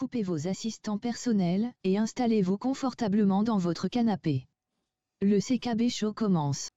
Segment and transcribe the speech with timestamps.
[0.00, 4.46] coupez vos assistants personnels et installez-vous confortablement dans votre canapé.
[5.20, 6.70] Le CKB Show commence.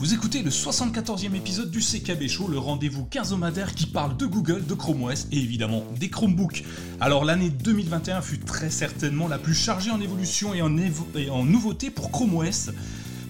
[0.00, 4.64] Vous écoutez le 74e épisode du CKB Show, le rendez-vous quinzomadaire qui parle de Google,
[4.64, 6.64] de Chrome OS et évidemment des Chromebooks.
[7.02, 12.10] Alors l'année 2021 fut très certainement la plus chargée en évolution et en, nouveautés pour
[12.10, 12.70] Chrome OS.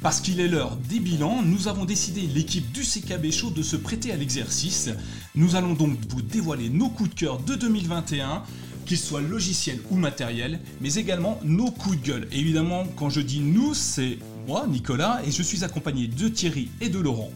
[0.01, 3.74] Parce qu'il est l'heure des bilans, nous avons décidé, l'équipe du CKB Show, de se
[3.74, 4.91] prêter à l'exercice.
[5.34, 8.45] Nous allons donc vous dévoiler nos coups de cœur de 2021
[8.87, 12.29] qu'ils soient logiciels ou matériels, mais également nos coups de gueule.
[12.30, 16.89] Évidemment, quand je dis nous, c'est moi, Nicolas, et je suis accompagné de Thierry et
[16.89, 17.30] de Laurent.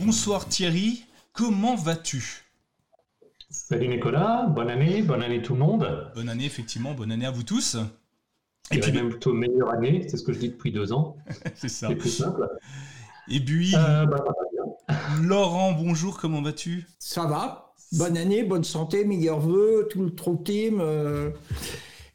[0.00, 2.44] Bonsoir Thierry, comment vas-tu?
[3.50, 6.10] Salut Nicolas, bonne année, bonne année tout le monde.
[6.14, 7.76] Bonne année, effectivement, bonne année à vous tous.
[8.70, 11.16] Et puis même plutôt meilleure année, c'est ce que je dis depuis deux ans.
[11.54, 11.88] c'est ça.
[11.88, 12.48] C'est plus simple.
[13.28, 14.96] Et puis, Euh, bah, va bien.
[15.22, 16.86] Laurent, bonjour, comment vas-tu?
[16.98, 17.74] Ça va.
[17.92, 20.78] Bonne année, bonne santé, meilleurs vœux, tout le trou team.
[20.80, 21.30] euh,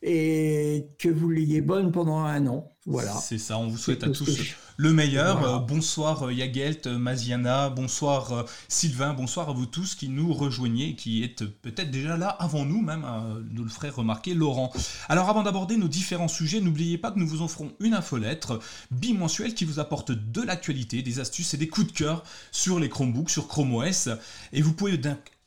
[0.04, 2.70] et que vous l'ayez bonne pendant un an.
[2.86, 3.14] Voilà.
[3.16, 5.40] C'est ça, on vous souhaite à tous je- le meilleur.
[5.40, 5.56] Voilà.
[5.56, 10.96] Euh, bonsoir euh, Yagelt, euh, Maziana, bonsoir Sylvain, bonsoir à vous tous qui nous rejoignez,
[10.96, 14.72] qui êtes peut-être déjà là avant nous, même euh, nous le ferait remarquer Laurent.
[15.10, 18.60] Alors avant d'aborder nos différents sujets, n'oubliez pas que nous vous offrons une infolettre
[18.92, 22.88] bimensuelle qui vous apporte de l'actualité, des astuces et des coups de cœur sur les
[22.88, 24.10] Chromebooks, sur Chrome OS.
[24.54, 24.98] Et vous pouvez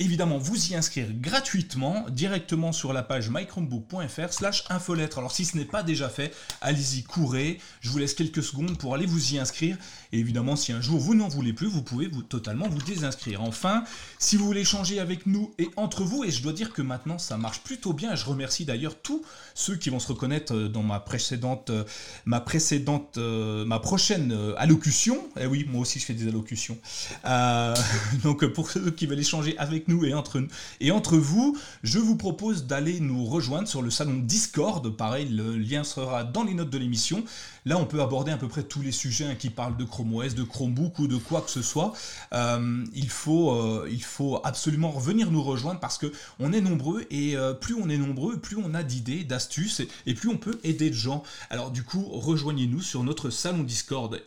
[0.01, 5.19] évidemment vous y inscrire gratuitement directement sur la page mychromebook.fr slash infolettre.
[5.19, 7.61] Alors si ce n'est pas déjà fait, allez-y, courez.
[7.81, 9.77] Je vous laisse quelques secondes pour aller vous y inscrire.
[10.13, 13.43] Et évidemment, si un jour vous n'en voulez plus, vous pouvez vous, totalement vous désinscrire.
[13.43, 13.85] Enfin,
[14.19, 17.19] si vous voulez échanger avec nous et entre vous, et je dois dire que maintenant
[17.19, 19.23] ça marche plutôt bien, je remercie d'ailleurs tous
[19.55, 21.85] ceux qui vont se reconnaître euh, dans ma précédente, euh,
[22.25, 25.29] ma précédente, euh, ma prochaine allocution.
[25.39, 26.79] Eh oui, moi aussi je fais des allocutions.
[28.23, 30.43] Donc pour ceux qui veulent échanger avec nous et entre,
[30.81, 34.89] et entre vous, je vous propose d'aller nous rejoindre sur le salon Discord.
[34.97, 37.25] Pareil, le lien sera dans les notes de l'émission.
[37.67, 40.15] Là, on peut aborder à peu près tous les sujets hein, qui parlent de Chrome
[40.15, 41.93] OS, de Chromebook ou de quoi que ce soit.
[42.33, 47.05] Euh, il, faut, euh, il faut absolument revenir nous rejoindre parce que on est nombreux
[47.11, 50.39] et euh, plus on est nombreux, plus on a d'idées, d'astuces et, et plus on
[50.39, 51.23] peut aider de gens.
[51.51, 54.21] Alors du coup, rejoignez-nous sur notre salon Discord.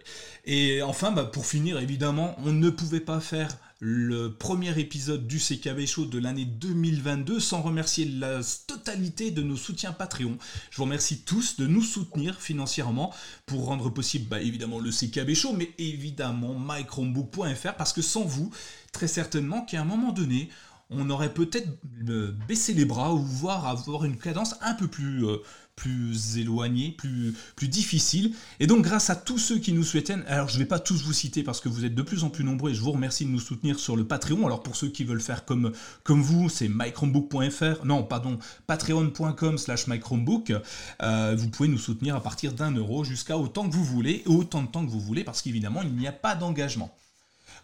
[0.45, 3.49] Et enfin, bah, pour finir, évidemment, on ne pouvait pas faire
[3.85, 9.57] le premier épisode du CKB Show de l'année 2022 sans remercier la totalité de nos
[9.57, 10.37] soutiens Patreon.
[10.71, 13.13] Je vous remercie tous de nous soutenir financièrement
[13.45, 18.51] pour rendre possible bah, évidemment le CKB Show, mais évidemment mychromebook.fr parce que sans vous,
[18.93, 20.47] très certainement qu'à un moment donné,
[20.89, 21.67] on aurait peut-être
[22.07, 25.39] euh, baissé les bras ou voire avoir une cadence un peu plus, euh,
[25.75, 28.33] plus éloignée, plus, plus difficile.
[28.59, 31.03] Et donc grâce à tous ceux qui nous soutiennent, alors je ne vais pas tous
[31.03, 33.25] vous citer parce que vous êtes de plus en plus nombreux et je vous remercie
[33.25, 34.45] de nous soutenir sur le Patreon.
[34.45, 35.71] Alors pour ceux qui veulent faire comme,
[36.03, 40.53] comme vous, c'est mychromebook.fr, non pardon, patreon.com slash mychromebook.
[41.01, 44.29] Euh, vous pouvez nous soutenir à partir d'un euro jusqu'à autant que vous voulez et
[44.29, 46.95] autant de temps que vous voulez parce qu'évidemment il n'y a pas d'engagement.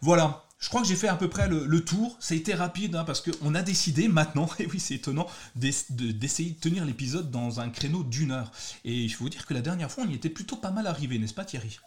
[0.02, 2.18] Voilà, je crois que j'ai fait à peu près le, le tour.
[2.20, 5.92] Ça a été rapide hein, parce qu'on a décidé maintenant, et oui c'est étonnant, d'ess-
[5.92, 8.52] de- d'essayer de, tenir l'épisode dans un créneau d'une heure.
[8.86, 10.86] Et il faut vous dire que la dernière fois on y était plutôt pas mal
[10.88, 11.80] arrivé, n'est-ce pas Thierry?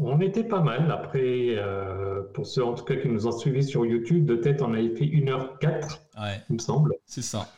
[0.00, 0.90] On était pas mal.
[0.92, 4.62] Après, euh, pour ceux en tout cas qui nous ont suivis sur YouTube, de tête,
[4.62, 6.94] on avait fait 1h04, Ouais, il me semble.
[7.06, 7.48] c'est ça.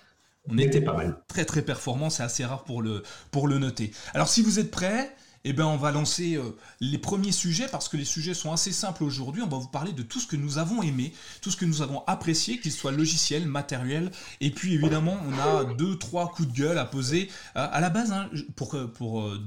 [0.49, 1.23] On On était était pas mal.
[1.29, 3.91] très très performant, c'est assez rare pour le, pour le noter.
[4.15, 5.15] Alors si vous êtes prêts,
[5.45, 8.73] eh ben, on va lancer euh, les premiers sujets parce que les sujets sont assez
[8.73, 9.43] simples aujourd'hui.
[9.43, 11.81] On va vous parler de tout ce que nous avons aimé, tout ce que nous
[11.81, 14.11] avons apprécié, qu'il soit logiciel, matériel.
[14.41, 17.31] Et puis évidemment, on a deux, trois coups de gueule à poser.
[17.56, 19.39] Euh, à la base, hein, pour, euh,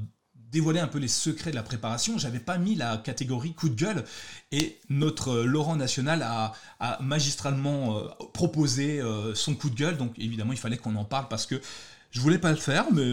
[0.52, 3.76] dévoiler un peu les secrets de la préparation, j'avais pas mis la catégorie coup de
[3.76, 4.03] gueule
[4.52, 8.03] et notre euh, Laurent National a, a magistralement
[8.34, 9.02] proposé
[9.36, 9.98] son coup de gueule.
[9.98, 11.62] Donc évidemment, il fallait qu'on en parle parce que
[12.12, 13.03] je voulais pas le faire, mais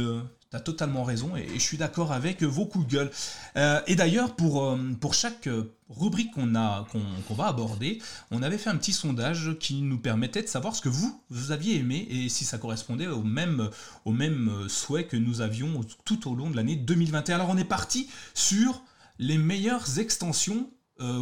[0.52, 3.11] euh, t'as totalement raison et, je suis d'accord avec euh, vos coups de gueule.
[3.56, 5.49] Euh, et d'ailleurs, pour, euh, pour chaque
[5.88, 8.00] rubrique qu'on va aborder,
[8.31, 11.52] on avait fait un petit sondage qui nous permettait de savoir ce que vous, vous
[11.52, 13.70] aviez aimé et si ça correspondait au même,
[14.05, 17.37] au même souhait que nous avions tout au long de l'année 2021.
[17.37, 18.82] Alors on est parti sur
[19.19, 20.70] les meilleures extensions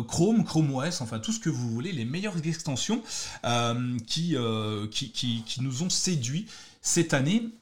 [0.09, 3.01] Chrome, Chrome OS, enfin tout ce que vous voulez, les meilleures extensions
[4.07, 4.37] qui,
[4.91, 5.11] qui,
[5.47, 6.47] qui, nous ont séduits
[6.83, 7.53] cette année.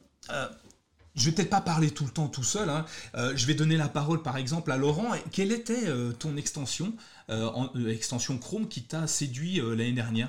[1.16, 2.68] Je vais peut-être pas parler tout le temps tout seul.
[2.68, 2.84] hein.
[3.16, 5.12] Euh, je vais donner la parole par exemple à Laurent.
[5.32, 6.92] Quelle était euh, ton extension,
[7.30, 10.28] euh, en- extension Chrome qui t'a séduit l'année dernière?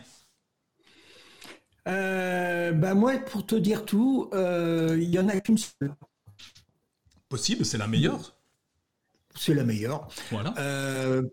[1.86, 5.94] Ben moi, pour te dire tout, il y en a qu'une seule.
[7.30, 8.36] Possible, c'est la meilleure.
[9.36, 10.08] C'est la meilleure.
[10.32, 10.54] Voilà.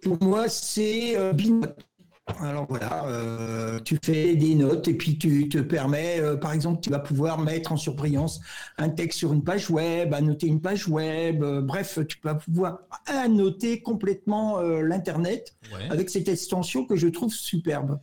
[0.02, 1.84] pour moi, c'est Binote.
[2.26, 6.80] Alors voilà, euh, tu fais des notes et puis tu te permets, euh, par exemple,
[6.80, 8.40] tu vas pouvoir mettre en surbrillance
[8.78, 12.78] un texte sur une page web, annoter une page web, euh, bref, tu vas pouvoir
[13.06, 15.54] annoter complètement l'internet
[15.90, 18.00] avec cette extension que je trouve superbe.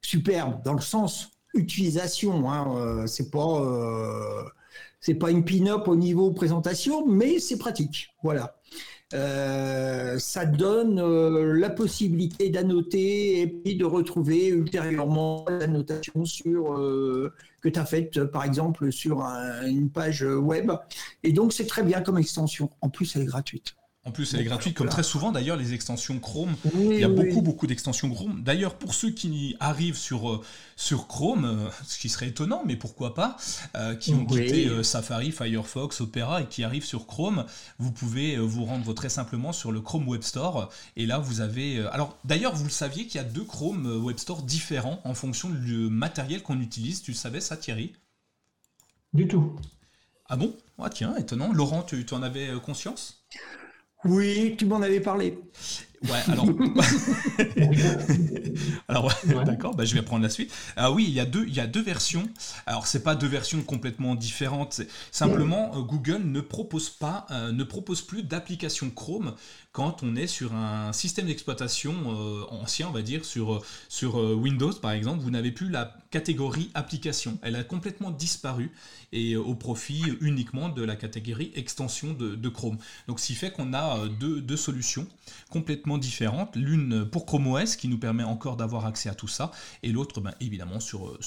[0.00, 4.44] Superbe dans le sens utilisation, hein, c'est pas
[5.00, 8.14] c'est pas une pin-up au niveau présentation, mais c'est pratique.
[8.22, 8.56] Voilà.
[9.14, 17.32] Euh, ça donne euh, la possibilité d'annoter et puis de retrouver ultérieurement l'annotation sur euh,
[17.60, 20.72] que tu as faite par exemple sur une page web.
[21.22, 22.70] Et donc c'est très bien comme extension.
[22.80, 23.76] En plus, elle est gratuite.
[24.06, 26.54] En plus, elle est gratuite, comme très souvent d'ailleurs, les extensions Chrome.
[26.74, 28.40] il y a beaucoup, beaucoup d'extensions Chrome.
[28.44, 30.44] D'ailleurs, pour ceux qui arrivent sur, euh,
[30.76, 33.36] sur Chrome, euh, ce qui serait étonnant, mais pourquoi pas,
[33.74, 37.46] euh, qui ont quitté Safari, Firefox, Opera et qui arrivent sur Chrome,
[37.80, 40.70] vous pouvez vous rendre très simplement sur le Chrome Web Store.
[40.94, 41.80] Et là, vous avez.
[41.86, 45.50] alors, d'ailleurs, vous le saviez qu'il y a deux Chrome Web Store différents en fonction
[45.50, 47.02] du matériel qu'on utilise.
[47.02, 47.92] Tu le savais, ça, Thierry?
[49.12, 49.56] Du tout.
[50.28, 50.54] Ah bon?
[50.78, 51.52] Ah, Tiens, étonnant.
[51.52, 53.24] Laurent, tu, tu en avais conscience?
[54.08, 55.38] Oui, tu m'en avais parlé.
[56.04, 56.46] Ouais, alors.
[58.88, 59.12] alors,
[59.44, 60.52] d'accord, bah, je vais prendre la suite.
[60.76, 62.28] Ah oui, il y a deux, il y a deux versions.
[62.66, 64.82] Alors, c'est pas deux versions complètement différentes.
[65.10, 69.34] Simplement, euh, Google ne propose pas, euh, ne propose plus d'application Chrome
[69.76, 74.72] quand on est sur un système d'exploitation euh, ancien, on va dire, sur, sur Windows
[74.72, 75.20] par exemple.
[75.20, 77.38] Vous n'avez plus la catégorie application.
[77.42, 78.72] Elle a complètement disparu
[79.12, 82.78] et au profit uniquement de la catégorie extension de, Chrome.
[83.06, 85.06] Donc, ce qui fait qu'on a deux, solutions
[85.50, 86.56] complètement différentes.
[86.56, 89.50] L'une pour Chrome OS qui nous permet encore d'avoir accès à tout ça,
[89.82, 91.18] et l'autre ben, évidemment sur,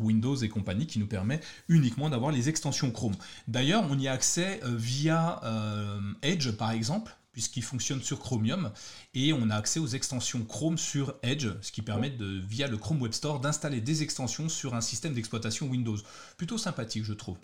[0.00, 3.14] Windows et compagnie qui nous permet uniquement d'avoir les extensions Chrome.
[3.48, 8.70] D'ailleurs, on y a accès euh, via euh, Edge par exemple puisqu'il fonctionne sur Chromium,
[9.14, 12.76] et on a accès aux extensions Chrome sur Edge, ce qui permet de, via le
[12.76, 15.96] Chrome Web Store d'installer des extensions sur un système d'exploitation Windows.
[16.36, 17.38] Plutôt sympathique, je trouve.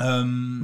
[0.00, 0.60] Euh,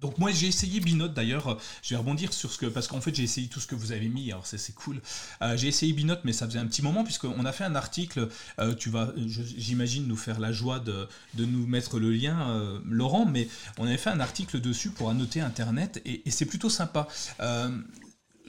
[0.00, 3.14] donc moi j'ai essayé Binote d'ailleurs, je vais rebondir sur ce que parce qu'en fait
[3.14, 5.00] j'ai essayé tout ce que vous avez mis, alors c'est cool.
[5.42, 8.28] Euh, j'ai essayé Binote mais ça faisait un petit moment puisqu'on a fait un article,
[8.60, 13.26] euh, tu vas j'imagine nous faire la joie de, nous mettre le lien euh, Laurent,
[13.26, 13.48] mais
[13.78, 17.08] on avait fait un article dessus pour annoter Internet et, c'est plutôt sympa.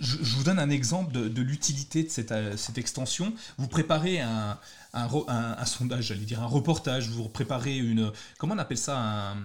[0.02, 3.34] Je, vous donne un exemple de, l'utilité de cette, cette, extension.
[3.58, 4.58] Vous préparez un,
[4.94, 8.12] un, un sondage, j'allais dire un reportage, vous préparez une...
[8.38, 9.44] Comment on appelle ça un,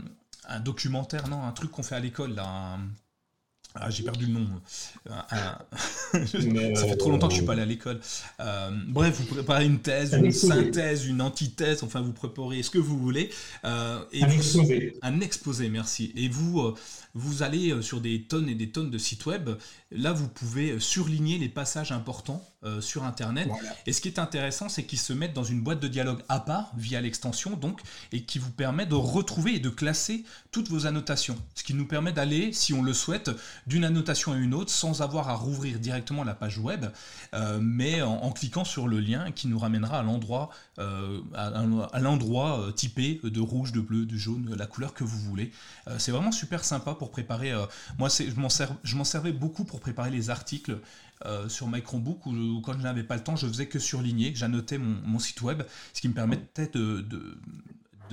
[0.49, 2.79] un documentaire, non, un truc qu'on fait à l'école, là.
[3.77, 4.47] Ah, j'ai perdu le nom.
[5.05, 8.01] ça fait trop longtemps que je suis pas allé à l'école.
[8.39, 12.79] Euh, bref, vous préparez une thèse, une synthèse, une antithèse, enfin vous préparez ce que
[12.79, 13.31] vous voulez.
[13.65, 14.97] Euh, et un exposé.
[15.03, 16.13] Un exposé, merci.
[16.15, 16.75] Et vous, euh,
[17.15, 19.51] vous allez sur des tonnes et des tonnes de sites web.
[19.91, 23.49] Là, vous pouvez surligner les passages importants euh, sur Internet.
[23.87, 26.41] Et ce qui est intéressant, c'est qu'ils se mettent dans une boîte de dialogue à
[26.41, 30.87] part, via l'extension, donc, et qui vous permet de retrouver et de classer toutes vos
[30.87, 31.37] annotations.
[31.55, 33.31] Ce qui nous permet d'aller, si on le souhaite,
[33.67, 36.87] d'une annotation à une autre sans avoir à rouvrir directement la page web,
[37.35, 42.73] euh, mais en, cliquant sur le lien qui nous ramènera à l'endroit euh, à, l'endroit
[42.75, 45.53] typé de rouge, de bleu, de jaune, la couleur que vous voulez.
[45.99, 47.53] c'est vraiment super sympa pour préparer.
[47.99, 50.79] moi, je m'en servais beaucoup pour préparer les articles
[51.27, 54.33] euh, sur My Chromebook où, quand je n'avais pas le temps, je faisais que surligner,
[54.35, 55.63] j'annotais mon, site web,
[55.93, 57.37] ce qui me permettait de, de,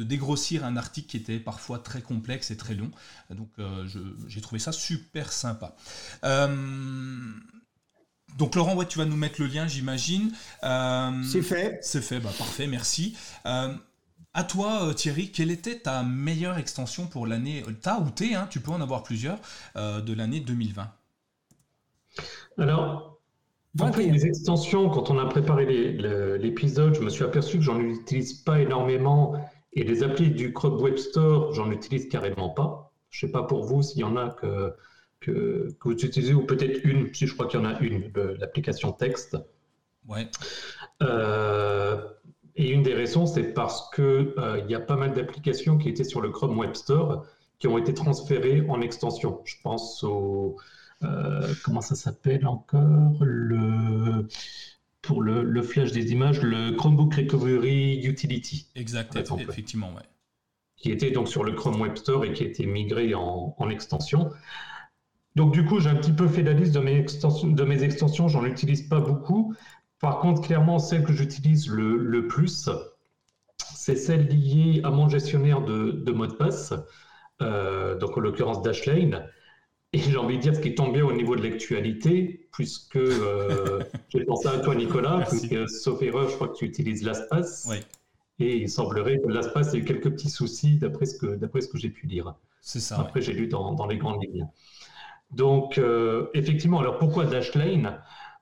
[0.03, 2.89] dégrossir un article qui était parfois très complexe et très long.
[3.29, 3.87] Donc euh,
[4.27, 5.75] j'ai trouvé ça super sympa.
[6.23, 7.31] Euh,
[8.37, 10.31] donc Laurent, ouais, tu vas nous mettre le lien, j'imagine.
[10.63, 11.79] c'est fait.
[11.83, 13.15] C'est fait, bah, parfait, merci.
[13.43, 18.61] À toi, Thierry, quelle était ta meilleure extension pour l'année, ta ou T, hein, tu
[18.61, 19.39] peux en avoir plusieurs,
[19.75, 20.91] de l'année 2020
[22.57, 23.19] alors,
[23.79, 25.65] en fait, les extensions, quand on a préparé
[26.37, 29.35] l'épisode, je me suis aperçu que j'en utilise pas énormément
[29.73, 32.91] et les applis du Chrome Web Store, j'en utilise carrément pas.
[33.09, 34.73] Je sais pas pour vous s'il y en a que,
[35.21, 38.91] que, vous utilisez ou peut-être une, si je crois qu'il y en a une, l'application
[38.91, 39.37] texte.
[40.07, 40.27] Ouais.
[41.01, 42.01] Euh,
[42.55, 45.87] et une des raisons, c'est parce que euh, il y a pas mal d'applications qui
[45.87, 47.25] étaient sur le Chrome Web Store
[47.59, 49.39] qui ont été transférées en extension.
[49.45, 50.57] Je pense au
[51.03, 54.27] euh, comment ça s'appelle encore le
[55.01, 58.67] pour le, flash des images, le Chromebook Recovery Utility.
[58.75, 60.03] Exact, effectivement, ouais.
[60.77, 64.29] Qui était donc sur le Chrome Web Store et qui a été migré en, extension.
[65.35, 67.83] Donc du coup, j'ai un petit peu fait la liste de mes extensions, de mes
[67.83, 69.55] extensions j'en utilise pas beaucoup.
[69.99, 72.69] Par contre, clairement, celle que j'utilise le, le, plus,
[73.57, 76.73] c'est celle liée à mon gestionnaire de, de mot de passe,
[77.39, 79.27] donc en l'occurrence Dashlane.
[79.93, 82.99] Et j'ai envie de dire ce qui tombe bien au niveau de l'actualité, puisque
[84.09, 87.67] j'ai pensé à toi, Nicolas, puisque, sauf erreur, je crois que tu utilises LastPass.
[87.69, 87.77] Oui.
[88.39, 92.33] Et il semblerait que LastPass ait quelques petits soucis d'après ce que, j'ai pu lire.
[92.61, 92.99] C'est ça.
[92.99, 94.47] Après, j'ai lu dans, dans, les grandes lignes.
[95.31, 98.01] Donc, euh, effectivement, alors pourquoi Dashlane?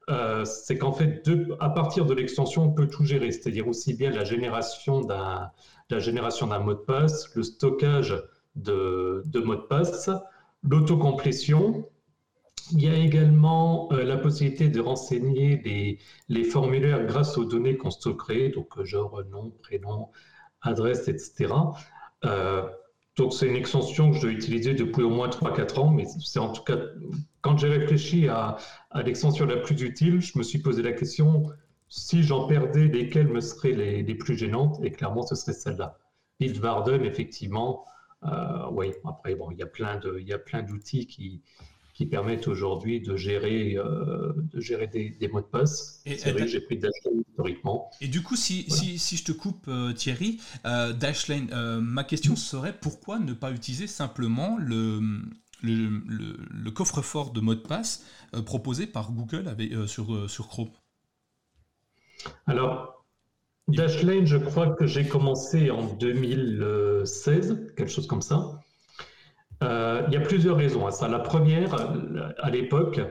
[0.09, 3.93] Euh, C'est qu'en fait, de, à partir de l'extension, on peut tout gérer, c'est-à-dire aussi
[3.93, 5.51] bien la génération d'un,
[5.89, 8.15] la génération d'un mot de passe, le stockage
[8.55, 10.09] de, de mots de passe,
[10.63, 11.85] l'autocomplétion,
[12.71, 17.91] il y a également euh, la possibilité de renseigner les, formulaires grâce aux données qu'on
[17.91, 20.09] stockerait, donc euh, genre nom, prénom,
[20.61, 21.53] adresse, etc.
[22.25, 22.63] Euh,
[23.19, 26.39] donc c'est une extension que je dois utiliser depuis au moins 3-4 ans, mais c'est
[26.39, 26.77] en tout cas,
[27.41, 28.57] quand j'ai réfléchi à,
[29.03, 31.47] l'extension la plus utile, je me suis posé la question,
[31.89, 35.97] si j'en perdais, lesquelles me seraient les, plus gênantes, et clairement ce serait celle-là.
[36.39, 37.98] Bitwarden, effectivement, euh,
[38.71, 41.41] oui, après, bon, il y a plein d'outils qui,
[41.99, 46.01] qui permettent aujourd'hui de gérer, euh, de gérer des, des, mots de passe.
[46.05, 47.91] C'est vrai que j'ai pris Dashlane historiquement.
[47.99, 48.81] Et du coup, si, voilà.
[48.81, 53.33] si, si, je te coupe, euh, Thierry, euh, Dashlane, euh, ma question serait pourquoi ne
[53.33, 55.01] pas utiliser simplement le,
[55.61, 60.29] le, le, le coffre-fort de mots de passe euh, proposé par Google avec, euh, sur,
[60.29, 60.71] sur Chrome?
[62.47, 62.98] Alors,
[63.69, 68.59] Dashlane, je crois que j'ai commencé en 2016, quelque chose comme ça.
[69.63, 71.07] Euh, il y a plusieurs raisons à ça.
[71.07, 71.75] La première,
[72.37, 73.01] à l'époque,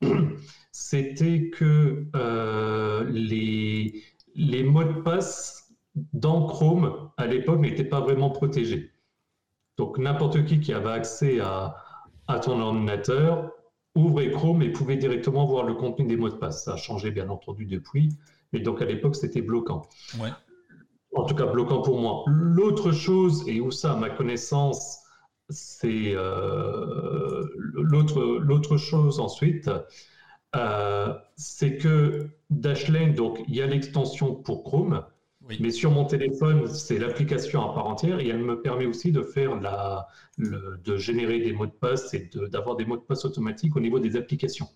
[0.72, 4.02] c'était que euh, les,
[4.64, 5.74] mots de passe
[6.12, 8.90] dans Chrome, à l'époque, n'étaient pas vraiment protégés.
[9.76, 11.76] Donc n'importe qui qui avait accès à,
[12.42, 13.52] ton ordinateur
[13.94, 16.64] ouvrait Chrome et pouvait directement voir le contenu des mots de passe.
[16.64, 18.10] Ça a changé bien entendu depuis,
[18.52, 19.88] mais donc à l'époque, c'était bloquant.
[20.20, 20.30] Ouais.
[21.14, 22.24] En tout cas, bloquant pour moi.
[22.26, 24.98] L'autre chose, et où ça, à ma connaissance,
[25.50, 29.70] c'est euh, l'autre chose ensuite,
[30.56, 35.04] euh, c'est que Dashlane, donc il y a l'extension pour Chrome,
[35.42, 35.58] oui.
[35.60, 39.22] mais sur mon téléphone, c'est l'application à part entière et elle me permet aussi de
[39.22, 43.02] faire la, le, de générer des mots de passe et d'avoir de, des mots de
[43.02, 44.68] passe automatiques au niveau des applications.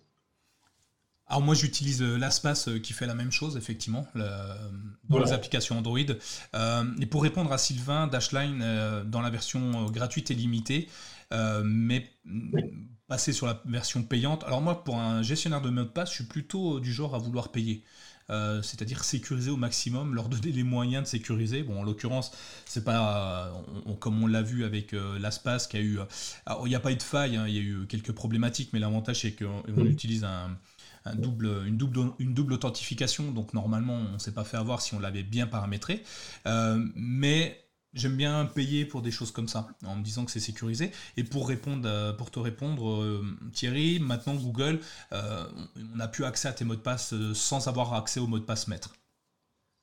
[1.28, 4.28] Alors moi j'utilise euh, l'Aspas euh, qui fait la même chose effectivement le, dans
[5.08, 5.26] voilà.
[5.26, 5.98] les applications Android.
[6.54, 10.88] Euh, et pour répondre à Sylvain, Dashline euh, dans la version gratuite et limitée,
[11.32, 12.62] euh, mais oui.
[13.08, 14.44] passer sur la version payante.
[14.44, 17.18] Alors moi pour un gestionnaire de mots de passe, je suis plutôt du genre à
[17.18, 17.82] vouloir payer.
[18.30, 21.64] Euh, c'est-à-dire sécuriser au maximum, leur donner les moyens de sécuriser.
[21.64, 22.30] Bon, en l'occurrence,
[22.66, 23.52] c'est pas
[23.84, 25.98] on, on, comme on l'a vu avec euh, l'Aspas qui a eu.
[26.46, 28.70] Alors, il n'y a pas eu de faille, hein, il y a eu quelques problématiques,
[28.72, 29.86] mais l'avantage c'est qu'on mmh.
[29.86, 30.56] utilise un,
[31.14, 34.94] double, une, double, une double authentification, donc normalement on ne s'est pas fait avoir si
[34.94, 36.02] on l'avait bien paramétré.
[36.46, 37.62] Euh, mais
[37.94, 40.92] j'aime bien payer pour des choses comme ça, en me disant que c'est sécurisé.
[41.16, 44.80] Et pour répondre, pour te répondre, euh, Thierry, maintenant Google,
[45.12, 45.44] euh,
[45.94, 48.38] on a pu accès à tes mots de passe euh, sans avoir accès au mot
[48.38, 48.94] de passe maître.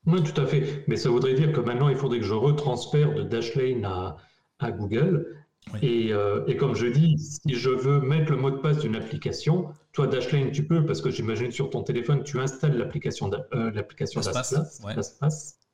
[0.05, 0.85] Oui, tout à fait.
[0.87, 3.85] Mais ça voudrait dire que maintenant, il faudrait que je retransfère de Dashlane
[4.59, 5.35] à Google.
[5.73, 5.79] Oui.
[5.81, 8.95] Et, euh, et, comme je dis, si je veux mettre le mot de passe d'une
[8.95, 13.71] application, toi Dashlane, tu peux, parce que j'imagine sur ton téléphone, tu installes l'application euh,
[13.71, 14.21] l'application.
[14.83, 14.95] Ouais.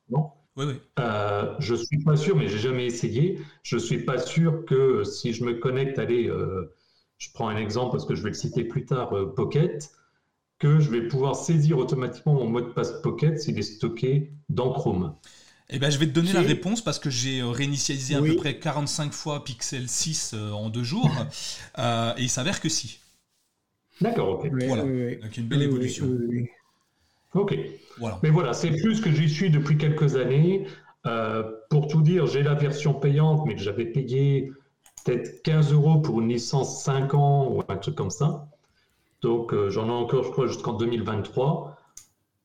[0.09, 0.29] non?
[0.57, 0.73] Oui, oui.
[0.99, 3.39] Euh, je suis pas sûr, mais j'ai jamais essayé.
[3.63, 6.31] Je suis pas sûr que si je me connecte, allez,
[7.17, 9.91] je prends un exemple parce que je vais le citer plus tard, Pocket,
[10.59, 14.71] que je vais pouvoir saisir automatiquement mon mot de passe Pocket s'il est stocké dans
[14.71, 15.15] Chrome.
[15.69, 18.29] Eh ben, je vais te donner la réponse parce que j'ai réinitialisé oui.
[18.29, 21.11] à peu près 45 fois Pixel 6 en deux jours
[21.79, 22.99] euh, et il s'avère que si.
[24.01, 24.49] D'accord, ok.
[24.51, 24.83] Oui, voilà.
[24.83, 26.07] Oui, Donc une belle évolution.
[27.33, 27.57] Ok.
[27.97, 28.19] Voilà.
[28.23, 30.67] Mais voilà, c'est plus que j'y suis depuis quelques années.
[31.05, 34.51] Euh, pour tout dire, j'ai la version payante, mais j'avais payé
[35.03, 38.47] peut-être 15 euros pour une licence 5 ans ou un truc comme ça.
[39.21, 41.77] Donc euh, j'en ai encore, je crois, jusqu'en 2023.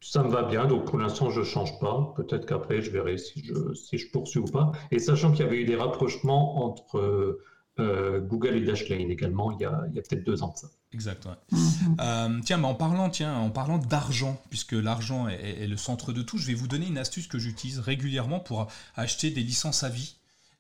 [0.03, 2.13] Ça me va bien, donc pour l'instant, je ne change pas.
[2.17, 4.73] Peut-être qu'après, je verrai si je, si je poursuis ou pas.
[4.91, 7.39] Et sachant qu'il y avait eu des rapprochements entre
[7.79, 10.69] euh, Google et Dashlane également, il y a, a peut-être deux ans de ça.
[10.93, 11.27] Exact.
[11.27, 11.33] Ouais.
[11.53, 11.97] -hmm.
[12.01, 16.13] euh, tiens, mais en parlant, tiens, en parlant d'argent, puisque l'argent est, est, le centre
[16.13, 18.67] de tout, je vais vous donner une astuce que j'utilise régulièrement pour
[18.97, 20.17] acheter des licences à vie.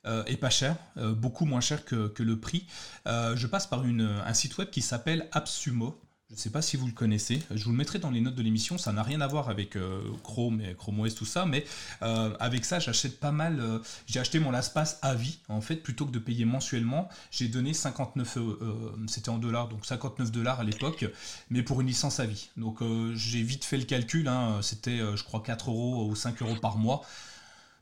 [0.07, 2.67] Euh, et pas cher, euh, beaucoup moins cher que, que le prix.
[3.07, 6.01] Euh, je passe par une, un site web qui s'appelle AppSumo.
[6.31, 7.43] Je ne sais pas si vous le connaissez.
[7.51, 8.79] Je vous le mettrai dans les notes de l'émission.
[8.79, 11.45] Ça n'a rien à voir avec euh, Chrome et Chrome OS, tout ça.
[11.45, 11.65] Mais
[12.03, 13.59] euh, avec ça, j'achète pas mal.
[13.59, 17.09] Euh, j'ai acheté mon LastPass à vie, en fait, plutôt que de payer mensuellement.
[17.33, 18.39] J'ai donné 59,
[19.09, 21.05] c'était en dollars, donc 59 dollars à l'époque,
[21.51, 22.51] mais pour une licence à vie.
[22.57, 22.79] Donc
[23.15, 24.29] j'ai vite fait le calcul.
[24.29, 27.03] Hein, c'était, je crois, 4 euros ou 5 euros par mois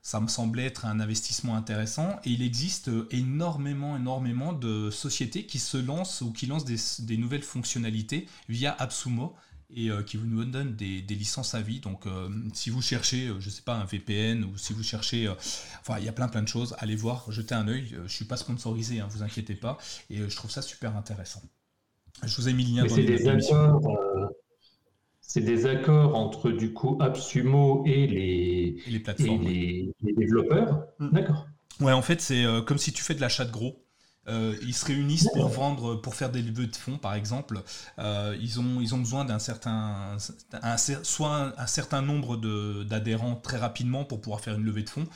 [0.08, 2.18] ça me semblait être un investissement intéressant.
[2.24, 7.42] Et il existe énormément, énormément de sociétés qui se lancent ou qui lancent des, nouvelles
[7.42, 9.36] fonctionnalités via AppSumo
[9.68, 11.80] et qui vous donnent des, licences à vie.
[11.80, 12.06] Donc,
[12.54, 15.28] si vous cherchez, je ne sais pas, un VPN ou si vous cherchez,
[15.82, 16.74] enfin, il y a plein plein de choses.
[16.78, 17.94] Allez voir, jetez un œil.
[18.06, 19.76] je suis pas sponsorisé, hein, vous inquiétez pas.
[20.08, 21.42] Et je trouve ça super intéressant.
[22.24, 23.82] Je vous ai mis le lien dans les accords,
[25.28, 30.86] c'est des accords entre du coup AppSumo et les, les plateformes, et les, développeurs.
[30.98, 31.10] Mm.
[31.10, 31.46] D'accord.
[31.80, 33.84] Ouais, en fait, c'est euh, comme si tu fais de l'achat de gros.
[34.26, 37.62] Euh, ils se réunissent pour vendre, pour faire des levées de fonds, par exemple.
[37.98, 40.18] Euh, ils, ont, ils ont besoin d'un certain,
[41.02, 42.36] soit un certain nombre
[42.84, 45.06] d'adhérents très rapidement pour pouvoir faire une levée de fonds,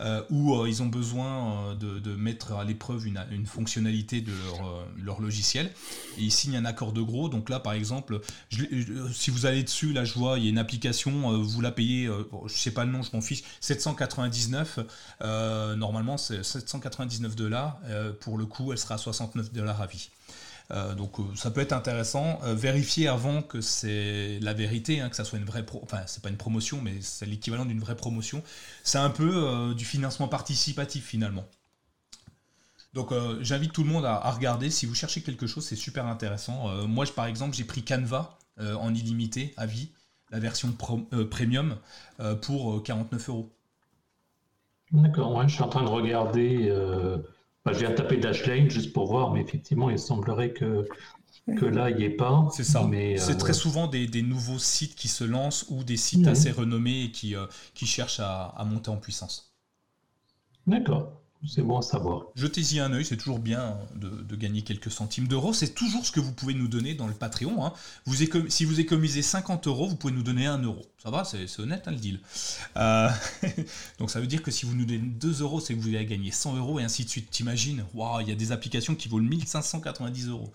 [0.00, 4.32] euh, où euh, ils ont besoin euh, de, mettre à l'épreuve une, fonctionnalité de
[5.02, 5.72] leur, logiciel.
[6.18, 7.28] Ils signent un accord de gros.
[7.28, 8.20] Donc là, par exemple,
[9.12, 12.08] si vous allez dessus, là, je vois, il y a une application, vous la payez,
[12.46, 14.78] je sais pas le nom, je m'en fiche, 799.
[15.76, 17.80] normalement, c'est 799 dollars.
[18.20, 20.10] pour le coup, elle sera à 69 dollars à vie.
[20.70, 22.40] Euh, donc euh, ça peut être intéressant.
[22.44, 26.02] Euh, vérifier avant que c'est la vérité, hein, que ça soit une vraie pro enfin
[26.06, 28.42] c'est pas une promotion, mais c'est l'équivalent d'une vraie promotion.
[28.82, 31.44] C'est un peu du financement participatif finalement.
[32.94, 34.70] Donc j'invite tout le monde à, regarder.
[34.70, 36.86] Si vous cherchez quelque chose, c'est super intéressant.
[36.86, 39.90] moi, par exemple, j'ai pris Canva en illimité à vie,
[40.30, 41.76] la version premium,
[42.42, 43.52] pour 49 euros.
[44.90, 46.74] D'accord, je suis en train de regarder
[47.72, 50.86] je viens taper Dashlane juste pour voir, mais effectivement, il semblerait que,
[51.56, 52.48] que là, il n'y ait pas.
[52.52, 52.88] C'est ça.
[53.16, 57.04] C'est très euh, souvent des, nouveaux sites qui se lancent ou des sites assez renommés
[57.04, 59.54] et qui, euh, qui cherchent à monter en puissance.
[60.66, 61.17] D'accord.
[61.46, 62.24] C'est bon à savoir.
[62.34, 65.52] Jetez-y un œil, c'est toujours bien de, gagner quelques centimes d'euros.
[65.52, 67.64] C'est toujours ce que vous pouvez nous donner dans le Patreon.
[67.64, 67.72] Hein.
[68.06, 68.16] Vous
[68.48, 70.84] si vous économisez 50 euros, vous pouvez nous donner 1 euro.
[71.00, 72.20] Ça va, c'est honnête hein, le deal.
[72.76, 73.08] Euh,
[74.00, 76.06] donc ça veut dire que si vous nous donnez 2 euros, c'est que vous allez
[76.06, 77.30] gagner 100 euros et ainsi de suite.
[77.30, 77.84] T'imagines?
[77.94, 80.52] Waouh, il y a des applications qui valent 1590 euros.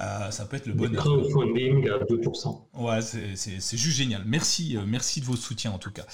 [0.00, 1.04] Euh, ça peut être le bonheur.
[1.04, 2.60] Crowdfunding à 2%.
[2.74, 4.22] Ouais, c'est juste génial.
[4.24, 6.06] Merci, euh, merci de vos soutiens en tout cas.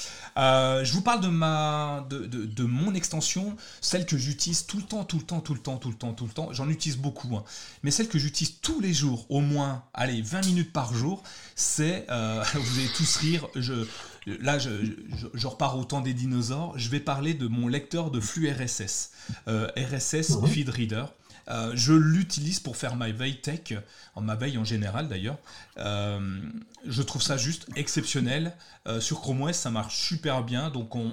[0.83, 5.05] je vous parle de, ma, de, de mon extension, celle que j'utilise tout le temps,
[5.05, 7.37] tout le temps, tout le temps, tout le temps, tout le temps, j'en utilise beaucoup,
[7.37, 7.45] hein.
[7.83, 11.23] mais celle que j'utilise tous les jours, au moins, allez, 20 minutes par jour,
[11.55, 13.87] c'est, euh, vous allez tous rire, je,
[14.27, 14.71] là je,
[15.35, 19.11] je, repars au temps des dinosaures, je vais parler de mon lecteur de flux RSS,
[19.49, 20.49] euh, RSS mhm.
[20.49, 21.05] Feed Reader.
[21.51, 23.75] Euh, je l'utilise pour faire ma veille tech,
[24.15, 25.39] en ma veille en général d'ailleurs.
[25.77, 28.55] je trouve ça juste exceptionnel.
[28.87, 30.71] Euh, sur Chrome OS, ça marche super bien.
[30.71, 31.13] Donc, on,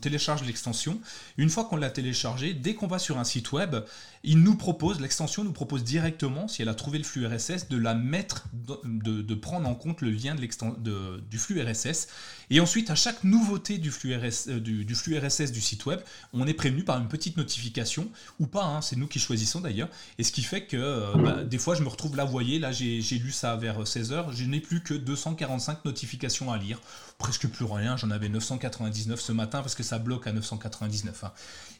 [0.00, 1.00] télécharge l'extension.
[1.36, 3.76] Une fois qu'on l'a téléchargé, dès qu'on va sur un site web,
[4.22, 7.76] il nous propose, l'extension nous propose directement, si elle a trouvé le flux RSS, de
[7.76, 12.08] la mettre, de, prendre en compte le lien de du flux RSS.
[12.52, 16.00] Et ensuite, à chaque nouveauté du flux, RSS, euh, du, site web,
[16.34, 19.88] on est prévenu par une petite notification, ou pas, hein, c'est nous qui choisissons d'ailleurs.
[20.18, 22.58] Et ce qui fait que euh, bah, des fois, je me retrouve là, vous voyez,
[22.58, 26.78] là j'ai lu ça vers 16h, je n'ai plus que 245 notifications à lire.
[27.16, 31.24] Presque plus rien, j'en avais 999 ce matin parce que ça bloque à 999.
[31.24, 31.32] Hein.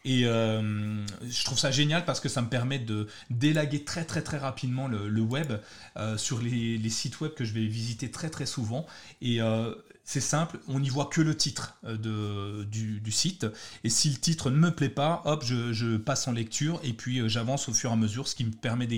[0.04, 4.22] Et euh, je trouve ça génial parce que ça me permet de délaguer très très
[4.22, 5.52] très rapidement le, web
[5.96, 8.86] euh, sur les, sites web que je vais visiter très très souvent.
[9.20, 13.46] Et euh, c'est simple, on n'y voit que le titre de, du, site.
[13.84, 17.28] Et si le titre ne me plaît pas, hop, je, passe en lecture et puis
[17.28, 18.88] j'avance au fur et à mesure, ce qui me permet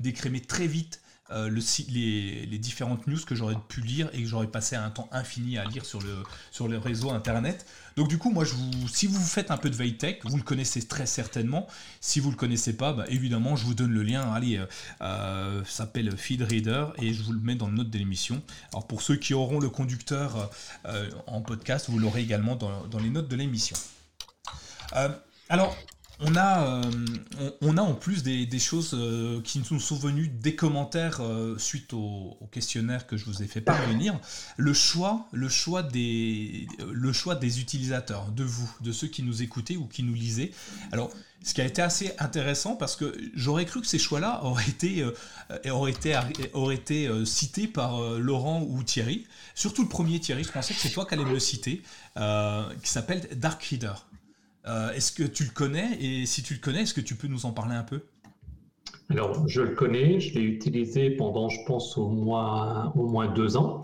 [0.00, 1.60] d'écrémer très vite euh, le,
[1.92, 5.64] les, différentes news que j'aurais pu lire et que j'aurais passé un temps infini à
[5.64, 7.66] lire sur le, sur réseau internet.
[7.96, 10.38] Donc du coup, moi, je vous, si vous faites un peu de veille tech, vous
[10.38, 11.66] le connaissez très certainement.
[12.00, 14.32] Si vous le connaissez pas, bah, évidemment, je vous donne le lien.
[14.32, 14.66] Allez, euh,
[15.02, 18.42] euh s'appelle Feedreader et je vous le mets dans le note de l'émission.
[18.72, 20.50] Alors pour ceux qui auront le conducteur
[21.26, 23.76] en podcast, vous l'aurez également dans, dans, les notes de l'émission.
[25.48, 25.76] alors,
[26.20, 26.90] on a, euh,
[27.60, 31.92] on, a en plus des, choses euh, qui nous sont venues des commentaires euh, suite
[31.92, 34.18] au, questionnaire que je vous ai fait parvenir.
[34.56, 35.28] Le choix,
[35.92, 36.66] des,
[37.60, 40.50] utilisateurs, de vous, de ceux qui nous écoutaient ou qui nous lisaient.
[40.90, 41.10] Alors,
[41.44, 44.66] ce qui a été assez intéressant parce que j'aurais cru que ces choix-là auraient
[46.74, 49.24] été cités par Laurent ou Thierry.
[49.54, 51.80] Surtout le premier Thierry, je pensais que c'est toi qui allais me le citer,
[52.16, 53.94] qui s'appelle Dark Reader.
[54.68, 55.96] Euh, est-ce que tu le connais?
[56.00, 58.02] Et si tu le connais, est-ce que tu peux nous en parler un peu?
[59.10, 63.82] Alors, je le connais, je l'ai utilisé pendant, je pense, au moins, deux ans.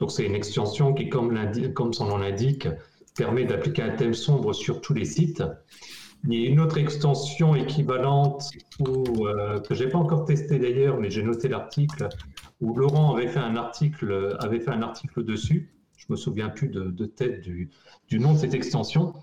[0.00, 1.38] Donc, c'est une extension qui, comme,
[1.72, 2.68] comme son nom l'indique,
[3.16, 5.42] permet d'appliquer un thème sombre sur tous les sites.
[6.28, 10.98] Il y a une autre extension équivalente euh, que je n'ai pas encore testé d'ailleurs,
[10.98, 12.08] mais j'ai noté l'article
[12.60, 15.72] où Laurent avait fait un article, avait fait un article dessus.
[15.96, 17.70] Je je me souviens plus de, tête du,
[18.12, 19.14] nom de cette extension.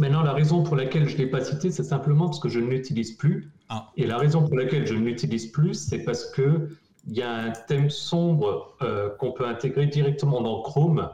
[0.00, 2.58] Maintenant, la raison pour laquelle je ne l'ai pas cité, c'est simplement parce que je
[2.58, 3.50] ne l'utilise plus.
[3.68, 3.90] Ah.
[3.98, 6.70] Et la raison pour laquelle je ne l'utilise plus, c'est parce que
[7.06, 11.10] il y a un thème sombre euh, qu'on peut intégrer directement dans Chrome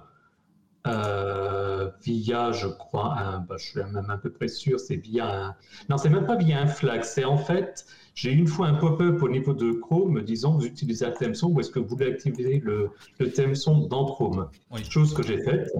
[0.87, 5.47] euh, via, je crois, un, bah, je suis même à peu près sûr, c'est via
[5.47, 5.55] un...
[5.89, 9.21] Non, c'est même pas via un flag, c'est en fait, j'ai une fois un pop-up
[9.21, 11.89] au niveau de Chrome me disant vous utilisez un thème sombre ou est-ce que vous
[11.89, 14.49] voulez activer le, le thème sombre dans Chrome?
[14.89, 15.73] Chose que j'ai faite.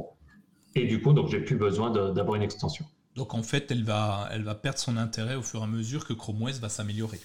[0.75, 2.85] Et du coup, donc j'ai plus besoin d'avoir une extension.
[3.17, 6.07] Donc en fait, elle va, elle va perdre son intérêt au fur et à mesure
[6.07, 7.21] que Chrome OS va s'améliorer.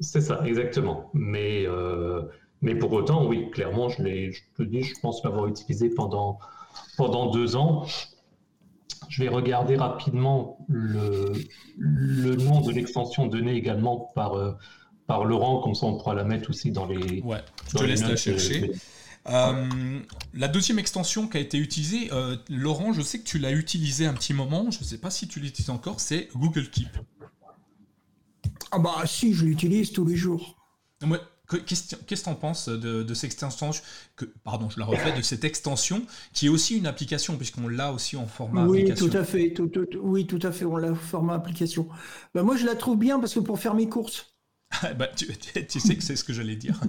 [0.00, 1.10] C'est ça, exactement.
[1.14, 2.22] Mais, euh,
[2.60, 6.38] mais pour autant, oui, clairement, je, je te dis, je pense l'avoir utilisé pendant,
[6.96, 7.86] pendant deux ans.
[9.08, 11.32] Je vais regarder rapidement le,
[11.78, 14.52] le nom de l'extension donnée également par, euh,
[15.06, 17.20] par Laurent, comme ça on pourra la mettre aussi dans les.
[17.22, 17.38] Ouais,
[17.72, 18.72] je te laisse la chercher.
[19.28, 20.00] Euh,
[20.34, 24.06] la deuxième extension qui a été utilisée, euh, Laurent, je sais que tu l'as utilisée
[24.06, 26.88] un petit moment, je ne sais pas si tu l'utilises encore, c'est Google Keep.
[28.70, 30.56] Ah bah si, je l'utilise tous les jours.
[31.02, 31.20] Ouais,
[31.66, 33.70] Qu'est-ce que tu en penses de, cette extension
[34.16, 37.92] que, Pardon, je la refais, de cette extension qui est aussi une application, puisqu'on l'a
[37.92, 39.08] aussi en format oui, application.
[39.08, 41.86] Tout à fait, tout, oui, tout à fait, on l'a en format application.
[42.34, 44.33] Bah, moi, je la trouve bien parce que pour faire mes courses.
[44.96, 46.80] Bah, tu, sais que c'est ce que j'allais dire.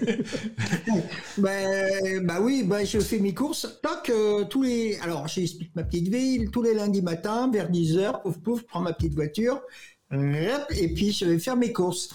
[1.38, 1.50] bah,
[2.22, 3.80] bah, oui, bah, je fais mes courses.
[3.82, 4.98] Toc, euh, tous les.
[5.02, 6.50] Alors, j'explique ma petite ville.
[6.50, 9.60] Tous les lundis matin, vers 10h, pouf, pouf, prends ma petite voiture.
[10.12, 12.10] Et puis, je vais faire mes courses.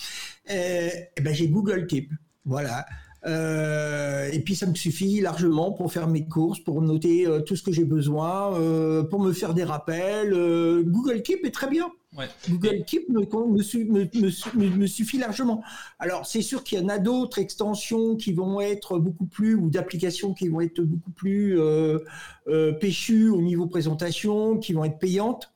[0.49, 2.11] Euh, eh ben, j'ai Google Keep.
[2.45, 2.85] Voilà.
[3.25, 7.55] Euh, et puis ça me suffit largement pour faire mes courses, pour noter euh, tout
[7.55, 8.51] ce que j'ai besoin,
[9.09, 10.31] pour me faire des rappels.
[10.85, 11.87] Google Keep est très bien.
[12.49, 15.63] Google Keep me, suffit largement.
[15.99, 19.69] Alors c'est sûr qu'il y en a d'autres extensions qui vont être beaucoup plus, ou
[19.69, 21.59] d'applications qui vont être beaucoup plus
[22.79, 25.51] péchues au niveau présentation, qui vont être payantes.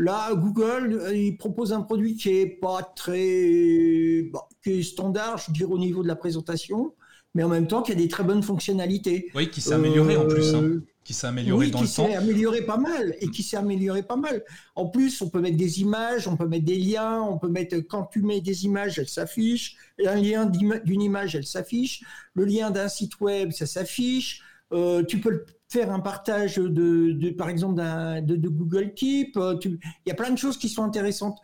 [0.00, 4.30] Là, Google, euh, il propose un produit qui est pas très,
[4.62, 6.94] qui est standard, je dirais au niveau de la présentation,
[7.34, 9.30] mais en même temps qui a des très bonnes fonctionnalités.
[9.34, 10.54] Oui, qui s'est amélioré en plus.
[10.54, 10.62] Hein.
[10.62, 12.06] Euh, qui s'est amélioré dans le temps.
[12.06, 14.44] Qui s'est amélioré pas mal et qui s'est amélioré pas mal.
[14.76, 17.76] En plus, on peut mettre des images, on peut mettre des liens, on peut mettre
[17.78, 19.76] quand tu mets des images, elles s'affichent.
[20.04, 22.02] Un lien d'une image, elle s'affiche.
[22.34, 24.42] Le lien d'un site web, ça s'affiche.
[24.72, 29.36] Euh, tu peux faire un partage de, par exemple, de, Google Keep.
[29.36, 31.38] Euh, il y a plein de choses qui sont intéressantes.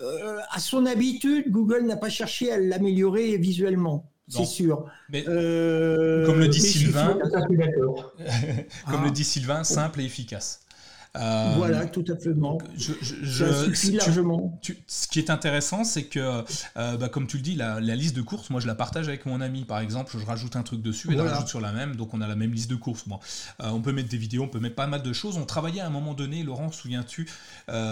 [0.00, 4.10] Euh, à son habitude, Google n'a pas cherché à l'améliorer visuellement.
[4.28, 4.86] C'est sûr.
[5.10, 7.18] Mais, comme le dit Sylvain,
[8.90, 10.64] comme le dit Sylvain, simple et efficace.
[11.16, 12.30] Euh, voilà, tout à fait.
[12.76, 14.60] Je, je, largement.
[14.88, 16.44] ce qui est intéressant, c'est que,
[16.76, 19.24] euh, bah, comme tu le dis, la, liste de courses, moi je la partage avec
[19.24, 21.94] mon ami, par exemple, je rajoute un truc dessus et je rajoute sur la même,
[21.94, 23.06] donc on a la même liste de courses.
[23.06, 23.20] Moi.
[23.60, 25.36] Euh, on peut mettre des vidéos, on peut mettre pas mal de choses.
[25.36, 27.28] On travaillait à un moment donné, Laurent, souviens-tu,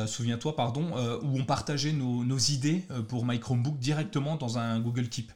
[0.06, 0.90] souviens-toi, pardon,
[1.22, 5.32] où on partageait nos, nos idées pour My Chromebook directement dans un Google Keep.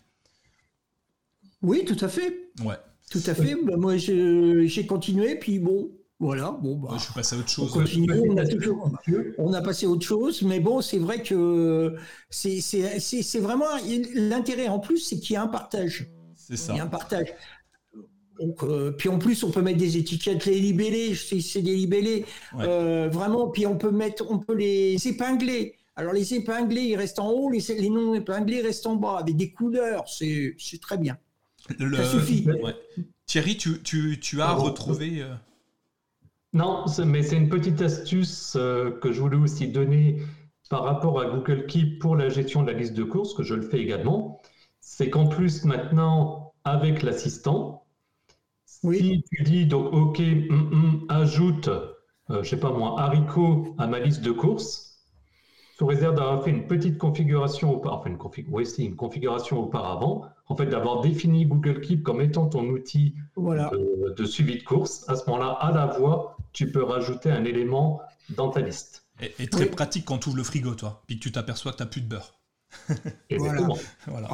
[1.62, 2.50] Oui, tout à fait.
[2.64, 2.76] Ouais.
[3.10, 3.54] Tout à fait.
[3.62, 7.72] Bah, moi, j'ai continué, puis bon, voilà, bon, bah, je suis passé à autre chose.
[9.38, 11.96] On, a passé à autre chose, mais bon, c'est vrai que
[12.30, 13.66] c'est vraiment
[14.14, 16.08] l'intérêt en plus, c'est qu'il y a un partage.
[16.34, 16.72] C'est ça.
[16.72, 17.34] Il y a un partage.
[18.40, 22.24] Donc, euh, puis en plus, on peut mettre des étiquettes, les libellés, c'est des libellés,
[22.60, 23.48] euh, vraiment.
[23.48, 25.74] Puis on peut mettre, on peut les épingler.
[25.96, 29.36] Alors les épinglés, ils restent en haut, les, les non épinglés restent en bas, avec
[29.36, 30.04] des couleurs.
[30.08, 31.18] C'est très bien.
[31.68, 32.46] Ça suffit.
[33.26, 35.22] Thierry, tu, tu, tu as retrouvé.
[35.22, 35.34] Euh,
[36.52, 40.22] non, mais c'est une petite astuce euh, que je voulais aussi donner
[40.70, 43.54] par rapport à Google Keep pour la gestion de la liste de courses, que je
[43.54, 44.40] le fais également.
[44.80, 47.84] C'est qu'en plus, maintenant, avec l'assistant,
[48.64, 53.86] si tu dis donc, OK, hum, hum, ajoute, euh, je sais pas moi, haricot à
[53.86, 55.04] ma liste de courses,
[55.78, 58.18] sous réserve d'avoir fait une petite configuration, enfin une,
[58.78, 64.24] une configuration auparavant, en fait d'avoir défini Google Keep comme étant ton outil de, de,
[64.24, 68.50] suivi de course, à ce moment-là, à la voix, tu peux rajouter un élément dans
[68.50, 69.06] ta liste.
[69.38, 71.82] Et, très pratique quand tu ouvres le frigo, toi, puis que tu t'aperçois que tu
[71.82, 72.32] n'as plus de beurre.
[73.30, 73.78] Exactement.
[74.06, 74.28] Voilà.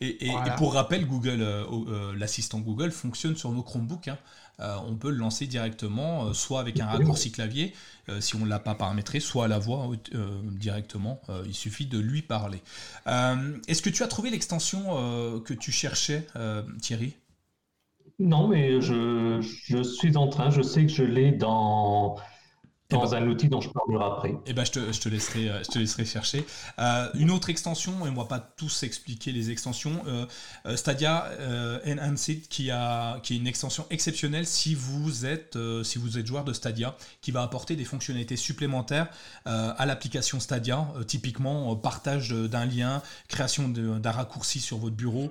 [0.00, 4.08] Et, pour rappel, Google, euh, euh, l'assistant Google fonctionne sur nos Chromebooks.
[4.08, 4.18] Hein.
[4.60, 7.72] Euh, on peut le lancer directement, soit avec un raccourci clavier,
[8.20, 9.90] si on ne l'a pas paramétré, soit à la voix
[10.52, 11.20] directement.
[11.46, 12.62] il suffit de lui parler.
[13.06, 16.26] Est-ce que tu as trouvé l'extension que tu cherchais,
[16.80, 17.14] Thierry?
[18.18, 19.40] Non, mais je,
[19.82, 22.16] suis en train, je sais que je l'ai dans,
[22.94, 24.34] dans ben, un outil dont je parlerai après.
[24.46, 26.44] Eh ben, je te, je te, laisserai, je te laisserai chercher.
[27.14, 30.02] une autre extension, et on ne va pas tous expliquer les extensions,
[30.74, 31.28] Stadia
[31.86, 36.44] Enhanced, qui, a, qui est une extension exceptionnelle si vous êtes, si vous êtes joueur
[36.44, 39.08] de Stadia, qui va apporter des fonctionnalités supplémentaires
[39.44, 45.30] à l'application Stadia, typiquement partage d'un lien, création d'un raccourci sur votre bureau,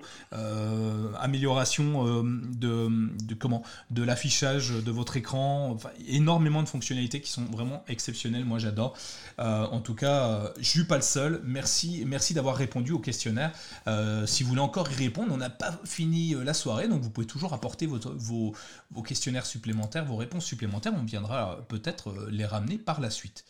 [1.20, 2.90] amélioration de,
[3.24, 8.60] de, comment, de l'affichage de votre écran, énormément de fonctionnalités qui sont vraiment exceptionnelles, moi
[8.60, 8.98] j'adore.
[9.40, 11.42] Euh, en tout cas, euh, je suis pas le seul.
[11.46, 13.52] Merci, merci d'avoir répondu au questionnaire.
[13.88, 17.10] Euh, si vous voulez encore y répondre, on n'a pas fini la soirée, donc vous
[17.10, 18.54] pouvez toujours apporter votre, vos,
[18.92, 20.94] vos questionnaires supplémentaires, vos réponses supplémentaires.
[20.96, 23.46] On viendra peut-être les ramener par la suite.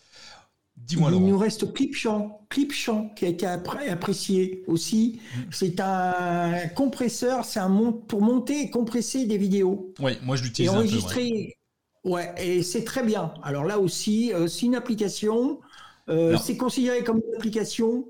[0.75, 5.19] Dis-moi, Il nous reste Clipchamp, Clipchamp qui a été apprécié aussi.
[5.35, 5.39] Mm.
[5.51, 9.93] C'est un compresseur, c'est un pour monter et compresser des vidéos.
[9.99, 10.87] Oui, moi je l'utilise un peu.
[12.03, 13.33] Ouais, et c'est très bien.
[13.43, 15.59] Alors là aussi, euh, c'est une application.
[16.09, 18.05] Euh, c'est considéré comme une application.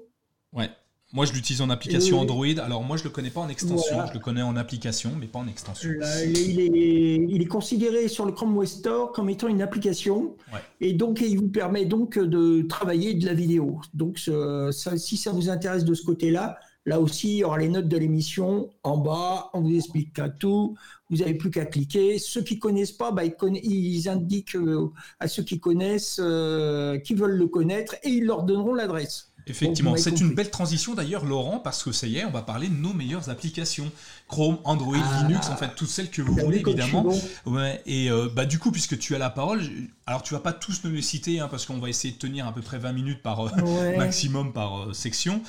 [0.51, 0.69] Ouais.
[1.12, 2.58] Moi, je l'utilise en application Android.
[2.58, 4.03] Alors, moi, je ne le connais pas en extension.
[4.08, 5.91] Je le connais en application, mais pas en extension.
[6.25, 10.36] il, est, il, est, considéré sur le Chrome Web Store comme étant une application.
[10.82, 13.79] Et donc, il vous permet donc de travailler de la vidéo.
[13.93, 17.88] Donc, si ça vous intéresse de ce côté-là, Là aussi, il y aura les notes
[17.88, 19.50] de l'émission en bas.
[19.54, 20.76] On vous explique tout.
[21.10, 22.19] Vous n'avez plus qu'à cliquer.
[22.19, 27.38] Ceux qui connaissent pas, bah, ils, indiquent euh, à ceux qui connaissent, euh, qui veulent
[27.38, 29.33] le connaître, et ils leur donneront l'adresse.
[29.47, 32.69] Effectivement, c'est une belle transition d'ailleurs, Laurent, parce que ça y est, on va parler
[32.69, 33.91] de nos meilleures applications.
[34.27, 35.23] Chrome, Android, ah.
[35.27, 37.06] Linux, en fait, toutes celles que vous voulez, évidemment.
[37.45, 39.62] Ouais, et euh, bah, du coup, puisque tu as la parole,
[40.06, 42.47] alors tu vas pas tous nous les citer, hein, parce qu'on va essayer de tenir
[42.47, 43.49] à peu près 20 minutes par euh,
[43.97, 45.41] maximum par euh, section.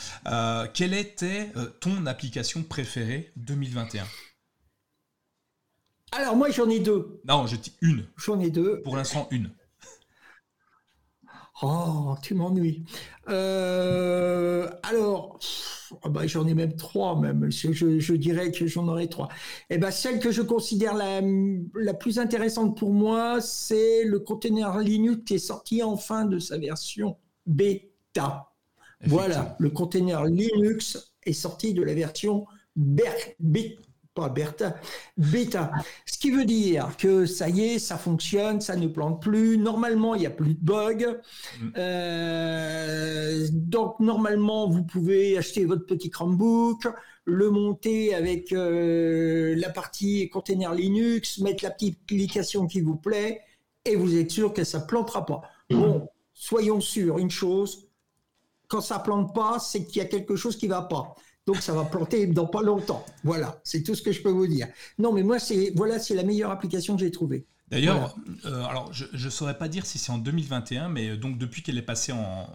[0.74, 4.04] quelle était ton application préférée 2021
[6.12, 7.20] Alors, moi, j'en ai deux.
[7.26, 8.04] Non, je dis une.
[8.16, 8.80] J'en ai deux.
[8.82, 9.50] Pour l'instant, une.
[11.62, 12.84] Oh, tu m'ennuies.
[13.28, 15.38] Euh, alors,
[16.02, 17.48] ah bah, j'en ai même trois, même.
[17.50, 19.28] Je, dirais que j'en aurais trois.
[19.70, 21.20] Et eh ben, celle que je considère la,
[21.74, 26.58] la plus intéressante pour moi, c'est le container Linux qui est sorti enfin de sa
[26.58, 28.50] version bêta.
[29.06, 33.83] Voilà, le container Linux est sorti de la version bêta
[34.14, 34.76] pas Bertha,
[35.16, 35.72] bêta.
[36.06, 39.58] Ce qui veut dire que ça y est, ça fonctionne, ça ne plante plus.
[39.58, 41.20] Normalement, il n'y a plus de bugs.
[41.60, 41.70] Mm.
[41.76, 46.86] Euh, donc, normalement, vous pouvez acheter votre petit Chromebook,
[47.24, 53.40] le monter avec euh, la partie container Linux, mettre la petite application qui vous plaît,
[53.84, 55.42] et vous êtes sûr que ça ne plantera pas.
[55.70, 57.88] Bon, soyons sûrs, une chose,
[58.68, 61.14] quand ça plante pas, c'est qu'il y a quelque chose qui ne va pas.
[61.46, 63.04] Donc ça va planter dans pas longtemps.
[63.22, 64.68] Voilà, c'est tout ce que je peux vous dire.
[64.98, 67.46] Non, mais moi, c'est voilà, c'est la meilleure application que j'ai trouvée.
[67.70, 71.38] D'ailleurs, euh, alors je ne saurais pas dire si c'est en 2021, mais euh, donc
[71.38, 72.46] depuis qu'elle est passée en,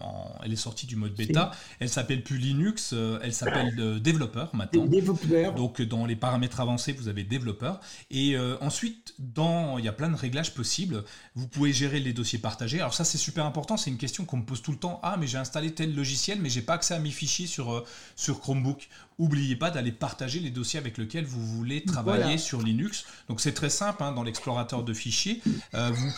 [0.44, 4.86] elle est sortie du mode bêta, elle s'appelle plus Linux, euh, elle s'appelle développeur maintenant.
[4.86, 5.54] Développeur.
[5.54, 7.80] Donc dans les paramètres avancés, vous avez développeur.
[8.10, 11.04] Et ensuite, dans, il y a plein de réglages possibles.
[11.34, 12.78] Vous pouvez gérer les dossiers partagés.
[12.78, 13.76] Alors ça, c'est super important.
[13.76, 15.00] C'est une question qu'on me pose tout le temps.
[15.02, 18.40] Ah, mais j'ai installé tel logiciel, mais j'ai pas accès à mes fichiers sur sur
[18.40, 18.88] Chromebook.
[19.20, 23.04] Oubliez pas d'aller partager les dossiers avec lesquels vous voulez travailler sur Linux.
[23.28, 25.42] Donc c'est très simple, hein, dans l'explorateur de fichiers,
[25.74, 26.10] euh, vous,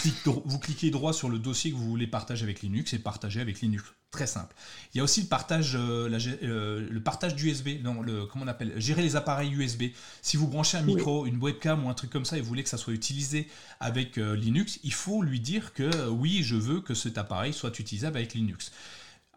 [0.45, 3.61] vous, cliquez droit sur le dossier que vous voulez partager avec Linux et partager avec
[3.61, 3.83] Linux.
[4.13, 4.55] Très simple.
[4.95, 8.49] Il y a aussi le partage, euh, euh, le partage d'USB, non, le, comment on
[8.49, 9.87] appelle, gérer les appareils USB.
[10.21, 12.63] Si vous branchez un micro, une webcam ou un truc comme ça et vous voulez
[12.63, 13.49] que ça soit utilisé
[13.81, 18.19] avec Linux, il faut lui dire que oui, je veux que cet appareil soit utilisable
[18.19, 18.71] avec Linux.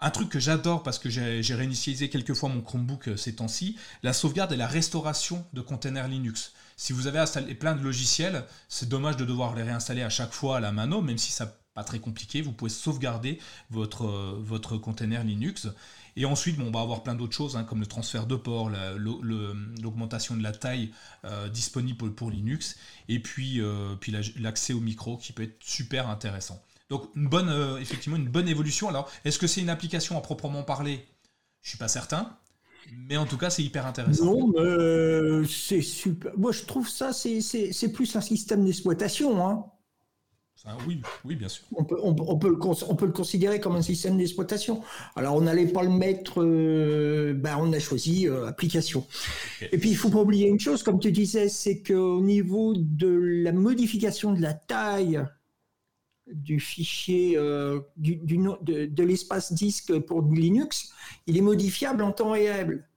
[0.02, 3.78] Un truc que j'adore parce que j'ai réinitialisé quelques fois mon Chromebook euh, ces temps-ci,
[4.04, 6.54] la sauvegarde et la restauration de containers Linux.
[6.76, 10.34] Si vous avez installé plein de logiciels, c'est dommage de devoir les réinstaller à chaque
[10.34, 14.38] fois à la mano, même si ça pas très compliqué, vous pouvez sauvegarder votre, euh,
[14.40, 15.68] votre container Linux.
[16.16, 20.38] Et ensuite, on va avoir plein d'autres choses, hein, comme le transfert de port, l'augmentation
[20.38, 20.92] de la taille
[21.26, 22.78] euh, disponible pour, Linux,
[23.10, 23.62] et puis
[24.38, 26.64] l'accès au micro qui peut être super intéressant.
[26.90, 28.90] Donc une bonne, euh, effectivement, une bonne évolution.
[28.90, 31.06] Alors, est-ce que c'est une application à proprement parler?
[31.62, 32.38] Je suis pas certain.
[33.08, 34.26] Mais en tout cas, c'est hyper intéressant.
[34.26, 36.32] Non, mais c'est super.
[36.38, 39.44] Moi, je trouve ça, c'est plus un système d'exploitation.
[39.44, 39.66] Hein.
[40.88, 41.66] oui, oui, bien sûr.
[41.76, 44.84] On peut, on, peut le, on peut le considérer comme un système d'exploitation.
[45.16, 49.08] Alors, on n'allait pas le mettre, euh, ben, on a choisi euh, application.
[49.72, 53.08] Et puis, il faut pas oublier une chose, comme tu disais, c'est qu'au niveau de
[53.08, 55.26] la modification de la taille
[56.28, 60.92] du fichier euh, de, l'espace disque pour Linux,
[61.28, 62.88] il est modifiable en temps réel.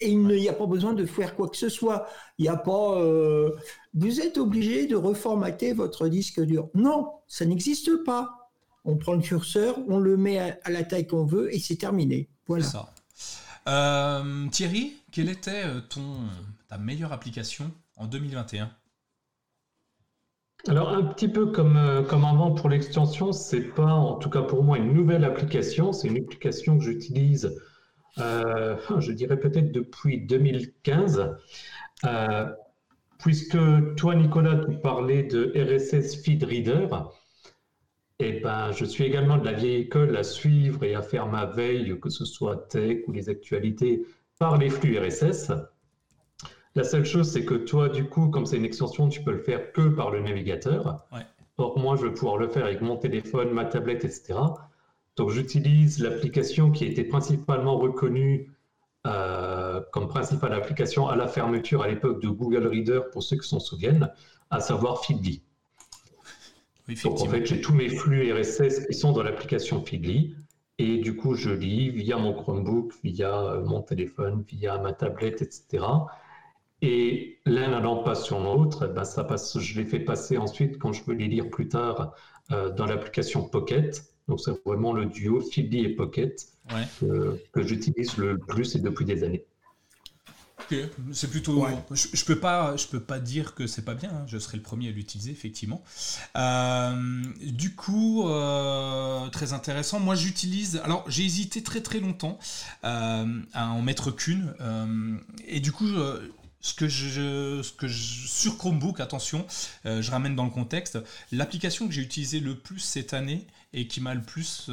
[0.00, 2.06] Et il n'y a pas besoin de faire quoi que ce soit.
[2.38, 3.00] Il a pas.
[3.00, 3.52] Euh,
[3.94, 6.68] vous êtes obligé de reformater votre disque dur.
[6.74, 8.50] Non, ça n'existe pas.
[8.84, 12.28] On prend le curseur, on le met à, la taille qu'on veut et c'est terminé.
[12.46, 12.66] Voilà.
[13.66, 15.62] Euh, Thierry, quelle était
[16.68, 18.70] ta meilleure application en 2021
[20.68, 24.42] alors un petit peu comme, euh, comme avant pour l'extension, c'est pas en tout cas
[24.42, 27.54] pour moi une nouvelle application, c'est une application que j'utilise,
[28.16, 31.36] je dirais peut-être depuis 2015,
[33.18, 33.58] puisque
[33.96, 36.88] toi Nicolas tu parlais de RSS Feed Reader.
[38.20, 41.46] Eh ben, je suis également de la vieille école à suivre et à faire ma
[41.46, 44.06] veille, que ce soit tech ou les actualités,
[44.38, 45.50] par les flux RSS.
[46.76, 49.42] La seule chose, c'est que toi, du coup, comme c'est une extension, tu peux le
[49.42, 51.04] faire que par le navigateur.
[51.56, 54.34] Or, moi, je vais pouvoir le faire avec mon téléphone, ma tablette, etc.
[55.16, 58.50] Donc, j'utilise l'application qui a été principalement reconnue
[59.06, 63.46] euh, comme principale application à la fermeture à l'époque de Google Reader, pour ceux qui
[63.46, 64.10] s'en souviennent,
[64.50, 65.42] à savoir Feedly.
[67.04, 70.34] Donc en fait, j'ai tous mes flux RSS qui sont dans l'application Feedly.
[70.78, 75.40] Et du coup, je lis via mon Chromebook, via euh, mon téléphone, via ma tablette,
[75.40, 75.84] etc.
[76.86, 80.92] Et l'un allant pas sur l'autre, ben ça passe, je les fais passer ensuite quand
[80.92, 82.12] je veux les lire plus tard
[82.52, 84.04] euh, dans l'application Pocket.
[84.28, 86.46] Donc c'est vraiment le duo Feedly et Pocket
[87.08, 89.46] que j'utilise le plus et depuis des années.
[91.12, 91.66] C'est plutôt.
[91.92, 94.10] Je, peux pas, je peux pas dire que c'est pas bien.
[94.10, 94.24] Hein.
[94.26, 95.82] Je serai le premier à l'utiliser effectivement.
[96.36, 100.00] Euh, du coup, euh, très intéressant.
[100.00, 100.80] Moi, j'utilise.
[100.84, 102.38] Alors, j'ai hésité très très longtemps
[102.84, 104.54] euh, à en mettre qu'une.
[105.46, 105.86] et du coup.
[106.66, 109.46] Ce que, je, ce que je, sur Chromebook, attention,
[109.84, 110.98] je ramène dans le contexte,
[111.30, 114.70] l'application que j'ai utilisée le plus cette année et qui m'a le plus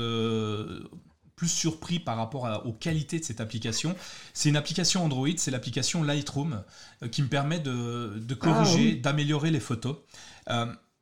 [1.42, 3.96] plus surpris par rapport aux qualités de cette application.
[4.32, 6.62] C'est une application Android, c'est l'application Lightroom
[7.02, 9.96] euh, qui me permet de, corriger, ah d'améliorer les photos.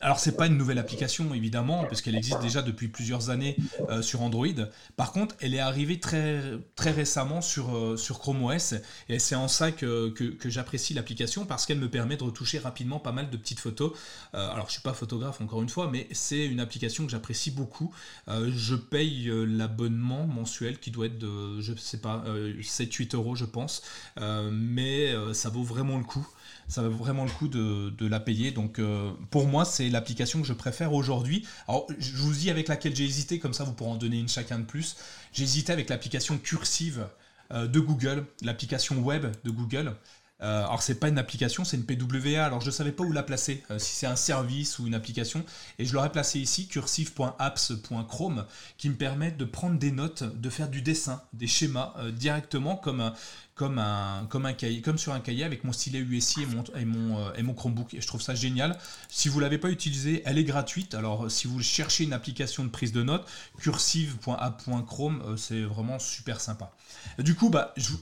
[0.01, 3.57] Alors c'est pas une nouvelle application évidemment puisqu'elle existe déjà depuis plusieurs années
[3.89, 4.47] euh, sur Android.
[4.95, 8.75] Par contre, elle est arrivée très récemment sur euh, Chrome OS
[9.09, 10.13] et c'est en ça que,
[10.45, 13.91] j'apprécie l'application parce qu'elle me permet de retoucher rapidement pas mal de petites photos.
[14.35, 17.51] Euh, alors je suis pas photographe encore une fois, mais c'est une application que j'apprécie
[17.51, 17.93] beaucoup.
[18.27, 22.23] je paye l'abonnement mensuel qui doit être de je sais pas
[22.61, 23.81] 7-8 euros je pense,
[24.17, 26.25] mais ça vaut vraiment le coup
[26.69, 28.51] ça vaut vraiment le coup de, la payer.
[28.51, 31.45] Donc euh, pour moi, c'est l'application que je préfère aujourd'hui.
[31.67, 34.29] Alors je vous dis avec laquelle j'ai hésité, comme ça vous pourrez en donner une
[34.29, 34.95] chacun de plus.
[35.33, 37.07] J'ai hésité avec l'application cursive
[37.51, 39.95] euh, de Google, l'application web de Google.
[40.41, 42.45] Euh, alors c'est pas une application, c'est une PWA.
[42.45, 45.43] Alors je savais pas où la placer, si c'est un service ou une application.
[45.77, 48.45] Et je l'aurais placé ici, cursive.apps.chrome,
[48.77, 53.11] qui me permet de prendre des notes, de faire du dessin, des schémas directement comme
[53.59, 56.63] comme un, comme un cahier, comme sur un cahier avec mon stylet USI et mon,
[56.77, 57.93] et mon, euh, et mon Chromebook.
[57.93, 58.79] Et je trouve ça génial.
[59.09, 60.93] Si vous ne l'avez pas utilisé, elle est gratuite.
[60.93, 63.27] Alors si vous cherchez une application de prise de notes,
[63.59, 66.71] cursive.app.chrome, euh, c'est vraiment super sympa.
[67.17, 67.95] Du coup, bah, je,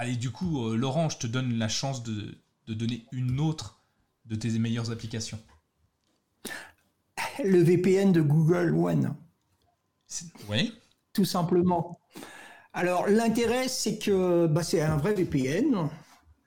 [0.00, 3.82] allez, du coup, euh, Laurent, je te donne la chance de, de donner une autre
[4.24, 5.38] de tes meilleures applications.
[7.44, 9.14] Le VPN de Google One.
[10.48, 10.74] Oui.
[11.12, 12.00] Tout simplement.
[12.72, 15.90] Alors l'intérêt, c'est que bah, c'est un vrai VPN.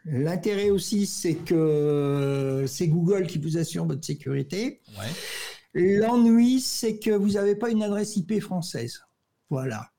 [0.05, 4.81] L'intérêt aussi, c'est que c'est Google qui vous assure votre sécurité.
[5.73, 9.01] L'ennui, c'est que vous n'avez pas une adresse IP française.
[9.49, 9.92] Voilà.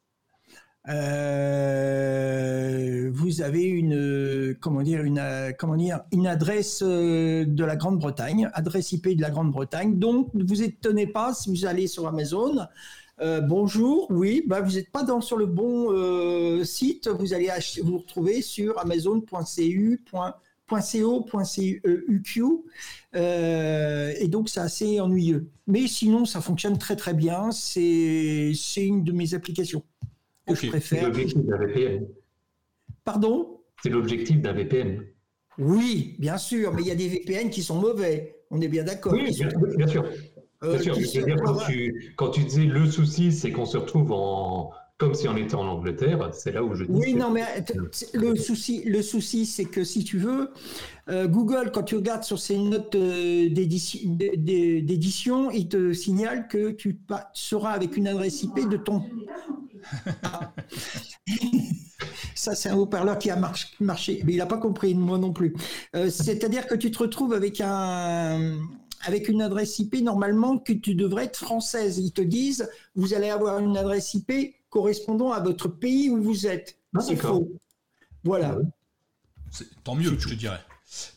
[0.88, 2.74] Euh,
[3.14, 8.92] vous avez une comment dire une comment dire une adresse euh, de la Grande-Bretagne, adresse
[8.92, 9.98] IP de la Grande-Bretagne.
[9.98, 12.66] Donc, ne vous étonnez pas si vous allez sur Amazon
[13.20, 15.94] euh, bonjour, oui, bah, vous n'êtes pas dans, sur le bon
[16.64, 17.48] site, vous allez
[17.84, 20.00] vous retrouver sur amazon.cu.co.uq
[23.16, 25.48] euh, et donc c'est assez ennuyeux.
[25.66, 27.50] Mais sinon, ça fonctionne très très bien.
[27.52, 29.82] C'est une de mes applications
[30.46, 30.98] que je préfère.
[30.98, 32.06] C'est l'objectif d'un VPN.
[33.04, 33.60] Pardon?
[33.82, 35.04] C'est l'objectif d'un VPN.
[35.58, 38.36] Oui, bien sûr, mais il y a des VPN qui sont mauvais.
[38.50, 39.12] On est bien d'accord.
[39.12, 39.30] Oui,
[39.76, 40.04] bien sûr.
[40.62, 44.12] Euh, Bien sûr, dire, quand tu, quand tu disais le souci, c'est qu'on se retrouve
[44.12, 46.90] en, comme si on était en Angleterre, c'est là où je dis.
[46.90, 47.42] Oui, non, mais
[48.14, 50.50] le souci, le souci, c'est que si tu veux,
[51.10, 57.00] euh, Google, quand tu regardes sur ses notes euh, d'édition, il te signale que tu
[57.32, 59.02] seras avec une adresse IP de ton.
[62.34, 63.36] Ça, c'est un haut-parleur qui a
[63.80, 65.54] marché, mais il n'a pas compris, moi non plus.
[65.92, 68.58] C'est-à-dire que tu te retrouves avec un
[69.06, 71.98] avec une adresse IP normalement que tu devrais être française.
[71.98, 76.46] Ils te disent, vous allez avoir une adresse IP correspondant à votre pays où vous
[76.46, 76.78] êtes.
[76.96, 77.52] Ah, c'est faux.
[78.24, 78.58] Voilà.
[79.84, 80.60] Tant mieux, je te dirais.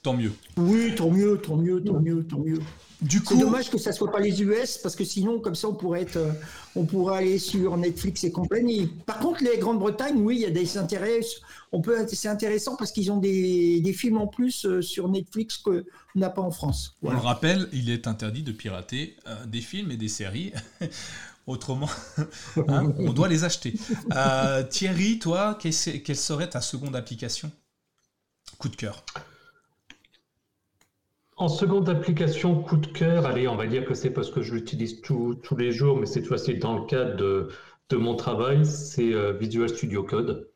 [0.03, 0.33] Tant mieux.
[0.57, 2.59] Oui, tant mieux, tant mieux, tant mieux, tant mieux.
[3.01, 5.67] Du coup, c'est dommage que ça soit pas les US parce que sinon, comme ça,
[5.67, 6.31] on pourrait être, euh,
[6.75, 8.87] on pourrait aller sur Netflix et compagnie.
[9.05, 11.19] Par contre, les Grande-Bretagne, oui, il y a des intérêts.
[11.71, 15.57] On peut, c'est intéressant parce qu'ils ont des, des, films en plus euh, sur Netflix
[15.57, 15.85] que
[16.15, 16.97] n'a pas en France.
[17.03, 20.53] On le rappelle, il est interdit de pirater des films et des séries.
[21.45, 21.89] Autrement,
[22.67, 23.73] hein, on doit les acheter.
[24.69, 27.51] Thierry, toi, quelle serait ta seconde application?
[28.57, 29.05] Coup de cœur.
[31.37, 34.55] En seconde application, coup de cœur, allez, on va dire que c'est parce que je
[34.55, 37.49] l'utilise tous les jours, mais cette fois-ci dans le cadre de,
[37.89, 40.49] de mon travail, c'est euh, Visual Studio Code.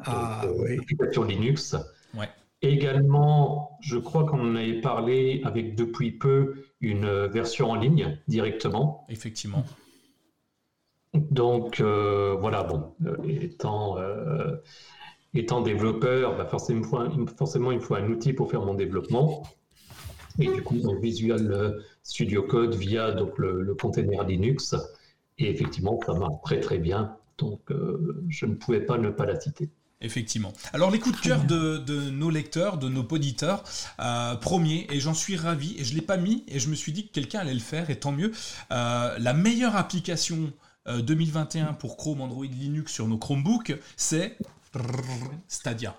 [0.00, 0.78] Ah euh, oui.
[0.78, 1.76] Application Linux.
[2.14, 2.30] Ouais.
[2.62, 8.18] Également, je crois qu'on en avait parlé avec depuis peu une euh, version en ligne
[8.28, 9.04] directement.
[9.10, 9.62] Effectivement.
[11.12, 12.94] Donc voilà, bon,
[13.26, 13.96] étant
[15.34, 19.42] étant développeur, bah forcément, forcément, il faut un outil pour faire mon développement.
[20.38, 24.74] Et du coup, Visual euh, Studio Code via donc, le, container Linux.
[25.38, 27.16] Et effectivement, ça marche très très bien.
[27.38, 29.68] Donc, euh, je ne pouvais pas ne pas la citer.
[30.00, 30.52] Effectivement.
[30.72, 33.64] Alors les coups de cœur de, nos lecteurs, de nos auditeurs,
[33.98, 36.76] euh, premier, et j'en suis ravi, et je ne l'ai pas mis, et je me
[36.76, 38.30] suis dit que quelqu'un allait le faire, et tant mieux,
[38.70, 40.52] la meilleure application
[40.86, 44.38] 2021 pour Chrome, Android, Linux sur nos Chromebooks, c'est
[45.48, 45.96] Stadia.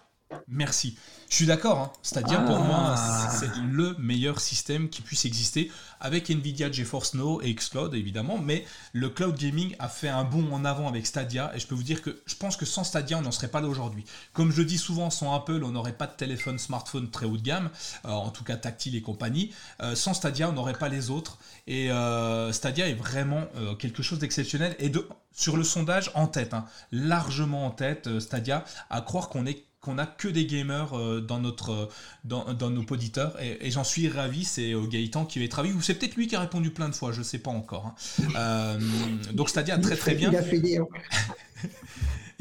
[0.47, 0.97] Merci.
[1.29, 1.91] Je suis d'accord, hein.
[2.01, 3.35] Stadia pour moi ah.
[3.39, 8.65] c'est le meilleur système qui puisse exister avec Nvidia GeForce Now et Xcloud évidemment, mais
[8.93, 11.83] le cloud gaming a fait un bond en avant avec Stadia et je peux vous
[11.83, 14.05] dire que je pense que sans Stadia on n'en serait pas là aujourd'hui.
[14.33, 17.43] Comme je dis souvent, sans Apple on n'aurait pas de téléphone smartphone très haut de
[17.43, 17.69] gamme,
[18.05, 19.53] euh, en tout cas tactile et compagnie.
[19.81, 23.43] Euh, sans Stadia on n'aurait pas les autres et euh, Stadia est vraiment
[23.77, 26.65] quelque chose d'exceptionnel et de, sur le sondage en tête, hein.
[26.91, 31.39] largement en tête Stadia, à croire qu'on est qu'on a que des gamers euh, dans
[31.39, 31.87] notre euh,
[32.25, 35.71] dans, dans nos auditeurs et, j'en suis ravi c'est euh, Gaëtan qui va être ravi.
[35.71, 37.95] Ou c'est peut-être lui qui a répondu plein de fois je sais pas encore
[38.35, 38.77] hein.
[39.33, 40.31] donc c'est-à-dire très très bien.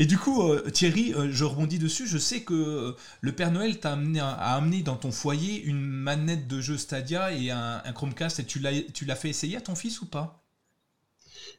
[0.01, 2.07] Et du coup Thierry je rebondis dessus.
[2.07, 6.47] Je sais que le Père Noël t'a amené a amené dans ton foyer une manette
[6.47, 8.39] de jeu Stadia et un, Chromecast.
[8.39, 10.45] Et tu l'as tu l'as fait essayer à ton fils ou pas?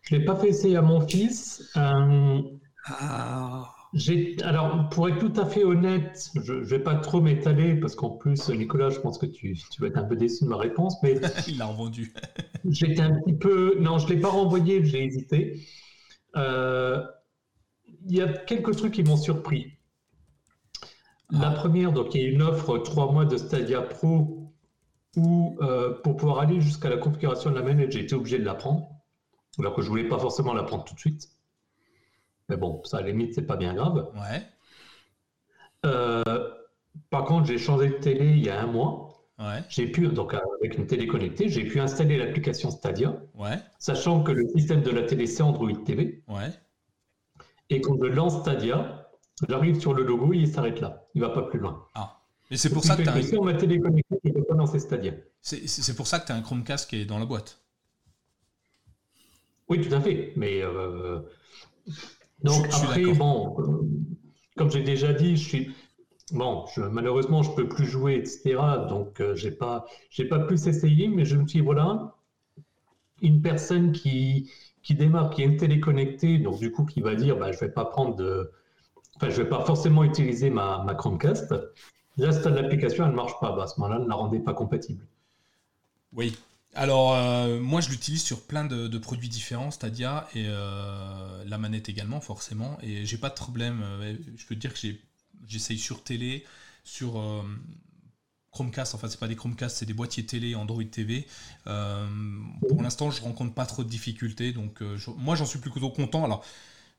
[0.03, 1.63] Je l'ai pas fait essayer à mon fils
[2.85, 3.78] ah
[4.43, 8.11] alors, pour être tout à fait honnête, je ne vais pas trop m'étaler parce qu'en
[8.11, 10.95] plus, Nicolas, je pense que tu, tu, vas être un peu déçu de ma réponse.
[11.01, 12.13] Mais Il l'a revendu.
[12.69, 13.77] J'étais un petit peu.
[13.79, 15.61] Non, je ne l'ai pas renvoyé, j'ai hésité.
[16.35, 17.03] Euh,
[18.05, 19.73] il y a quelques trucs qui m'ont surpris.
[21.31, 21.51] La ah.
[21.51, 24.53] première, donc il y a une offre trois mois de Stadia Pro
[25.15, 28.45] où euh, pour pouvoir aller jusqu'à la configuration de la manette, j'ai été obligé de
[28.45, 28.87] la prendre,
[29.57, 31.29] alors que je ne voulais pas forcément la prendre tout de suite.
[32.49, 34.11] Mais bon, ça à la limite, c'est pas bien grave.
[34.15, 34.41] Ouais.
[35.85, 36.23] Euh,
[37.09, 39.05] par contre, j'ai changé de télé il y a un mois.
[39.37, 39.63] Ouais.
[39.69, 43.57] J'ai pu, donc avec une télé connectée, j'ai pu installer l'application Stadia, ouais.
[43.77, 46.23] sachant que le système de la télé, c'est Android TV.
[46.27, 46.49] Ouais.
[47.69, 49.09] Et quand je lance Stadia,
[49.47, 51.05] j'arrive sur le logo, il s'arrête là.
[51.15, 51.85] Il va pas plus loin.
[51.95, 52.19] Ah.
[52.51, 53.21] Mais c'est pour ça que tu as un...
[53.21, 55.13] Sur ma télé connectée, je ne peux pas lancer Stadia.
[55.41, 57.61] C'est pour ça que tu as un Chromecast qui est dans la boîte.
[59.69, 60.33] Oui, tout à fait.
[60.35, 61.19] Mais euh,
[62.43, 63.89] donc après, bon, euh,
[64.57, 65.75] comme j'ai déjà dit, je suis
[66.31, 68.87] bon, je, malheureusement, je peux plus jouer, etc.
[68.89, 72.15] Donc euh, j'ai pas, j'ai pas pu essayer, mais je me suis dit, voilà,
[73.21, 77.15] une personne qui qui démarre, qui est une télé connectée, donc du coup qui va
[77.15, 78.51] dire, bah, je vais pas prendre de,
[79.17, 81.53] enfin, je vais pas forcément utiliser ma, ma Chromecast.
[82.17, 83.53] J'installe l'application, elle ne marche pas.
[83.53, 85.05] Bah, à ce moment-là, ne la rendez pas compatible.
[86.13, 86.37] Oui,
[86.75, 91.89] alors, euh, moi, je l'utilise sur plein de, produits différents, Stadia, et euh, la manette
[91.89, 92.77] également, forcément.
[92.83, 93.81] Et j'ai pas de problème.
[93.83, 94.79] Euh, je peux te dire que
[95.47, 96.45] j'essaye sur télé,
[96.83, 97.43] sur
[98.51, 98.93] Chromecast.
[98.95, 101.27] Enfin, c'est pas des Chromecast, c'est des boîtiers télé, Android TV.
[101.65, 104.53] pour l'instant, je rencontre pas trop de difficultés.
[104.53, 104.81] Donc,
[105.17, 106.23] moi, j'en suis plutôt content.
[106.23, 106.45] Alors,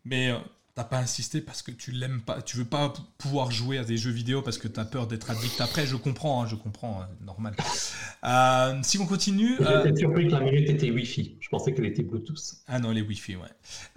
[0.04, 0.32] mais
[0.74, 3.96] t'as pas insisté parce que tu l'aimes pas, tu veux pas pouvoir jouer à des
[3.96, 5.86] jeux vidéo parce que tu as peur d'être addict après.
[5.86, 7.54] Je comprends, hein, je comprends, hein, normal.
[8.24, 9.56] Euh, si on continue.
[9.58, 11.36] J'étais euh, surpris que la minute était Wi-Fi.
[11.40, 12.56] Je pensais qu'elle était Bluetooth.
[12.68, 13.48] Ah non, les Wi-Fi, ouais.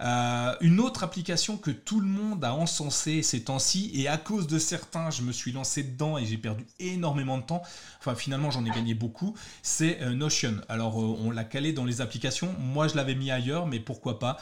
[0.02, 4.46] Euh, une autre application que tout le monde a encensé ces temps-ci et à cause
[4.46, 7.62] de certains, je me suis lancé dedans et j'ai perdu énormément de temps.
[8.00, 9.34] Enfin, finalement, j'en ai gagné beaucoup.
[9.62, 10.56] C'est Notion.
[10.68, 12.54] Alors, on l'a calé dans les applications.
[12.58, 14.38] Moi, je l'avais mis ailleurs, mais pourquoi pas.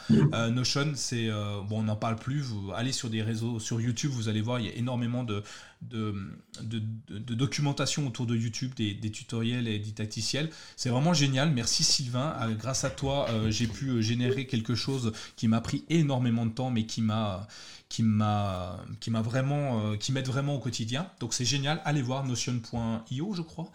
[0.49, 1.29] Notion, c'est
[1.67, 4.65] bon, on n'en parle Vous allez sur des réseaux, sur YouTube, vous allez voir, il
[4.65, 5.43] y a énormément de,
[5.81, 6.15] de,
[6.61, 10.49] de, documentation autour de YouTube, des, tutoriels et des tacticiels.
[10.75, 11.51] C'est vraiment génial.
[11.51, 12.35] Merci Sylvain.
[12.41, 16.45] Euh, grâce à toi, euh, j'ai pu euh, générer quelque chose qui m'a pris énormément
[16.45, 17.47] de temps, mais qui m'a
[17.89, 21.07] qui m'a qui m'a vraiment qui m'aide vraiment au quotidien.
[21.19, 21.81] Donc c'est génial.
[21.85, 23.71] Allez voir notion.io, je crois.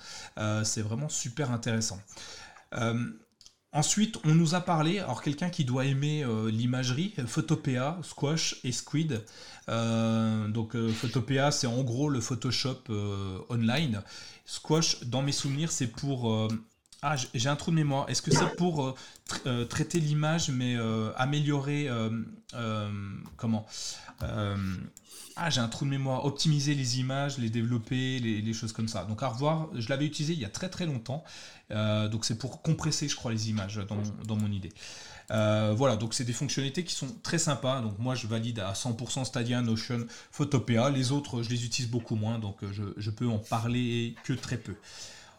[0.64, 2.00] c'est vraiment super intéressant.
[3.72, 9.24] Ensuite, on nous a parlé, alors quelqu'un qui doit aimer l'imagerie, Photopea, Squash et Squid.
[9.68, 12.84] donc Photopea, c'est en gros le Photoshop
[13.50, 14.02] online.
[14.46, 16.48] Squash, dans mes souvenirs, c'est pour
[17.02, 18.08] ah, j'ai un trou de mémoire.
[18.10, 18.94] Est-ce que c'est pour euh,
[19.46, 21.88] euh, traiter l'image, mais euh, améliorer.
[23.36, 23.66] comment
[25.36, 26.24] Ah, j'ai un trou de mémoire.
[26.24, 29.04] Optimiser les images, les développer, les, choses comme ça.
[29.04, 29.68] Donc, à revoir.
[29.74, 31.22] Je l'avais utilisé il y a très très longtemps.
[31.70, 33.80] donc, c'est pour compresser, je crois, les images
[34.26, 34.72] dans mon, idée.
[35.28, 37.80] voilà, donc c'est des fonctionnalités qui sont très sympas.
[37.80, 40.90] Donc moi je valide à 100% Stadia, Notion, Photopea.
[40.90, 44.58] Les autres, je les utilise beaucoup moins, donc je, je peux en parler que très
[44.58, 44.74] peu.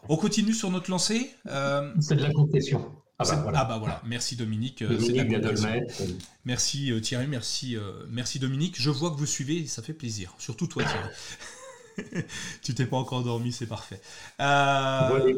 [0.08, 1.30] On continue sur notre lancée.
[1.46, 2.90] Euh, c'est de la concession.
[3.18, 3.60] Ah bah, voilà.
[3.60, 4.02] ah bah, voilà.
[4.06, 4.82] merci Dominique.
[4.82, 4.98] Euh,
[6.44, 7.76] merci euh, Thierry, merci,
[8.08, 8.80] merci Dominique.
[8.80, 10.34] Je vois que vous suivez, ça fait plaisir.
[10.38, 12.24] Surtout toi Thierry.
[12.62, 14.00] tu t'es pas encore dormi, c'est parfait.
[14.40, 15.34] Euh...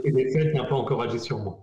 [0.55, 1.63] N'a pas encore agi sur moi.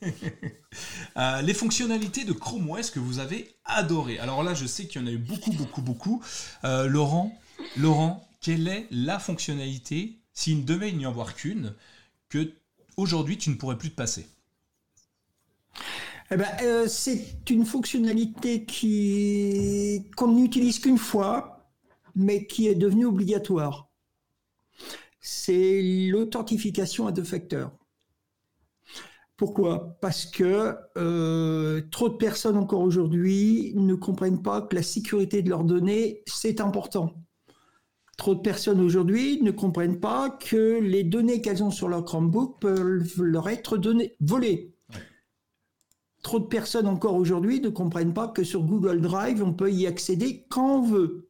[1.42, 4.18] les fonctionnalités de Chrome OS que vous avez adoré.
[4.18, 6.22] Alors là, je sais qu'il y en a eu beaucoup, beaucoup, beaucoup.
[6.62, 7.38] Laurent,
[7.76, 11.74] Laurent, quelle est la fonctionnalité, s'il ne devait n'y en avoir qu'une,
[12.96, 14.26] aujourd'hui tu ne pourrais plus te passer
[16.30, 21.70] eh ben, euh, c'est une fonctionnalité qui qu'on n'utilise qu'une fois,
[22.14, 23.90] mais qui est devenue obligatoire.
[25.20, 27.72] C'est l'authentification à deux facteurs.
[29.36, 29.98] Pourquoi?
[30.00, 35.50] Parce que euh, trop de personnes encore aujourd'hui ne comprennent pas que la sécurité de
[35.50, 37.14] leurs données, c'est important.
[38.16, 42.60] Trop de personnes aujourd'hui ne comprennent pas que les données qu'elles ont sur leur Chromebook
[42.60, 44.72] peuvent leur être données, volées.
[46.22, 49.86] Trop de personnes encore aujourd'hui ne comprennent pas que sur Google Drive, on peut y
[49.86, 51.28] accéder quand on veut.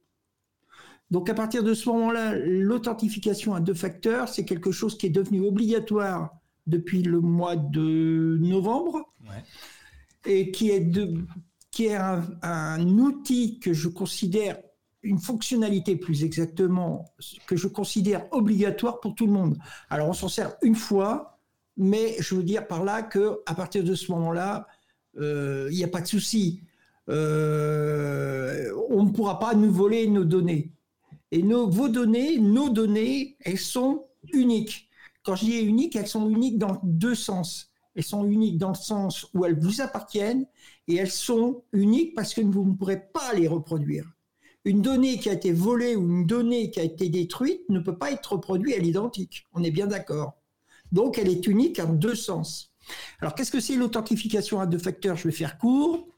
[1.10, 5.10] Donc à partir de ce moment-là, l'authentification à deux facteurs, c'est quelque chose qui est
[5.10, 9.14] devenu obligatoire depuis le mois de novembre
[10.26, 11.14] et qui est, de,
[11.70, 14.58] qui est un outil que je considère
[15.04, 17.04] une fonctionnalité plus exactement
[17.46, 19.58] que je considère obligatoire pour tout le monde.
[19.90, 21.38] Alors on s'en sert une fois,
[21.76, 24.66] mais je veux dire par là que à partir de ce moment-là,
[25.18, 26.62] euh, il n'y a pas de souci.
[27.10, 30.72] Euh, on ne pourra pas nous voler nos données.
[31.30, 34.88] Et nos, vos données, nos données, elles sont uniques.
[35.22, 37.70] Quand je dis uniques, elles sont uniques dans deux sens.
[37.94, 40.46] Elles sont uniques dans le sens où elles vous appartiennent
[40.88, 44.04] et elles sont uniques parce que vous ne pourrez pas les reproduire
[44.64, 47.96] une donnée qui a été volée ou une donnée qui a été détruite ne peut
[47.96, 49.46] pas être reproduite à l'identique.
[49.52, 50.34] On est bien d'accord.
[50.92, 52.72] Donc, elle est unique en deux sens.
[53.20, 55.16] Alors, qu'est-ce que c'est l'authentification à deux facteurs?
[55.16, 56.08] Je vais faire court.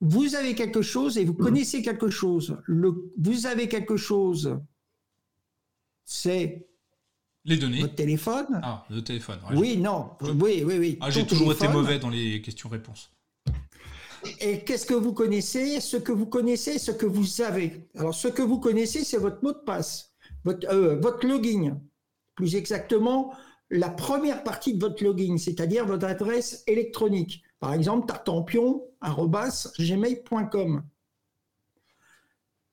[0.00, 2.58] Vous avez quelque chose et vous connaissez quelque chose.
[2.68, 4.58] vous avez quelque chose,
[6.04, 6.66] c'est
[7.44, 7.80] les données.
[7.80, 8.60] Votre téléphone.
[8.62, 9.38] Ah, le téléphone.
[9.54, 10.10] oui, non.
[10.20, 10.98] Oui, oui, oui.
[11.00, 13.12] Ah, j'ai toujours été mauvais dans les questions-réponses.
[14.40, 15.80] Et qu'est-ce que vous connaissez?
[15.80, 17.88] Ce que vous connaissez, ce que vous savez.
[17.96, 20.14] Alors, ce que vous connaissez, c'est votre mot de passe,
[20.44, 21.80] votre, euh, votre login.
[22.34, 23.34] Plus exactement,
[23.70, 27.42] la première partie de votre login, c'est-à-dire votre adresse électronique.
[27.58, 30.82] Par exemple, tartampion.gmail.com.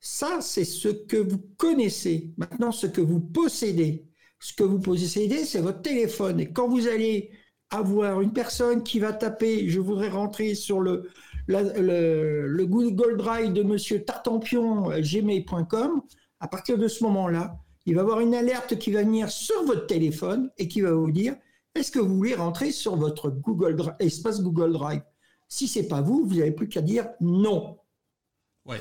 [0.02, 2.34] Ça, c'est ce que vous connaissez.
[2.38, 4.06] Maintenant, ce que vous possédez.
[4.40, 6.40] Ce que vous possédez, c'est votre téléphone.
[6.40, 7.32] Et quand vous allez
[7.70, 11.10] avoir une personne qui va taper, je voudrais rentrer sur le,
[11.50, 16.02] le, Google Drive de Monsieur Tartampion euh, gmail.com,
[16.40, 19.88] à partir de ce moment-là, il va avoir une alerte qui va venir sur votre
[19.88, 21.36] téléphone et qui va vous dire
[21.76, 25.02] est-ce que vous voulez rentrer sur votre Google Drive, espace Google Drive?
[25.48, 27.78] Si c'est pas vous, vous n'avez plus qu'à dire non.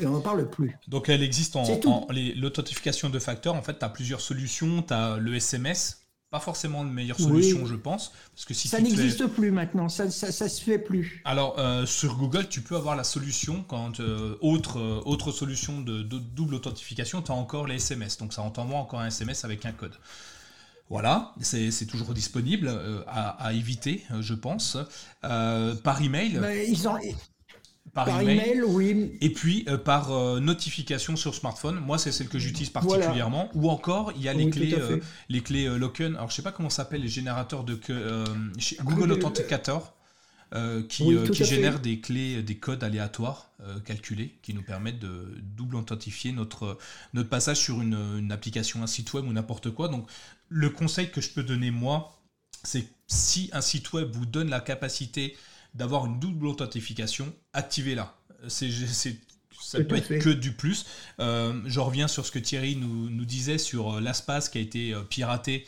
[0.00, 0.76] Et on n'en parle plus.
[0.86, 2.06] Donc elle existe en, en
[2.36, 3.54] l'authentification de facteurs.
[3.54, 4.82] En fait, tu as plusieurs solutions.
[4.82, 8.12] Tu as le SMS pas forcément une meilleure solution, je pense.
[8.35, 11.22] Parce que si ça n'existe plus maintenant, ça, ça, se fait plus.
[11.24, 15.81] Alors, euh, sur Google, tu peux avoir la solution quand euh, autre, euh, autre solution
[15.81, 18.18] de, double authentification, tu as encore les SMS.
[18.18, 19.95] Donc, ça t'envoie encore un SMS avec un code.
[20.91, 22.70] Voilà, c'est toujours disponible
[23.07, 24.79] à, éviter, je pense.
[25.20, 26.41] par email.
[26.66, 26.97] ils ont,
[27.95, 29.16] par, email, oui.
[29.20, 31.80] Et puis euh, par euh, notification sur smartphone.
[31.80, 33.51] Moi, c'est celle que j'utilise particulièrement.
[33.55, 36.16] Ou encore, il y a les clés, euh, les clés Locken.
[36.16, 37.78] Alors, je sais pas comment s'appelle les générateurs de
[38.82, 39.95] Google Authenticator.
[40.89, 43.51] qui, qui génèrent des clés, des codes aléatoires
[43.84, 46.78] calculés qui nous permettent de double authentifier notre,
[47.12, 49.89] notre passage sur une, une application, un site web ou n'importe quoi.
[49.89, 50.09] Donc,
[50.49, 52.18] le conseil que je peux donner moi,
[52.62, 55.36] c'est si un site web vous donne la capacité
[55.74, 58.14] d'avoir une double authentification, activez-la.
[58.48, 58.70] C'est,
[59.60, 60.86] ça peut être que du plus.
[61.20, 64.60] Euh, je reviens sur ce que Thierry nous, nous disait sur euh, l'Aspas qui a
[64.60, 65.66] été euh, piraté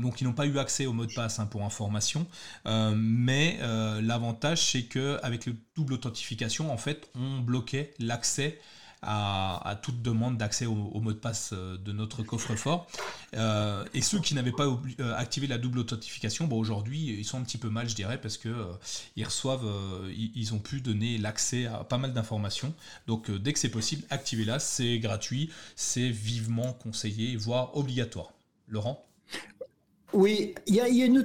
[0.00, 2.26] donc ils n'ont pas eu accès au mot de passe hein, pour information.
[2.64, 3.58] mais
[4.00, 8.58] l'avantage, c'est que avec le double authentification, en fait, on bloquait l'accès
[9.02, 12.86] à, toute demande d'accès au, mot de passe euh, de notre coffre-fort.
[13.34, 17.38] Euh, et ceux qui n'avaient pas euh, activé la double authentification, bon, aujourd'hui, ils sont
[17.38, 18.48] un petit peu mal, je dirais, parce que
[19.16, 19.66] ils reçoivent,
[20.14, 22.74] ils, ont pu donner l'accès à pas mal d'informations.
[23.06, 28.32] Donc, dès que c'est possible, activez-la, c'est gratuit, c'est vivement conseillé, voire obligatoire.
[28.68, 29.04] Laurent?
[30.12, 31.24] Oui, il y, a une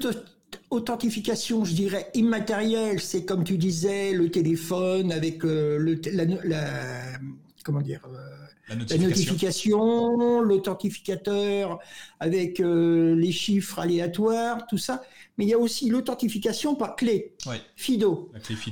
[0.69, 2.99] authentification, je dirais, immatérielle.
[2.99, 7.17] C'est comme tu disais, le téléphone avec la,
[7.65, 11.79] comment dire, euh, la notification, l'authentificateur
[12.19, 15.01] avec euh, les chiffres aléatoires, tout ça.
[15.37, 17.35] Mais il y a aussi l'authentification par clé,
[17.75, 18.31] FIDO.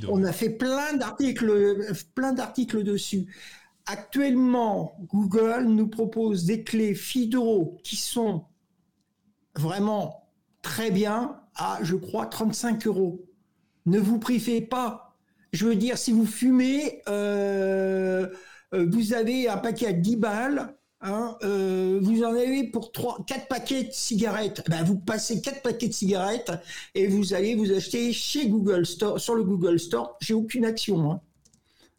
[0.09, 3.25] On a fait plein d'articles, plein d'articles dessus.
[3.87, 8.45] Actuellement, Google nous propose des clés FIDO qui sont
[9.55, 10.29] vraiment
[10.61, 13.25] très bien à, je crois, 35 euros.
[13.85, 15.17] Ne vous privez pas.
[15.51, 18.29] Je veux dire, si vous fumez, euh, euh,
[18.73, 23.47] vous avez un paquet à 10 balles, hein, euh, vous en avez pour 3, 4
[23.47, 24.63] paquets de cigarettes.
[24.69, 26.51] Ben, vous passez 4 paquets de cigarettes
[26.95, 30.17] et vous allez vous acheter chez Google Store, sur le Google Store.
[30.21, 31.11] J'ai aucune action.
[31.11, 31.21] Hein.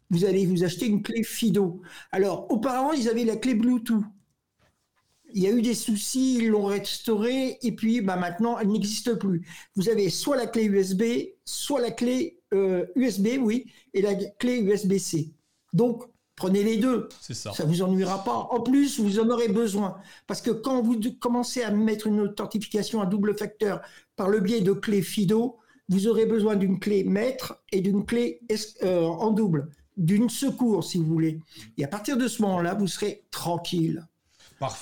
[0.09, 1.81] Vous allez vous acheter une clé FIDO.
[2.11, 4.03] Alors, auparavant, ils avaient la clé Bluetooth.
[5.33, 9.15] Il y a eu des soucis, ils l'ont restaurée et puis bah, maintenant, elle n'existe
[9.15, 9.45] plus.
[9.75, 11.03] Vous avez soit la clé USB,
[11.43, 12.39] soit la clé
[12.95, 15.33] USB, euh, oui, et la clé USB-C.
[15.73, 16.03] Donc,
[16.35, 17.07] Prenez les deux.
[17.21, 17.53] Ça.
[17.53, 18.47] ça vous ennuiera pas.
[18.51, 19.97] En plus, vous en aurez besoin.
[20.27, 23.81] Parce que quand vous commencez à mettre une authentification à double facteur
[24.15, 25.57] par le biais de clés FIDO,
[25.89, 28.41] vous aurez besoin d'une clé maître et d'une clé
[28.83, 31.39] euh, en double, d'une secours, si vous voulez.
[31.77, 34.05] Et à partir de ce moment-là, vous serez tranquille.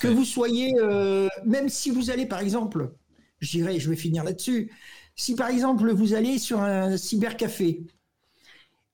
[0.00, 2.92] Que vous soyez, euh, même si vous allez, par exemple,
[3.40, 4.72] je dirais, je vais finir là-dessus,
[5.16, 7.82] si par exemple vous allez sur un cybercafé,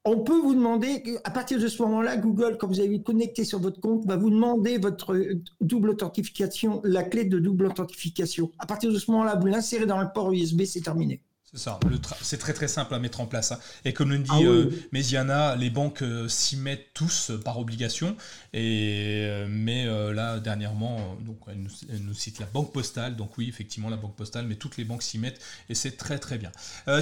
[0.04, 3.58] on peut vous demander, à partir de ce moment-là, Google, quand vous avez connecté sur
[3.58, 5.16] votre compte, va vous demander votre
[5.60, 8.50] double authentification, la clé de double authentification.
[8.58, 11.20] À partir de ce moment-là, vous l'insérez dans le port USB, c'est terminé.
[11.52, 11.80] C'est ça,
[12.22, 13.50] c'est très très simple à mettre en place.
[13.50, 13.58] Hein.
[13.84, 17.58] Et comme le dit ah euh, Méziana, les banques euh, s'y mettent tous euh, par
[17.58, 18.16] obligation.
[18.52, 19.84] Et, mais
[20.14, 21.60] là, dernièrement, donc, elle
[22.04, 23.16] nous, cite la banque postale.
[23.16, 26.18] Donc oui, effectivement, la banque postale, mais toutes les banques s'y mettent et c'est très
[26.18, 26.52] très bien.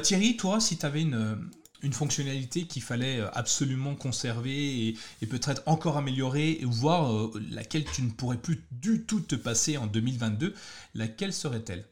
[0.03, 1.51] Thierry, toi, si tu avais une,
[1.83, 8.03] une fonctionnalité qu'il fallait euh, absolument conserver et, peut-être encore améliorer, voire euh, laquelle tu
[8.03, 10.55] ne pourrais plus du tout te passer en 2022,
[10.95, 11.85] laquelle serait-elle?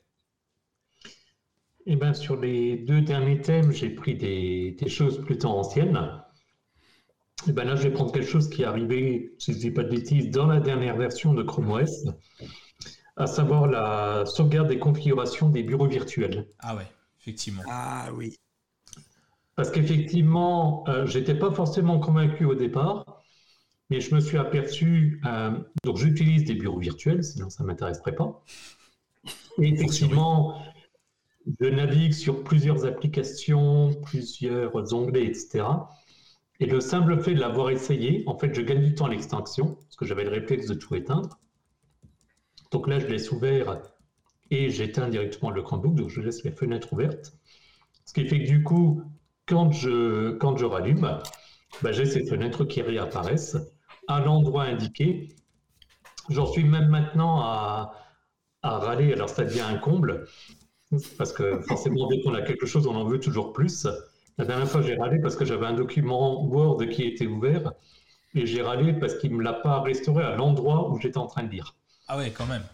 [1.86, 5.96] Eh ben, sur les deux derniers thèmes, j'ai pris des, choses plutôt anciennes.
[7.46, 9.62] Et eh ben là, je vais prendre quelque chose qui est arrivé, si je ne
[9.62, 12.08] dis pas de bêtises, dans la dernière version de Chrome OS,
[13.16, 16.48] à savoir la sauvegarde des configurations des bureaux virtuels.
[16.58, 16.86] Ah ouais,
[17.20, 17.62] effectivement.
[17.68, 18.36] Ah oui.
[19.56, 23.22] Parce qu'effectivement, euh, je n'étais pas forcément convaincu au départ,
[23.88, 28.14] mais je me suis aperçu, euh, donc j'utilise des bureaux virtuels, sinon ça ne m'intéresserait
[28.14, 28.44] pas.
[29.58, 30.60] Et effectivement,
[31.58, 35.64] je navigue sur plusieurs applications, plusieurs onglets, etc.
[36.60, 39.76] Et le simple fait de l'avoir essayé, en fait, je gagne du temps à l'extinction,
[39.76, 41.38] parce que j'avais le réflexe de tout éteindre.
[42.72, 43.80] Donc là, je laisse ouvert
[44.50, 47.32] et j'éteins directement le Chromebook, donc je laisse les fenêtres ouvertes.
[48.04, 49.02] Ce qui fait que du coup,
[49.46, 51.18] quand je, quand je rallume,
[51.82, 53.56] bah, j'ai ces fenêtres qui réapparaissent
[54.08, 55.28] à l'endroit indiqué.
[56.28, 57.94] J'en suis même maintenant à,
[58.62, 60.26] à, râler, alors ça devient un comble,
[61.16, 63.86] parce que forcément, dès qu'on a quelque chose, on en veut toujours plus.
[64.38, 67.72] La dernière fois, j'ai râlé parce que j'avais un document Word qui était ouvert,
[68.34, 71.26] et j'ai râlé parce qu'il ne me l'a pas restauré à l'endroit où j'étais en
[71.26, 71.76] train de lire.
[72.08, 72.64] Ah ouais, quand même.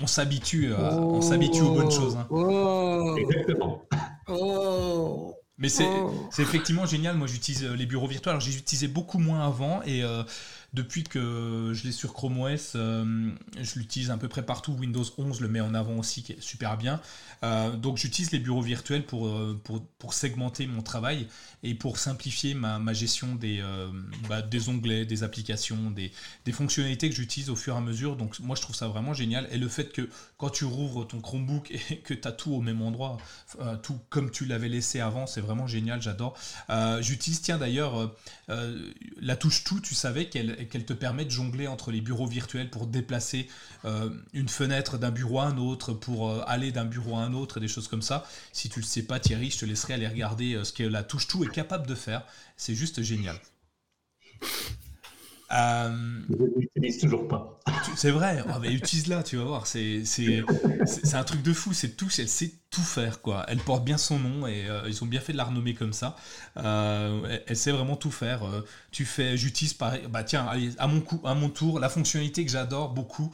[0.00, 2.16] On s'habitue, on s'habitue aux bonnes choses.
[2.16, 2.26] Hein.
[2.30, 3.16] Oh.
[3.18, 3.82] Exactement.
[4.28, 5.34] Oh.
[5.58, 6.28] Mais oh.
[6.32, 7.16] c'est effectivement génial.
[7.16, 8.32] Moi, j'utilise euh, les bureaux virtuels.
[8.32, 10.24] Alors, j'utilisais beaucoup moins avant et euh,
[10.72, 14.72] depuis que je l'ai sur Chrome OS, euh, je l'utilise à peu près partout.
[14.72, 17.00] Windows 11 le met en avant aussi, qui est super bien.
[17.44, 19.30] Euh, donc j'utilise les bureaux virtuels pour,
[19.62, 21.28] pour, pour, segmenter mon travail
[21.62, 23.62] et pour simplifier ma, ma gestion des,
[24.28, 26.10] bah, des onglets, des applications, des,
[26.44, 28.16] des fonctionnalités que j'utilise au fur et à mesure.
[28.16, 29.48] Donc moi je trouve ça vraiment génial.
[29.52, 30.08] Et le fait que
[30.42, 33.16] quand tu rouvres ton Chromebook et que tu as tout au même endroit,
[33.84, 36.36] tout comme tu l'avais laissé avant, c'est vraiment génial, j'adore.
[37.00, 38.12] J'utilise, tiens d'ailleurs,
[39.20, 42.88] la touche tout, tu savais qu'elle te permet de jongler entre les bureaux virtuels pour
[42.88, 43.48] déplacer
[43.84, 47.34] euh, une fenêtre d'un bureau à un autre, pour euh, aller d'un bureau à un
[47.34, 48.24] autre, et des choses comme ça.
[48.52, 50.82] Si tu ne le sais pas, Thierry, je te laisserai aller regarder euh, ce que
[50.82, 52.24] la touche tout est capable de faire.
[52.56, 53.38] C'est juste génial.
[55.52, 57.60] Euh, je l'utilise toujours pas.
[57.96, 59.66] C'est vrai, oh, utilise-la, tu vas voir.
[59.66, 60.04] C'est
[61.14, 63.44] un truc de fou, c'est tout, elle sait tout faire, quoi.
[63.48, 65.92] Elle porte bien son nom et euh, ils ont bien fait de la renommer comme
[65.92, 66.16] ça.
[66.56, 68.42] Euh, elle, sait vraiment tout faire.
[68.90, 70.02] tu fais, j'utilise pareil.
[70.10, 73.32] Bah tiens, allez, à mon, coup, à mon tour, la fonctionnalité que j'adore beaucoup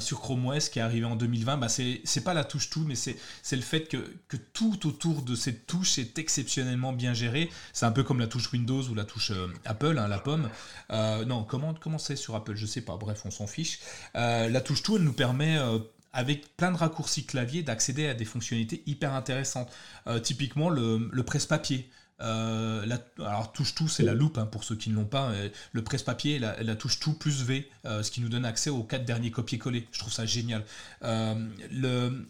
[0.00, 2.96] sur Chrome OS qui est arrivée en 2020, bah, c'est pas la touche tout, mais
[2.96, 3.16] c'est
[3.52, 3.98] le fait que,
[4.28, 7.50] que, tout autour de cette touche est exceptionnellement bien géré.
[7.72, 9.32] C'est un peu comme la touche Windows ou la touche
[9.64, 10.48] Apple, hein, la pomme.
[10.90, 12.54] non, comment comment c'est sur Apple?
[12.54, 12.96] Je sais pas.
[12.96, 13.80] Bref, on s'en fiche.
[14.16, 15.78] Euh, la touche tout, elle nous permet euh,
[16.12, 19.70] avec plein de raccourcis clavier d'accéder à des fonctionnalités hyper intéressantes.
[20.06, 21.90] Euh, typiquement le, le presse-papier.
[22.22, 25.30] Euh, la, alors touche tout, c'est la loupe hein, pour ceux qui ne l'ont pas.
[25.30, 28.70] Euh, le presse-papier, la, la, touche tout plus V, euh, ce qui nous donne accès
[28.70, 29.86] aux quatre derniers copier-coller.
[29.90, 30.64] Je trouve ça génial.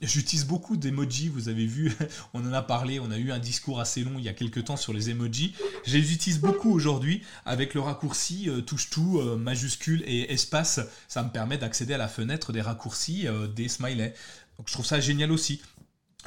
[0.02, 1.92] J'utilise beaucoup d'emojis, vous avez vu,
[2.34, 4.64] on en a parlé, on a eu un discours assez long il y a quelques
[4.64, 5.54] temps sur les emojis.
[5.84, 10.80] Je les utilise beaucoup aujourd'hui avec le raccourci touche tout, majuscule et espace.
[11.08, 14.14] Ça me permet d'accéder à la fenêtre des raccourcis des smileys.
[14.58, 15.60] Donc je trouve ça génial aussi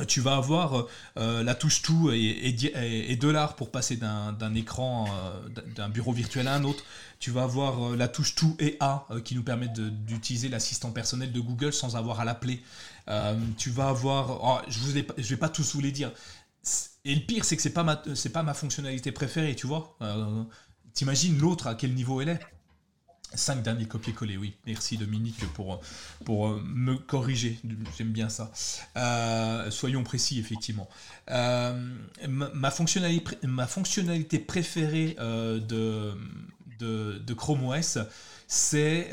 [0.03, 0.87] tu vas avoir
[1.17, 2.55] euh, la touche tout et,
[3.09, 6.83] et, dollars pour passer d'un écran, euh, d'un bureau virtuel à un autre.
[7.19, 11.31] Tu vas avoir euh, la touche tout et A qui nous permet d'utiliser l'assistant personnel
[11.31, 12.61] de Google sans avoir à l'appeler.
[13.57, 16.11] tu vas avoir, oh, je ne vais pas tous vous les dire.
[17.05, 17.83] Et le pire, c'est que c'est pas
[18.33, 19.97] pas ma fonctionnalité préférée, tu vois.
[20.93, 22.39] T'imagines l'autre à quel niveau elle est
[23.35, 24.53] Cinq derniers copier-coller, oui.
[24.65, 25.81] Merci Dominique pour,
[26.23, 27.59] pour euh, me corriger.
[27.97, 28.51] J'aime bien ça.
[28.97, 30.89] Euh, soyons précis, effectivement.
[31.31, 31.77] Euh,
[32.27, 36.13] ma, fonctionnalité, ma fonctionnalité préférée de,
[36.79, 37.97] de, Chrome OS,
[38.47, 39.11] c'est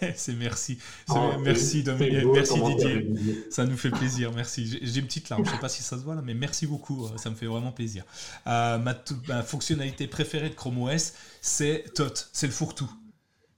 [0.16, 0.78] c'est merci.
[1.08, 3.46] Oh, merci Dominique, merci Didier.
[3.50, 4.78] Ça nous fait plaisir, merci.
[4.82, 7.08] J'ai une petite larme, je sais pas si ça se voit là, mais merci beaucoup,
[7.16, 8.04] ça me fait vraiment plaisir.
[8.44, 12.90] ma, ma, fonctionnalité préférée de Chrome OS, c'est TOT, c'est le fourre-tout.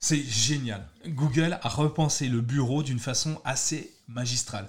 [0.01, 0.87] C'est génial.
[1.07, 4.67] Google a repensé le bureau d'une façon assez magistrale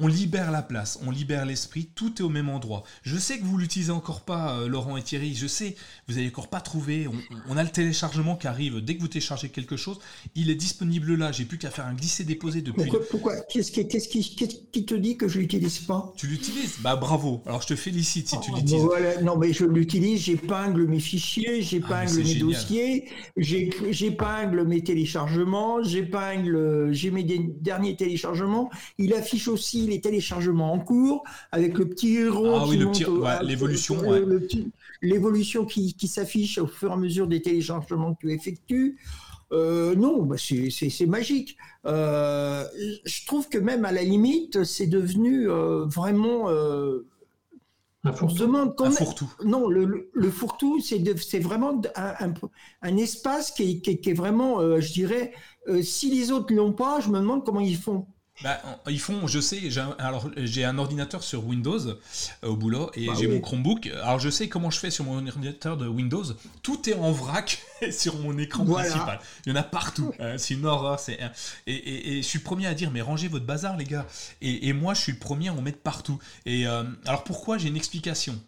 [0.00, 2.84] on libère la place, on libère l'esprit, tout est au même endroit.
[3.02, 5.74] Je sais que vous l'utilisez encore pas, euh, Laurent et Thierry, je sais,
[6.06, 7.08] vous n'avez encore pas trouvé,
[7.48, 9.98] on, a le téléchargement qui arrive, dès que vous téléchargez quelque chose,
[10.36, 12.90] il est disponible là, j'ai plus qu'à faire un glisser-déposer depuis...
[13.10, 14.20] Pourquoi, Qu'est-ce qui,
[14.72, 16.12] qui, te dit que je l'utilise pas?
[16.16, 16.76] Tu l'utilises?
[16.80, 19.22] Bah bravo, alors je te félicite si tu oh, l'utilises.
[19.22, 26.92] non mais je l'utilise, j'épingle mes fichiers, j'épingle ah, mes dossiers, j'épingle mes téléchargements, j'épingle,
[26.92, 32.60] j'ai mes derniers téléchargements, il affiche aussi les téléchargements en cours, avec le petit rond.
[32.60, 32.78] Ah oui,
[33.42, 34.02] l'évolution.
[35.00, 38.98] L'évolution qui, s'affiche au fur et à mesure des téléchargements que tu effectues.
[39.52, 41.56] Euh, non, bah, c'est magique.
[41.86, 42.64] Euh,
[43.04, 46.48] je trouve que même à la limite, c'est devenu euh, vraiment.
[48.04, 49.32] un fourre-tout.
[49.44, 52.34] Non, le, le, fourre-tout, c'est vraiment un,
[52.82, 55.32] un, espace qui est, qui est vraiment, je dirais,
[55.82, 58.06] si les autres l'ont pas, je me demande comment ils font.
[58.42, 61.94] Bah, ils font, je sais, j'ai un, alors j'ai un ordinateur sur Windows euh,
[62.42, 63.88] au boulot et bah j'ai mon Chromebook.
[64.02, 66.24] Alors je sais comment je fais sur mon ordinateur de Windows.
[66.62, 67.60] Tout est en vrac
[67.90, 69.18] sur mon écran principal.
[69.44, 70.12] Il y en a partout.
[70.20, 71.00] Euh, c'est une horreur.
[71.00, 71.18] C'est
[71.66, 74.06] et, et, je suis le premier à dire mais rangez votre bazar les gars.
[74.40, 76.20] Et, moi je suis le premier à en mettre partout.
[76.46, 78.40] Et euh, alors pourquoi j'ai une explication?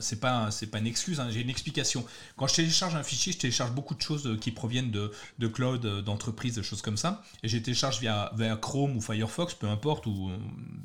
[0.00, 1.20] C'est pas c'est pas une excuse.
[1.20, 2.04] Hein, j'ai une explication.
[2.36, 5.86] Quand je télécharge un fichier, je télécharge beaucoup de choses qui proviennent de, de cloud,
[6.04, 7.22] d'entreprise, de choses comme ça.
[7.42, 10.30] Et je télécharge via, via Chrome ou Firefox, peu importe, ou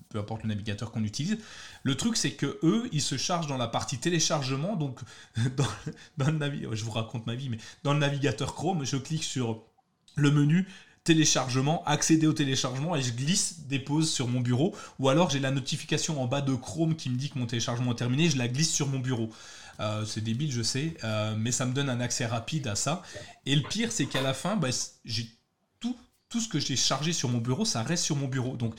[0.09, 1.37] peu importe le navigateur qu'on utilise.
[1.83, 4.99] Le truc, c'est que eux, ils se chargent dans la partie téléchargement, donc
[6.17, 9.63] dans, le je vous raconte ma vie, mais dans le navigateur Chrome, je clique sur
[10.15, 10.67] le menu
[11.03, 14.75] téléchargement, accéder au téléchargement et je glisse, dépose sur mon bureau.
[14.99, 17.93] Ou alors j'ai la notification en bas de Chrome qui me dit que mon téléchargement
[17.93, 19.31] est terminé, je la glisse sur mon bureau.
[19.79, 23.01] Euh, c'est débile, je sais, euh, mais ça me donne un accès rapide à ça.
[23.45, 24.69] Et le pire, c'est qu'à la fin, bah,
[25.05, 25.27] j'ai
[26.31, 28.55] tout ce que j'ai chargé sur mon bureau, ça reste sur mon bureau.
[28.55, 28.73] Donc,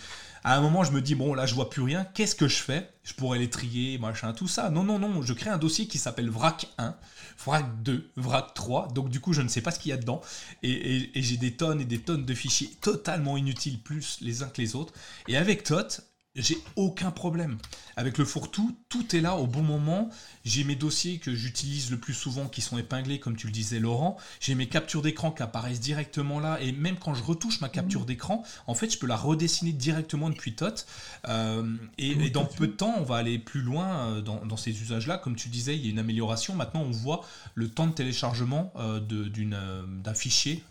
[0.45, 2.57] à un moment, je me dis, bon, là, je vois plus rien, qu'est-ce que je
[2.57, 2.91] fais?
[3.05, 4.71] Je pourrais les trier, machin, tout ça.
[4.71, 6.97] Non, non, non, je crée un dossier qui s'appelle VRAC 1,
[7.45, 8.89] VRAC 2, VRAC 3.
[8.89, 10.21] Donc, du coup, je ne sais pas ce qu'il y a dedans.
[10.63, 14.61] Et, j'ai des tonnes et des tonnes de fichiers totalement inutiles, plus les uns que
[14.61, 14.93] les autres.
[15.29, 16.01] Et avec TOT,
[16.35, 17.59] j'ai aucun problème.
[17.97, 20.11] Avec le fourre-tout, tout est là au bon moment.
[20.45, 23.79] J'ai mes dossiers que j'utilise le plus souvent qui sont épinglés, comme tu le disais,
[23.79, 24.17] Laurent.
[24.41, 26.61] J'ai mes captures d'écran qui apparaissent directement là.
[26.61, 28.07] Et même quand je retouche ma capture mmh.
[28.07, 30.85] d'écran, en fait, je peux la redessiner directement depuis TOT.
[31.29, 35.19] Euh, et, dans peu de temps, on va aller plus loin euh, dans, ces usages-là.
[35.19, 36.55] Comme tu disais, il y a une amélioration.
[36.55, 37.25] Maintenant, on voit
[37.55, 40.65] le temps de téléchargement euh, d'un fichier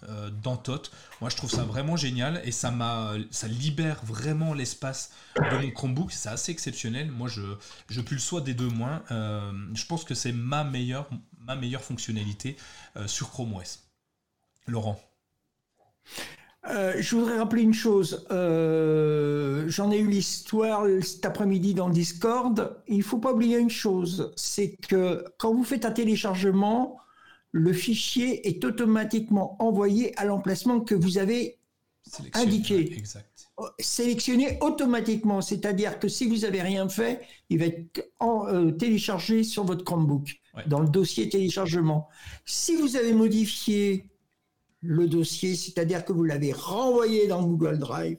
[0.44, 0.92] dans TOT.
[1.22, 2.74] Moi, je trouve ça vraiment génial et ça,
[3.30, 6.12] ça libère vraiment l'espace de mon Chromebook.
[6.12, 7.12] C'est assez exceptionnel.
[7.12, 7.42] Moi, je,
[7.90, 9.04] je plus le sois des deux moins.
[9.12, 11.10] Euh, je pense que c'est ma meilleure,
[11.40, 12.56] ma meilleure fonctionnalité
[13.08, 13.80] sur Chrome OS.
[14.68, 15.00] Laurent
[16.70, 18.26] euh, je voudrais rappeler une chose.
[18.30, 22.78] Euh, j'en ai eu l'histoire cet après-midi dans Discord.
[22.88, 27.00] Il ne faut pas oublier une chose, c'est que quand vous faites un téléchargement,
[27.52, 31.58] le fichier est automatiquement envoyé à l'emplacement que vous avez
[32.34, 32.96] indiqué.
[32.96, 33.31] Exact.
[33.80, 39.64] Sélectionné automatiquement, c'est-à-dire que si vous n'avez rien fait, il va être euh, téléchargé sur
[39.64, 42.08] votre Chromebook, dans le dossier téléchargement.
[42.46, 44.10] Si vous avez modifié
[44.82, 48.18] le dossier, c'est-à-dire que vous l'avez renvoyé dans Google Drive,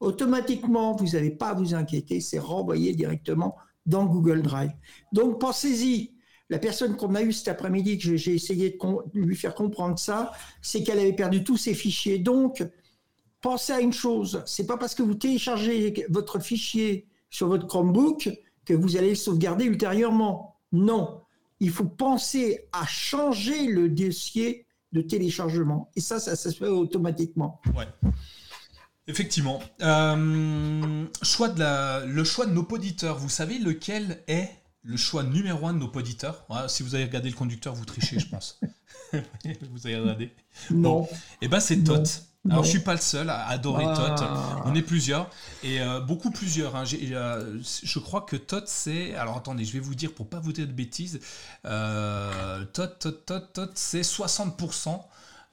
[0.00, 4.72] automatiquement, vous n'avez pas à vous inquiéter, c'est renvoyé directement dans Google Drive.
[5.12, 6.14] Donc pensez-y.
[6.48, 10.32] La personne qu'on a eue cet après-midi, que j'ai essayé de, lui faire comprendre ça,
[10.60, 12.18] c'est qu'elle avait perdu tous ses fichiers.
[12.18, 12.64] Donc,
[13.40, 18.30] pensez à une chose, c'est pas parce que vous téléchargez votre fichier sur votre Chromebook
[18.64, 20.56] que vous allez le sauvegarder ultérieurement.
[20.72, 21.22] Non,
[21.60, 25.90] il faut penser à changer le dossier de téléchargement.
[25.96, 27.60] Et ça, ça, se fait automatiquement.
[27.76, 27.86] Ouais.
[29.06, 29.60] Effectivement.
[29.82, 34.50] Euh, le choix de nos poditeurs, vous savez lequel est
[34.82, 38.18] le choix numéro un de nos poditeurs Si vous avez regardé le conducteur, vous trichez,
[38.18, 38.60] je pense.
[39.12, 40.32] vous avez regardé
[40.70, 41.04] Non.
[41.04, 42.02] Et eh ben c'est Tot.
[42.48, 44.14] Alors, je suis pas le seul à adorer ah.
[44.16, 44.24] Tot.
[44.64, 45.28] On est plusieurs.
[45.62, 46.74] Et euh, beaucoup plusieurs.
[46.74, 46.84] Hein.
[46.94, 49.14] Euh, je crois que Tot, c'est.
[49.14, 51.20] Alors, attendez, je vais vous dire pour pas vous dire de bêtises.
[51.66, 55.00] Euh, Tot, Tot, Tot, Tot, c'est 60%.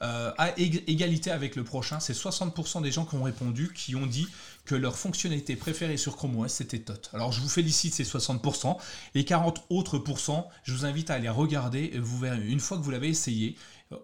[0.04, 4.06] Euh, à égalité avec le prochain, c'est 60% des gens qui ont répondu qui ont
[4.06, 4.28] dit
[4.68, 7.10] que leur fonctionnalité préférée sur Chrome OS c'était TOT.
[7.14, 8.78] Alors je vous félicite ces 60%.
[9.16, 11.94] Les 40 autres pourcents, je vous invite à aller regarder.
[12.00, 13.56] Vous verrez une fois que vous l'avez essayé,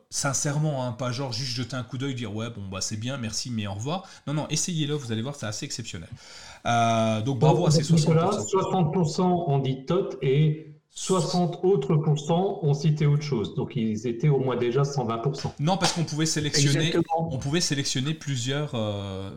[0.10, 3.18] sincèrement, hein, pas genre juste jeter un coup d'œil, dire ouais, bon, bah c'est bien,
[3.18, 4.08] merci, mais au revoir.
[4.26, 6.10] Non, non, essayez-le, vous allez voir, c'est assez exceptionnel.
[6.66, 8.14] Euh, donc bravo à ces 60%.
[8.50, 13.56] 60% ont dit TOT et 60 autres pourcents ont cité autre chose.
[13.56, 15.54] Donc ils étaient au moins déjà 120%.
[15.60, 19.32] Non, parce qu'on pouvait sélectionner, on pouvait sélectionner plusieurs, euh,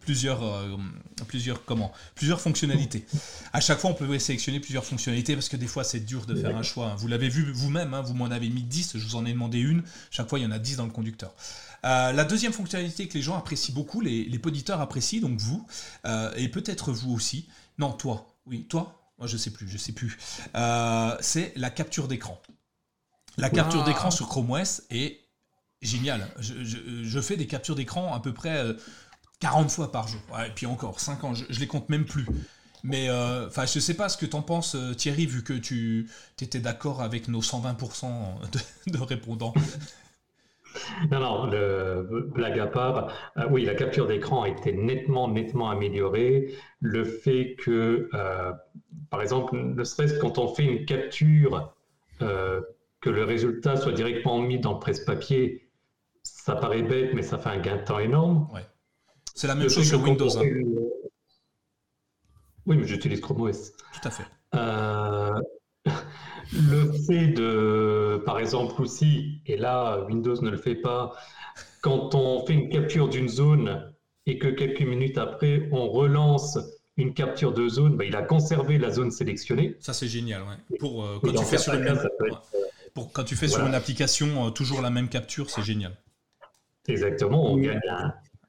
[0.00, 0.76] plusieurs, euh,
[1.26, 3.04] plusieurs, comment, plusieurs fonctionnalités.
[3.52, 6.34] À chaque fois, on pouvait sélectionner plusieurs fonctionnalités parce que des fois, c'est dur de
[6.34, 6.94] faire un choix.
[6.96, 9.58] Vous l'avez vu vous-même, hein, vous m'en avez mis 10, je vous en ai demandé
[9.58, 9.82] une.
[10.10, 11.34] Chaque fois, il y en a 10 dans le conducteur.
[11.84, 15.66] Euh, la deuxième fonctionnalité que les gens apprécient beaucoup, les, les poditeurs apprécient, donc vous,
[16.36, 17.46] et peut-être vous aussi.
[17.78, 18.26] Non, toi.
[18.46, 19.05] Oui, toi?
[19.18, 20.16] Moi je sais plus, je sais plus.
[20.54, 22.40] Euh, c'est la capture d'écran.
[23.38, 25.20] La capture d'écran sur Chrome OS est
[25.82, 26.26] géniale.
[26.38, 28.64] Je, fais des captures d'écran à peu près
[29.40, 30.20] 40 euh, fois par jour.
[30.46, 32.26] et puis encore, 5 ans, je, je les compte même plus.
[32.82, 36.08] Mais euh, enfin, je sais pas ce que tu en penses, Thierry, vu que tu
[36.40, 38.06] étais d'accord avec nos 120%
[38.86, 39.54] de répondants.
[41.10, 45.70] Non, non, le, blague à part, euh, oui, la capture d'écran a été nettement, nettement
[45.70, 46.54] améliorée.
[46.80, 48.52] Le fait que, euh,
[49.10, 51.74] par exemple, ne serait-ce quand on fait une capture,
[52.22, 52.60] euh,
[53.00, 55.68] que le résultat soit directement mis dans le presse-papier,
[56.22, 58.48] ça paraît bête, mais ça fait un gain de temps énorme.
[58.52, 58.66] Ouais.
[59.34, 60.38] C'est la même chose sur Windows.
[60.38, 60.44] Hein.
[62.66, 63.72] Oui, mais j'utilise Chrome OS.
[63.72, 64.24] Tout à fait.
[66.52, 71.14] Le fait de, par exemple aussi, et là Windows ne le fait pas,
[71.80, 73.92] quand on fait une capture d'une zone
[74.26, 76.58] et que quelques minutes après on relance
[76.96, 79.76] une capture de zone, bah, il a conservé la zone sélectionnée.
[79.80, 80.78] Ça c'est génial, ouais.
[80.78, 81.98] Pour, euh, quand, tu fais sur une...
[82.94, 85.96] Pour, quand tu fais sur une application euh, toujours la même capture, c'est génial.
[86.88, 87.80] Exactement, on gagne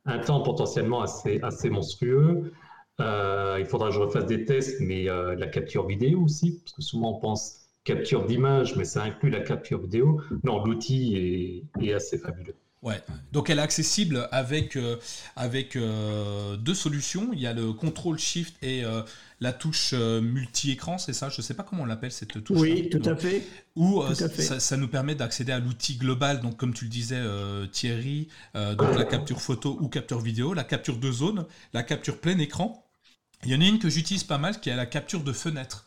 [0.06, 2.54] un, temps potentiellement assez, assez monstrueux.
[3.00, 6.82] Euh, il faudra que je refasse des tests, mais la capture vidéo aussi, parce que
[6.82, 10.22] souvent on pense capture d'image, mais ça inclut la capture vidéo.
[10.44, 12.56] Non, l'outil est, assez fabuleux.
[12.84, 14.98] Ouais, donc elle est accessible avec, euh,
[15.36, 17.30] avec euh, deux solutions.
[17.34, 19.02] Il y a le contrôle shift et euh,
[19.40, 21.30] la touche multi-écran, c'est ça?
[21.30, 22.60] Je ne sais pas comment on l'appelle cette touche.
[22.60, 23.44] Oui, tout à fait.
[23.76, 27.22] Ou Ça, nous permet d'accéder à l'outil global, donc comme tu le disais
[27.72, 32.38] Thierry, donc la capture photo ou capture vidéo, la capture de zone, la capture plein
[32.38, 32.84] écran.
[33.46, 35.87] Il y en a une que j'utilise pas mal qui est la capture de fenêtre.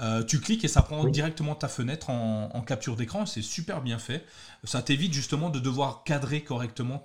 [0.00, 3.26] Euh, tu cliques et ça prend directement ta fenêtre en, capture d'écran.
[3.26, 4.24] C'est super bien fait.
[4.64, 7.02] Ça t'évite justement de devoir cadrer correctement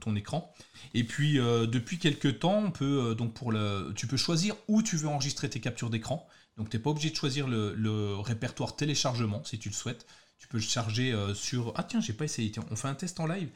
[0.00, 0.52] ton, écran.
[0.94, 4.54] Et puis euh, depuis quelques temps, on peut, euh, donc pour le, tu peux choisir
[4.68, 6.26] où tu veux enregistrer tes captures d'écran.
[6.56, 10.06] Donc tu n'es pas obligé de choisir le, répertoire téléchargement si tu le souhaites.
[10.38, 11.72] Tu peux le charger sur.
[11.76, 12.52] Ah tiens, j'ai pas essayé.
[12.70, 13.50] on fait un test en live.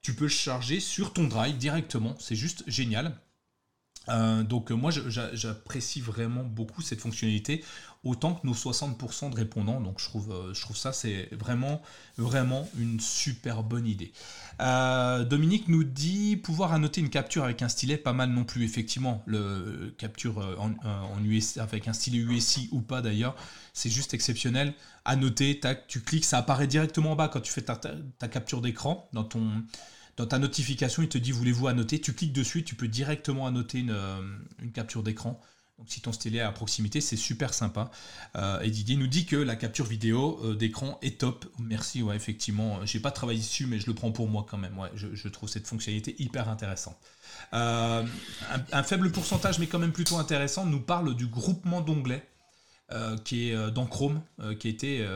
[0.00, 2.14] Tu peux le charger sur ton drive directement.
[2.18, 3.18] C'est juste génial.
[4.08, 7.64] Euh, donc moi j'apprécie vraiment beaucoup cette fonctionnalité
[8.04, 9.80] autant que nos 60% de répondants.
[9.80, 11.82] Donc je trouve, euh, je trouve ça c'est vraiment
[12.16, 14.12] vraiment une super bonne idée.
[14.60, 18.64] Euh, Dominique nous dit pouvoir annoter une capture avec un stylet pas mal non plus
[18.64, 19.22] effectivement.
[19.26, 20.72] Le capture en,
[21.58, 23.34] avec un stylet USI ou pas d'ailleurs
[23.72, 24.74] c'est juste exceptionnel.
[25.04, 29.08] Annoter tac tu cliques ça apparaît directement en bas quand tu fais ta capture d'écran
[29.12, 29.64] dans ton
[30.16, 32.00] dans ta notification, il te dit voulez-vous annoter?
[32.00, 34.22] Tu cliques dessus, tu peux directement annoter une, euh,
[34.72, 35.40] capture d'écran.
[35.78, 37.90] Donc si ton stylet est à proximité, c'est super sympa.
[38.34, 41.44] Euh, et Didier nous dit que la capture vidéo euh, d'écran est top.
[41.58, 42.84] Merci, ouais, effectivement.
[42.86, 44.74] J'ai pas travaillé dessus, mais je le prends pour moi quand même.
[44.94, 46.96] Je, trouve cette fonctionnalité hyper intéressante.
[47.52, 48.06] un,
[48.84, 52.26] faible pourcentage, mais quand même plutôt intéressant, nous parle du groupement d'onglets.
[53.24, 54.22] qui est dans Chrome,
[54.58, 55.06] qui été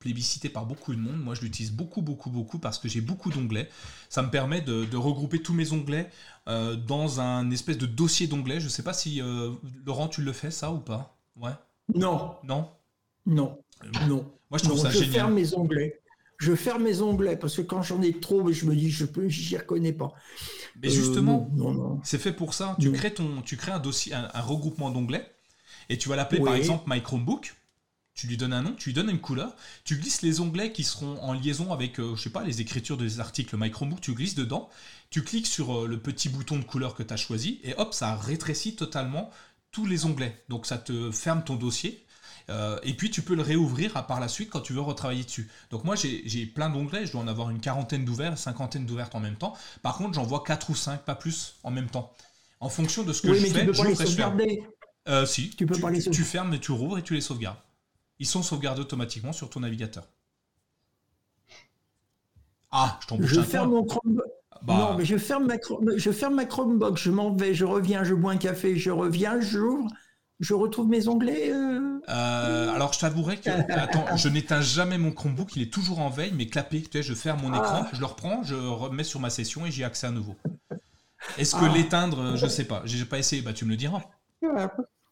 [0.00, 1.22] plébiscité par beaucoup de monde.
[1.22, 3.68] Moi, je l'utilise beaucoup, beaucoup, beaucoup parce que j'ai beaucoup d'onglets.
[4.08, 6.10] Ça me permet de, regrouper tous mes onglets
[6.48, 8.60] euh, dans un espèce de dossier d'onglets.
[8.60, 9.52] Je sais pas si euh,
[9.86, 11.16] Laurent, tu le fais ça ou pas?
[11.36, 11.52] Ouais.
[11.94, 12.34] Non.
[12.42, 12.70] Non?
[13.26, 13.58] Non.
[14.08, 14.32] Non.
[14.50, 15.06] Moi, je trouve ça génial.
[15.06, 16.00] Je ferme mes onglets.
[16.38, 19.28] Je ferme mes onglets parce que quand j'en ai trop, je me dis, je peux,
[19.28, 20.14] j'y reconnais pas.
[20.82, 22.74] Mais justement, euh, c'est fait pour ça.
[22.80, 25.30] Tu crées ton, tu crées un dossier, un, regroupement d'onglets
[25.90, 27.54] et tu vas l'appeler par exemple My Chromebook
[28.14, 29.54] tu lui donnes un nom, tu lui donnes une couleur,
[29.84, 32.96] tu glisses les onglets qui seront en liaison avec, euh, je sais pas, les écritures
[32.96, 34.68] des articles Microbook, tu glisses dedans,
[35.10, 37.94] tu cliques sur euh, le petit bouton de couleur que tu as choisi, et hop,
[37.94, 39.30] ça rétrécit totalement
[39.70, 40.44] tous les onglets.
[40.48, 42.04] Donc ça te ferme ton dossier,
[42.50, 45.24] euh, et puis tu peux le réouvrir à par la suite quand tu veux retravailler
[45.24, 45.48] dessus.
[45.70, 49.20] Donc moi j'ai plein d'onglets, je dois en avoir une quarantaine d'ouverts, cinquantaine d'ouvertes en
[49.20, 49.56] même temps.
[49.82, 52.12] Par contre j'en vois 4 ou 5, pas plus, en même temps.
[52.58, 53.94] En fonction de ce que je fais, je les
[55.24, 57.56] si, tu, peux pas les tu fermes et tu rouvres et tu les sauvegardes
[58.20, 60.06] ils sont sauvegardés automatiquement sur ton navigateur.
[62.70, 64.24] Ah, je tombe Je ferme mon Chromebook.
[64.62, 64.74] Bah.
[64.76, 65.54] Non, mais je ferme ma,
[65.96, 69.40] je ferme ma Chromebox, je m'en vais, je reviens, je bois un café, je reviens,
[69.40, 69.88] j'ouvre,
[70.38, 71.50] je retrouve mes onglets.
[71.50, 71.98] Euh...
[72.10, 76.10] Euh, alors, je t'avouerai que attends, je n'éteins jamais mon Chromebook, il est toujours en
[76.10, 76.82] veille, mais clapé.
[76.82, 77.90] Tu sais, je ferme mon écran, ah.
[77.94, 80.36] je le reprends, je remets sur ma session et j'y ai accès à nouveau.
[81.38, 81.72] Est-ce que ah.
[81.74, 84.02] l'éteindre, je sais pas, j'ai pas essayé, bah tu me le diras.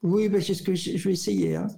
[0.02, 1.56] Oui, bah, c'est ce que je vais essayer.
[1.56, 1.68] Hein.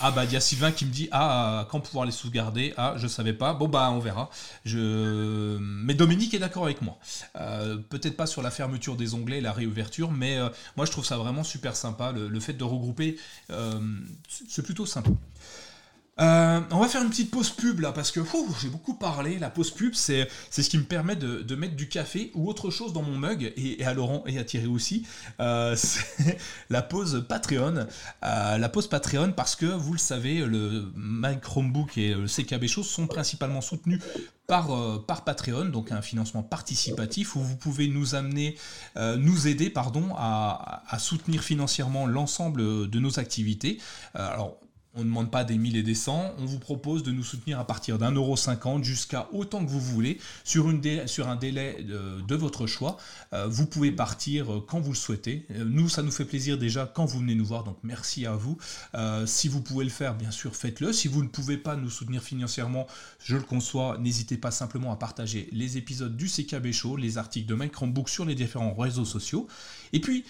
[0.00, 2.72] Ah bah il y a Sylvain qui me dit ah quand pouvoir les sauvegarder?
[2.76, 3.52] Ah je savais pas.
[3.54, 4.30] Bon bah on verra.
[4.64, 6.98] Mais Dominique est d'accord avec moi.
[7.36, 11.04] Euh, peut-être pas sur la fermeture des onglets la réouverture mais euh, moi je trouve
[11.04, 13.16] ça vraiment super sympa le, fait de regrouper
[13.50, 13.80] euh,
[14.48, 15.10] c'est plutôt sympa
[16.20, 18.20] euh, on va faire une petite pause pub là parce que
[18.60, 19.38] j'ai beaucoup parlé.
[19.38, 22.92] La pause pub, c'est ce qui me permet de, mettre du café ou autre chose
[22.92, 25.06] dans mon mug et, à Laurent et à Thierry aussi.
[25.40, 25.76] Euh,
[26.70, 27.86] la pause Patreon.
[28.24, 32.66] Euh, la pause Patreon parce que vous le savez, le My Chromebook et le CKB
[32.66, 34.00] Show sont principalement soutenus
[34.46, 34.68] par,
[35.06, 38.56] par, Patreon, donc un financement participatif où vous pouvez nous amener,
[38.96, 43.78] nous aider pardon, à, à soutenir financièrement l'ensemble de nos activités.
[44.14, 44.58] alors
[44.94, 47.60] on ne demande pas des 1000 et des 100, on vous propose de nous soutenir
[47.60, 52.66] à partir d'un euro cinquante jusqu'à autant que vous voulez sur, un délai de, votre
[52.66, 52.96] choix.
[53.32, 55.46] Euh, vous pouvez partir euh, quand vous le souhaitez.
[55.52, 58.32] Euh, nous, ça nous fait plaisir déjà quand vous venez nous voir, donc merci à
[58.32, 58.58] vous.
[59.26, 60.92] si vous pouvez le faire, bien sûr, faites-le.
[60.92, 62.86] Si vous ne pouvez pas nous soutenir financièrement,
[63.22, 67.46] je le conçois, n'hésitez pas simplement à partager les épisodes du CKB Show, les articles
[67.46, 69.46] de Mike Chromebook sur les différents réseaux sociaux.
[69.92, 70.24] Et puis,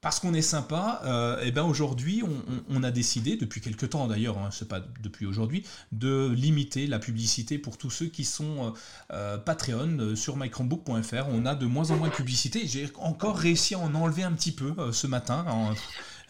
[0.00, 2.22] parce qu'on est sympa, euh, et ben aujourd'hui,
[2.70, 6.98] on, a décidé, depuis quelque temps d'ailleurs, hein, c'est pas depuis aujourd'hui, de limiter la
[6.98, 8.70] publicité pour tous ceux qui sont euh,
[9.12, 11.28] euh, Patreon sur mychromebook.fr.
[11.28, 12.66] On a de moins en moins de publicité.
[12.66, 15.44] J'ai encore réussi à en enlever un petit peu ce matin.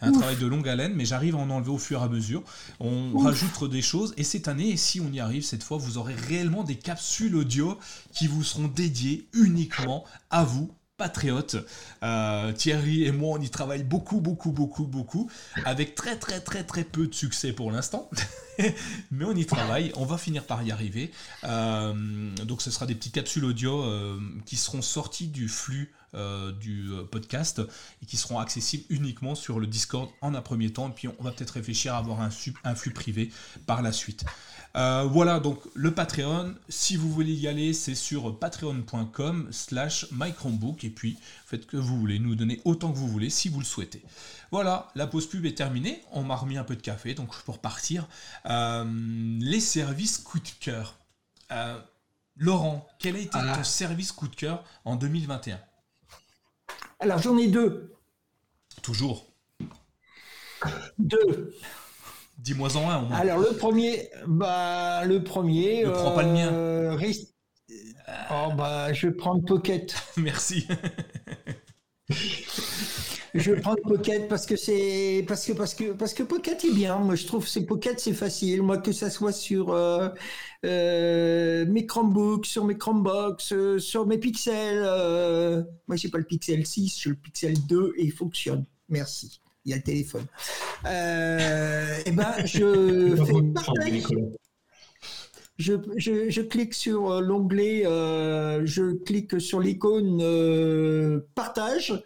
[0.01, 2.43] un travail de longue haleine, mais j'arrive à en enlever au fur et à mesure.
[2.81, 6.15] On rajoute des choses, et cette année, si on y arrive cette fois, vous aurez
[6.15, 7.79] réellement des capsules audio
[8.11, 10.73] qui vous seront dédiées uniquement à vous,
[12.03, 15.29] Euh, Thierry et moi, on y travaille beaucoup, beaucoup, beaucoup, beaucoup,
[15.65, 18.09] avec très, très, très, très peu de succès pour l'instant.
[19.11, 21.11] Mais on y travaille, on va finir par y arriver.
[21.43, 21.93] Euh,
[22.45, 27.61] donc ce sera des petites capsules audio euh, qui seront sorties du flux du podcast
[28.01, 30.89] et qui seront accessibles uniquement sur le Discord en un premier temps.
[30.89, 32.29] Et puis on va peut-être réfléchir à avoir un,
[32.63, 33.31] un flux privé
[33.65, 34.25] par la suite.
[34.75, 36.55] Euh, voilà donc le Patreon.
[36.69, 40.83] Si vous voulez y aller, c'est sur patreon.com slash mychromebook.
[40.83, 43.65] Et puis faites que vous voulez, nous donner autant que vous voulez si vous le
[43.65, 44.01] souhaitez.
[44.51, 46.03] Voilà, la pause pub est terminée.
[46.11, 48.07] On m'a remis un peu de café, donc pour partir.
[48.45, 48.85] Euh,
[49.39, 50.95] les services coup de cœur.
[51.51, 51.79] Euh,
[52.37, 53.57] Laurent, quel a été ah.
[53.57, 55.59] ton service coup de cœur en 2021
[57.01, 57.95] Alors j'en ai deux.
[58.83, 59.33] Toujours.
[60.99, 61.55] Deux.
[62.37, 63.17] Dis-moi en un au moins.
[63.17, 65.83] Alors le premier, bah le premier.
[65.83, 66.53] Ne prends pas le mien.
[66.53, 66.95] Euh,
[68.31, 69.95] oh bah je vais prendre Pocket.
[70.17, 70.67] Merci.
[73.33, 76.97] je prendre Pocket parce que c'est parce que parce que parce que Pocket est bien.
[76.97, 78.61] Moi, je trouve que Pocket c'est facile.
[78.61, 80.09] Moi, que ça soit sur euh,
[80.65, 84.83] euh, mes Chromebooks, sur mes Chromebox, euh, sur mes Pixels.
[85.87, 88.65] moi, j'ai pas le Pixel 6, j'ai le Pixel 2 et il fonctionne.
[88.89, 89.39] Merci.
[89.63, 90.25] Il y a le téléphone.
[90.85, 94.03] et eh ben, je fais
[95.57, 102.03] Je, je, je, clique sur l'onglet, je clique sur l'icône partage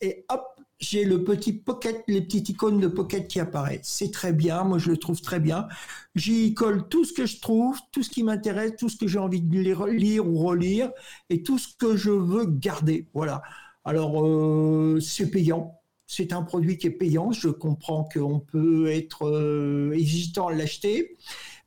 [0.00, 0.49] et hop,
[0.80, 3.80] j'ai le petit pocket, les petites icônes de pocket qui apparaissent.
[3.82, 5.68] C'est très bien, moi je le trouve très bien.
[6.14, 9.18] J'y colle tout ce que je trouve, tout ce qui m'intéresse, tout ce que j'ai
[9.18, 10.90] envie de lire, ou relire,
[11.28, 13.06] et tout ce que je veux garder.
[13.14, 13.42] Voilà.
[13.84, 15.76] Alors euh, c'est payant.
[16.06, 17.30] C'est un produit qui est payant.
[17.30, 21.16] Je comprends qu'on peut être euh, hésitant à l'acheter,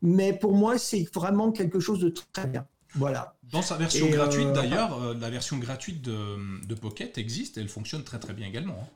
[0.01, 2.66] mais pour moi c'est vraiment quelque chose de très bien.
[2.95, 3.36] Voilà.
[3.51, 7.70] Dans sa version gratuite euh, d'ailleurs, euh, la version gratuite de, Pocket existe et elle
[7.70, 8.89] fonctionne très très bien également.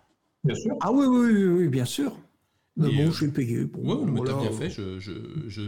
[0.43, 0.75] Bien sûr.
[0.81, 2.15] Ah oui, oui, oui, bien sûr.
[2.75, 3.67] Mais bon, euh, je vais payer.
[3.75, 5.11] oui, mais t'as bien fait, je, je,
[5.47, 5.61] je,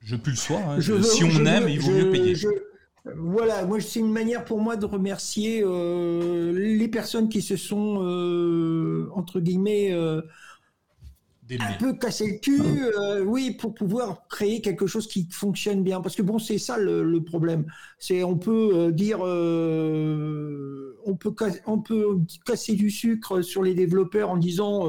[0.00, 0.70] je, le soir.
[0.70, 0.80] Hein.
[0.80, 2.34] si on aime, il vaut mieux payer.
[3.16, 7.96] Voilà, moi c'est une manière pour moi de remercier les personnes qui se sont
[9.14, 9.94] entre guillemets
[11.58, 16.00] un peu casser le cul, euh, oui, pour pouvoir créer quelque chose qui fonctionne bien.
[16.00, 17.66] Parce que bon, c'est ça le, problème.
[17.98, 21.34] C'est on peut euh, dire, euh, on peut
[21.66, 24.88] on peut casser du sucre sur les développeurs en disant,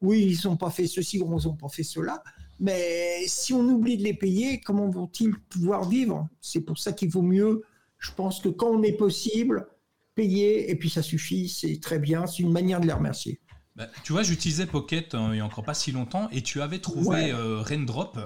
[0.00, 2.22] oui, ils n'ont pas fait ceci ou ils n'ont pas fait cela.
[2.58, 6.28] Mais si on oublie de les payer, comment vont-ils pouvoir vivre?
[6.40, 7.62] C'est pour ça qu'il vaut mieux,
[7.98, 9.66] je pense que quand on est possible,
[10.14, 12.26] payer et puis ça suffit, c'est très bien.
[12.26, 13.40] C'est une manière de les remercier.
[13.76, 16.62] Bah, tu vois, j'utilisais Pocket hein, il n'y a encore pas si longtemps et tu
[16.62, 18.18] avais trouvé euh, Raindrop.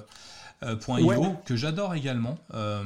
[0.62, 0.76] Euh,
[1.46, 2.82] que j'adore également, euh,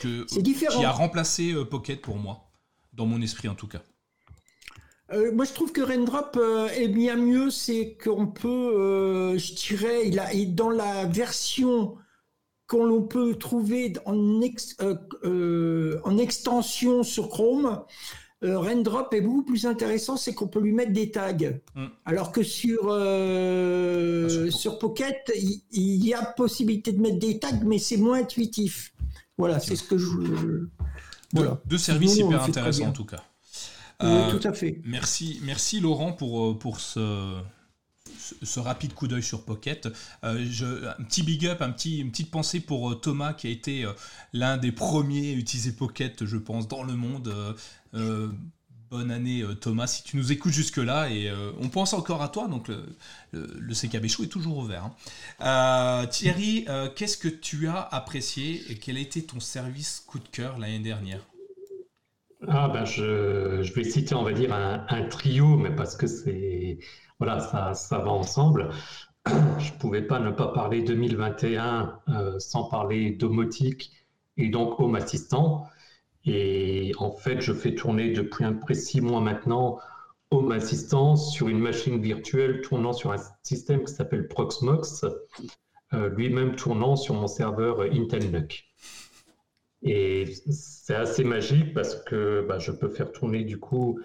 [0.00, 2.43] que, qui a remplacé Pocket pour moi,
[2.94, 3.82] dans mon esprit en tout cas.
[5.32, 6.38] moi, je trouve que Raindrop
[6.76, 7.50] est bien mieux.
[7.50, 11.96] C'est qu'on peut, je dirais, il a, dans la version
[12.66, 14.40] qu'on peut trouver en,
[16.04, 17.84] en extension sur Chrome,
[18.44, 21.34] euh, Raindrop est beaucoup plus intéressant, c'est qu'on peut lui mettre des tags.
[21.74, 21.86] Mm.
[22.04, 25.32] Alors que sur, euh, ah, sur Pocket,
[25.70, 28.92] il, y, a possibilité de mettre des tags, mais c'est moins intuitif.
[29.38, 30.08] Voilà, c'est ce que je.
[31.34, 31.60] Voilà.
[31.66, 33.22] Deux, services hyper intéressants en tout cas.
[34.02, 34.80] Oui, euh, tout à fait.
[34.84, 37.36] Merci, merci Laurent pour, pour ce,
[38.42, 39.88] ce, rapide coup d'œil sur Pocket.
[40.22, 43.86] je, un petit big up, un petit, une petite pensée pour Thomas qui a été
[44.32, 47.32] l'un des premiers à utiliser Pocket, je pense, dans le monde.
[48.84, 51.92] Euh, bonne année euh, Thomas si tu nous écoutes jusque là et euh, on pense
[51.92, 52.84] encore à toi donc le,
[53.32, 54.90] le, CKB Show est toujours ouvert.
[55.40, 56.06] Hein.
[56.10, 56.66] Thierry,
[56.96, 60.78] qu'est-ce que tu as apprécié et quel a été ton service coup de cœur l'année
[60.78, 61.20] dernière?
[62.46, 66.78] Ah ben je, vais citer on va dire un, trio mais parce que c'est
[67.18, 68.70] voilà ça, ça va ensemble.
[69.26, 72.00] Je pouvais pas ne pas parler 2021
[72.38, 73.92] sans parler domotique
[74.36, 75.66] et donc Home Assistant.
[76.26, 79.78] Et en fait, je fais tourner depuis un près six mois maintenant
[80.30, 85.04] Home Assistant sur une machine virtuelle tournant sur un système qui s'appelle Proxmox,
[85.92, 88.64] euh, lui-même tournant sur mon serveur Intel NUC.
[89.82, 94.00] Et c'est assez magique parce que bah, je peux faire tourner du coup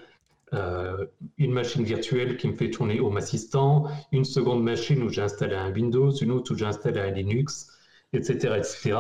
[0.54, 1.06] euh,
[1.38, 5.56] une machine virtuelle qui me fait tourner Home Assistant, une seconde machine où j'ai installé
[5.56, 7.72] un Windows, une autre où j'ai installé un Linux,
[8.12, 8.98] etc., etc.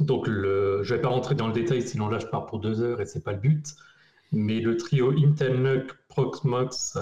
[0.00, 2.58] Donc, le, je ne vais pas rentrer dans le détail, sinon là, je pars pour
[2.58, 3.74] deux heures et ce n'est pas le but.
[4.32, 6.98] Mais le trio Intel NUC, Proxmox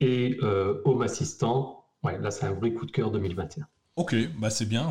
[0.00, 3.66] et euh, Home Assistant, là, c'est un vrai coup de cœur 2021.
[3.96, 4.90] Ok, bah c'est bien,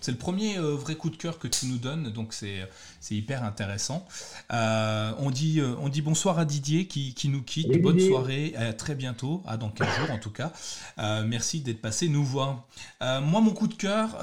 [0.00, 2.66] c'est le premier euh, vrai coup de cœur que tu nous donnes, donc c'est
[3.10, 4.06] hyper intéressant.
[4.50, 8.72] Euh, on, dit, on dit bonsoir à Didier qui, qui nous quitte, bonne soirée, à
[8.72, 10.52] très bientôt, à dans 15 jours en tout cas.
[11.26, 12.66] merci d'être passé nous voir.
[13.02, 14.16] moi, mon coup de cœur,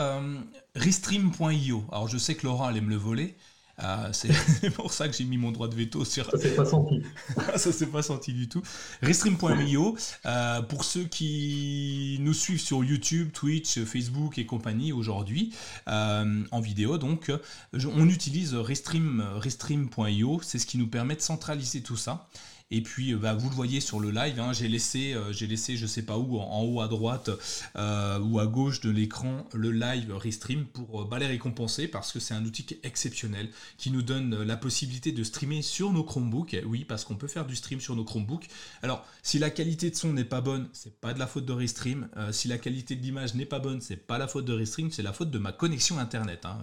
[0.74, 1.86] Restream.io.
[1.92, 3.36] Alors je sais que Laurent allait me le voler.
[3.82, 6.30] Euh, c'est pour ça que j'ai mis mon droit de veto sur.
[6.30, 7.02] Ça s'est pas senti.
[7.56, 8.62] ça s'est pas senti du tout.
[9.02, 9.98] Restream.io.
[10.26, 15.54] Euh, pour ceux qui nous suivent sur YouTube, Twitch, Facebook et compagnie aujourd'hui
[15.88, 17.32] euh, en vidéo, donc
[17.74, 20.42] on utilise Restream, Restream.io.
[20.44, 22.28] C'est ce qui nous permet de centraliser tout ça.
[22.74, 25.46] Et puis, euh, bah, vous le voyez sur le live, hein, j'ai laissé, euh, j'ai
[25.46, 27.30] laissé, je sais pas où, en, haut à droite
[27.76, 32.20] euh, ou à gauche de l'écran, le live Restream pour bah, les récompenser parce que
[32.20, 36.58] c'est un outil exceptionnel qui nous donne la possibilité de streamer sur nos Chromebooks.
[36.66, 38.48] Oui, parce qu'on peut faire du stream sur nos Chromebooks.
[38.82, 41.54] Alors, si la qualité de son n'est pas bonne, c'est pas de la faute de
[41.54, 42.08] Restream.
[42.32, 45.04] si la qualité de l'image n'est pas bonne, c'est pas la faute de Restream, c'est
[45.04, 46.58] la faute de ma connexion internet hein,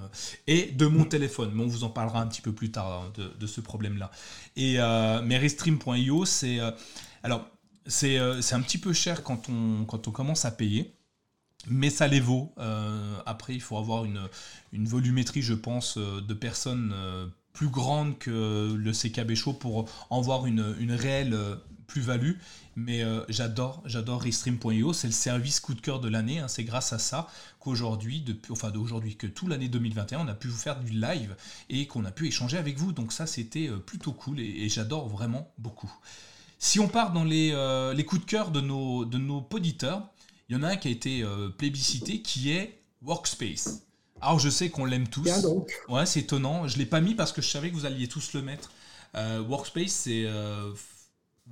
[0.48, 1.52] et de mon téléphone.
[1.54, 4.10] Mais on vous en parlera un petit peu plus tard hein, de, ce problème-là.
[4.56, 4.78] Et
[5.24, 6.60] mais Restream.io c'est.
[6.60, 6.70] Euh,
[7.22, 7.46] alors,
[7.86, 10.94] c'est un petit peu cher quand on, quand on commence à payer
[11.68, 12.54] mais ça les vaut.
[13.26, 14.22] après, il faut avoir une,
[14.72, 16.94] une volumétrie, je pense, de personnes
[17.52, 21.36] plus grande que le CKB Show pour en voir une, une réelle
[21.90, 22.34] plus-value.
[22.76, 26.38] Mais euh, j'adore, j'adore Restream.io, c'est le service coup de cœur de l'année.
[26.38, 26.48] Hein.
[26.48, 27.26] C'est grâce à ça
[27.58, 31.36] qu'aujourd'hui, enfin d'aujourd'hui, que tout l'année 2021, on a pu vous faire du live
[31.68, 32.92] et qu'on a pu échanger avec vous.
[32.92, 35.92] Donc ça, c'était euh, plutôt cool et, j'adore vraiment beaucoup.
[36.58, 40.08] Si on part dans les, euh, les coups de cœur de nos, de nos auditeurs,
[40.48, 41.24] il y en a un qui a été
[41.58, 43.82] plébiscité qui est Workspace.
[44.20, 45.30] Alors je sais qu'on l'aime tous.
[45.88, 46.66] Ouais, c'est étonnant.
[46.66, 48.72] Je l'ai pas mis parce que je savais que vous alliez tous le mettre.
[49.14, 50.26] Workspace, c'est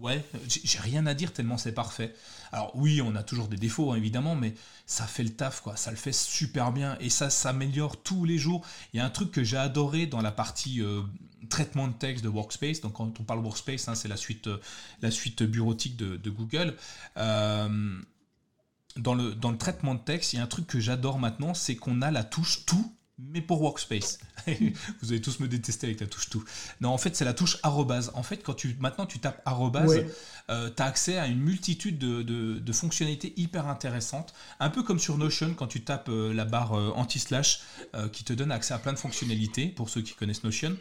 [0.00, 2.14] Ouais, j'ai rien à dire tellement c'est parfait.
[2.52, 4.54] Alors oui, on a toujours des défauts hein, évidemment, mais
[4.86, 8.38] ça fait le taf quoi, ça le fait super bien et ça s'améliore tous les
[8.38, 8.64] jours.
[8.92, 11.02] Il y a un truc que j'ai adoré dans la partie euh,
[11.48, 12.80] traitement de texte de Workspace.
[12.80, 14.60] Donc quand on parle Workspace, hein, c'est la suite, euh,
[15.02, 16.76] la suite bureautique de, Google.
[17.16, 18.00] Euh,
[18.96, 21.54] dans le, dans le traitement de texte, il y a un truc que j'adore maintenant,
[21.54, 24.18] c'est qu'on a la touche tout mais pour Workspace.
[25.02, 26.44] Vous allez tous me détester avec la touche tout.
[26.80, 28.12] Non, en fait, c'est la touche arrobase.
[28.14, 30.04] En fait, quand tu maintenant tu tapes arrobase,
[30.50, 34.32] euh, tu as accès à une multitude de, fonctionnalités hyper intéressantes.
[34.60, 37.60] Un peu comme sur Notion, quand tu tapes euh, la barre euh, anti-slash
[38.12, 40.76] qui te donne accès à plein de fonctionnalités, pour ceux qui connaissent Notion.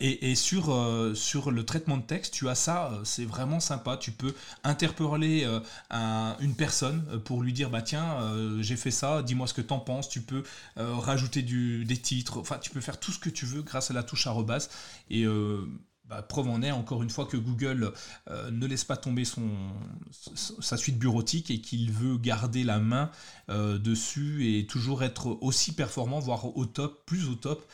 [0.00, 0.74] Et, sur,
[1.14, 3.96] sur le traitement de texte, tu as ça, c'est vraiment sympa.
[3.96, 4.34] Tu peux
[4.64, 5.46] interpeller
[5.90, 9.80] une personne pour lui dire bah tiens, j'ai fait ça, dis-moi ce que tu en
[9.80, 10.08] penses.
[10.08, 10.44] Tu peux
[10.76, 12.38] rajouter des titres.
[12.38, 14.70] Enfin, tu peux faire tout ce que tu veux grâce à la touche arrobase.
[15.08, 15.66] Et euh,
[16.10, 17.92] bah, preuve en est encore une fois que Google
[18.28, 19.48] euh, ne laisse pas tomber son,
[20.10, 23.12] sa suite bureautique et qu'il veut garder la main
[23.48, 27.64] euh, dessus et toujours être aussi performant, voire au top, plus au top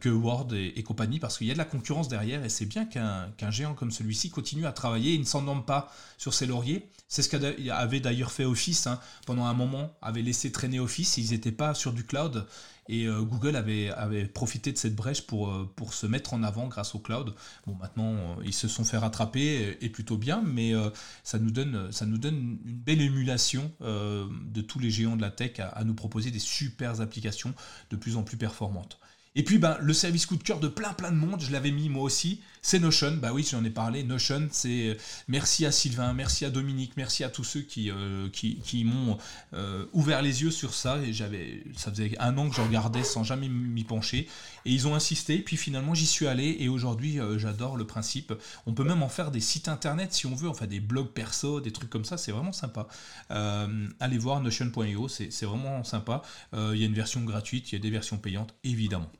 [0.00, 2.86] que Word et, compagnie, parce qu'il y a de la concurrence derrière et c'est bien
[2.86, 5.12] qu'un géant comme celui-ci continue à travailler.
[5.12, 6.88] Il ne s'endorme pas sur ses lauriers.
[7.08, 9.00] C'est ce qu'avait d'ailleurs fait Office hein.
[9.26, 11.18] pendant un moment, avait laissé traîner Office.
[11.18, 12.46] Ils n'étaient pas sur du cloud
[12.88, 16.42] et euh, Google avait, avait profité de cette brèche pour, euh, pour se mettre en
[16.42, 17.34] avant grâce au cloud.
[17.66, 20.72] Bon, maintenant, euh, ils se sont fait rattraper et, plutôt bien, mais
[21.22, 25.30] ça, nous donne, ça nous donne une belle émulation de tous les géants de la
[25.30, 27.54] tech à nous proposer des super applications
[27.90, 28.98] de plus en plus performantes.
[29.38, 31.70] Et puis ben, le service coup de cœur de plein plein de monde, je l'avais
[31.70, 33.12] mis moi aussi, c'est Notion.
[33.22, 34.02] Bah oui, j'en ai parlé.
[34.02, 34.94] Notion, c'est euh,
[35.28, 39.18] merci à Sylvain, merci à Dominique, merci à tous ceux qui, euh, qui, m'ont
[39.54, 40.98] euh, ouvert les yeux sur ça.
[40.98, 44.26] Et j'avais, ça faisait un an que je regardais sans jamais m'y pencher.
[44.64, 45.38] Et ils ont insisté.
[45.38, 46.56] Puis finalement, j'y suis allé.
[46.58, 48.32] Et aujourd'hui, j'adore le principe.
[48.66, 51.60] On peut même en faire des sites internet si on veut, enfin des blogs perso,
[51.60, 52.16] des trucs comme ça.
[52.16, 52.88] C'est vraiment sympa.
[53.28, 56.22] allez voir notion.io, c'est vraiment sympa.
[56.52, 59.10] Il y a une version gratuite, il y a des versions payantes, évidemment.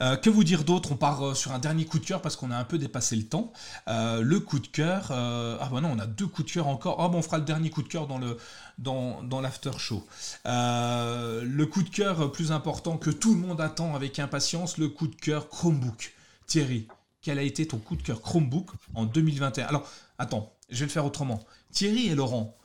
[0.00, 0.92] Euh, que vous dire d'autre?
[0.92, 3.16] On part euh, sur un dernier coup de cœur parce qu'on a un peu dépassé
[3.16, 3.52] le temps.
[3.88, 5.10] Euh, le coup de cœur.
[5.10, 7.00] ah bah non, on a deux coups de cœur encore.
[7.00, 8.36] Ah bon, on fera le dernier coup de cœur dans le
[8.78, 10.06] dans, dans l'after show.
[10.44, 15.06] le coup de cœur plus important que tout le monde attend avec impatience, le coup
[15.06, 16.14] de cœur Chromebook.
[16.46, 16.88] Thierry,
[17.20, 19.88] quel a été ton coup de cœur Chromebook en 2021 Alors,
[20.18, 21.44] attends, je vais le faire autrement.
[21.70, 22.56] Thierry et Laurent,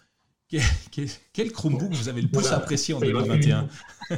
[0.50, 3.68] quel, Chromebook vous avez le plus apprécié en 2021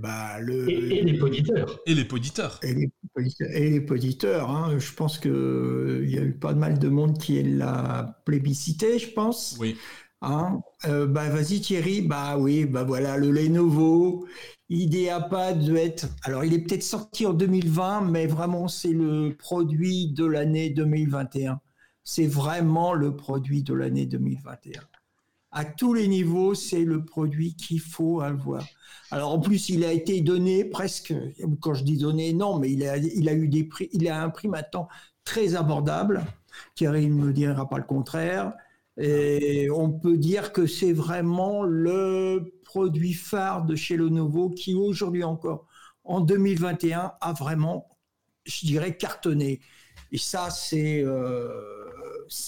[0.00, 1.80] bah, le, et, les poditeurs.
[1.86, 2.60] Et les poditeurs.
[2.62, 2.90] Et les,
[3.52, 4.50] et les poditeurs.
[4.50, 4.78] Hein.
[4.78, 9.10] Je pense qu'il il y a eu pas mal de monde qui l'a plébiscité, je
[9.10, 9.56] pense.
[9.58, 9.76] Oui.
[10.22, 14.26] Hein euh, bah, vas-y Thierry, bah oui, bah voilà, le Lenovo
[14.68, 16.08] IdeaPad doit être.
[16.22, 21.60] Alors, il est peut-être sorti en 2020, mais vraiment, c'est le produit de l'année 2021.
[22.04, 24.80] C'est vraiment le produit de l'année 2021
[25.52, 28.64] à tous les niveaux, c'est le produit qu'il faut avoir.
[29.10, 31.12] Alors en plus, il a été donné presque,
[31.60, 34.48] quand je dis donné, non, mais il a, eu des prix, il a un prix
[34.48, 34.88] maintenant
[35.24, 36.24] très abordable.
[36.76, 38.52] Thierry ne me dira pas le contraire.
[38.96, 45.24] Et on peut dire que c'est vraiment le produit phare de chez Lenovo qui aujourd'hui
[45.24, 45.66] encore,
[46.04, 47.96] en 2021, a vraiment,
[48.44, 49.60] je dirais, cartonné.
[50.12, 51.48] Et ça, c'est euh,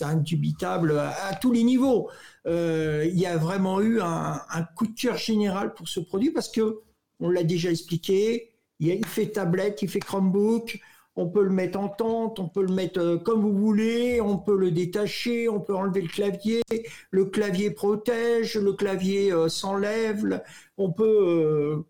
[0.01, 2.09] indubitable à, tous les niveaux.
[2.47, 4.41] Euh, il y a vraiment eu un,
[4.77, 6.81] coup de cœur général pour ce produit parce que,
[7.21, 8.51] on l'a déjà expliqué,
[8.81, 10.81] il, fait tablette, il fait Chromebook,
[11.15, 14.39] on peut le mettre en tente, on peut le mettre euh, comme vous voulez, on
[14.39, 16.63] peut le détacher, on peut enlever le clavier,
[17.11, 20.43] le clavier protège, le clavier euh, s'enlève,
[20.79, 21.85] on peut...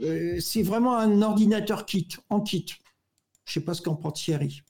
[0.00, 2.66] c'est vraiment un ordinateur kit, en kit.
[3.44, 4.62] Je sais pas ce qu'en pense Thierry.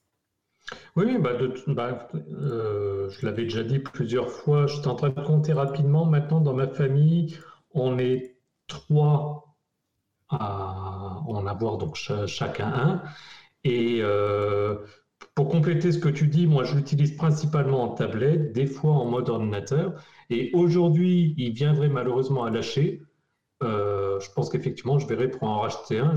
[0.95, 1.31] Oui, bah,
[1.67, 6.05] bah euh, je l'avais déjà dit plusieurs fois, j'étais en train de compter rapidement.
[6.05, 7.37] Maintenant, dans ma famille,
[7.71, 8.37] on est
[8.67, 9.55] trois
[10.29, 13.03] à en avoir donc chacun un.
[13.63, 14.77] Et euh,
[15.35, 19.05] pour compléter ce que tu dis, moi je l'utilise principalement en tablette, des fois en
[19.05, 19.93] mode ordinateur.
[20.29, 23.01] Et aujourd'hui, il viendrait malheureusement à lâcher.
[23.63, 26.15] Euh, je pense qu'effectivement, je verrai pour en racheter un.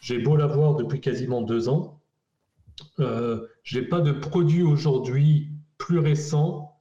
[0.00, 1.99] J'ai beau l'avoir depuis quasiment deux ans.
[2.98, 5.48] Euh, je n'ai pas de produit aujourd'hui
[5.78, 6.80] plus récent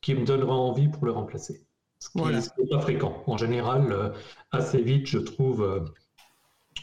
[0.00, 1.66] qui me donnera envie pour le remplacer.
[1.98, 3.22] Ce qui n'est pas fréquent.
[3.26, 4.10] En général, euh,
[4.52, 5.90] assez vite, je trouve,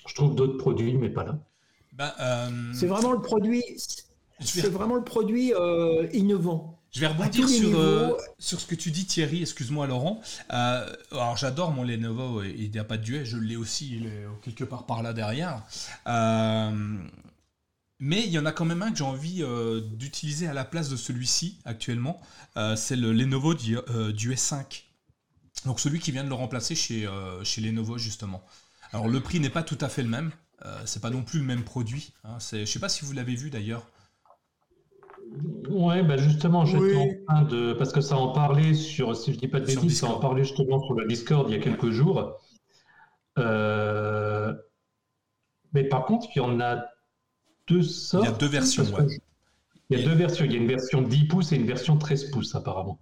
[0.07, 1.38] je trouve d'autres produits, mais pas là.
[1.93, 2.11] Ben,
[2.73, 3.63] c'est vraiment le produit.
[4.39, 5.53] C'est vraiment le produit
[6.13, 6.81] innovant.
[6.91, 10.19] Je vais rebondir sur, euh, sur ce que tu dis Thierry, excuse-moi Laurent.
[10.51, 14.07] Euh, alors j'adore mon Lenovo, il n'y a pas de duet, je l'ai aussi, il
[14.07, 15.63] est quelque part par là derrière.
[16.07, 16.97] Euh,
[18.01, 19.43] mais il y en a quand même un que j'ai envie
[19.93, 22.19] d'utiliser à la place de celui-ci actuellement.
[22.75, 23.77] c'est le Lenovo du,
[24.13, 24.83] du, S5.
[25.65, 27.07] Donc celui qui vient de le remplacer chez,
[27.43, 28.43] chez Lenovo justement.
[28.91, 30.31] Alors le prix n'est pas tout à fait le même.
[30.85, 32.11] c'est pas non plus le même produit.
[32.23, 32.37] Hein.
[32.51, 33.85] Je ne sais pas si vous l'avez vu d'ailleurs.
[35.69, 37.73] Ouais, bah justement, j'étais en train de.
[37.73, 40.43] Parce que ça en parlait sur, si je dis pas de bêtises, ça en parlait
[40.43, 42.37] justement sur la Discord il y a quelques jours.
[43.37, 44.53] Euh,
[45.73, 46.83] mais par contre, il y en a
[47.72, 48.26] deux sortes.
[48.26, 48.85] Il y a deux versions,
[49.89, 50.45] Il y a deux versions.
[50.45, 52.99] Il y a une version 10 pouces et une version 13 pouces, apparemment.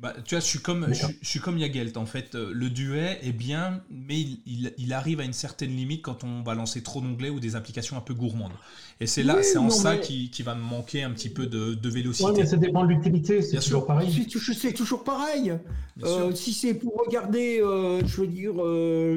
[0.00, 2.34] Bah, tu vois, je suis comme, je, suis comme Yagelt en fait.
[2.34, 6.54] Euh, le duet est bien, mais il, arrive à une certaine limite quand on va
[6.54, 8.52] lancer trop d'onglets ou des applications un peu gourmandes.
[9.00, 11.88] Et c'est là, c'est en ça qui, va me manquer un petit peu de, de
[11.88, 12.28] vélocité.
[12.28, 14.28] Oui, mais ça dépend de l'utilité, c'est toujours pareil.
[14.60, 15.54] C'est toujours pareil.
[16.02, 18.54] Euh, si c'est pour regarder, euh, je veux dire,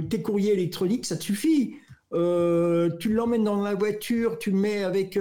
[0.09, 1.73] tes courriers électroniques, ça te suffit.
[2.11, 5.13] Tu l'emmènes dans la voiture, tu le mets avec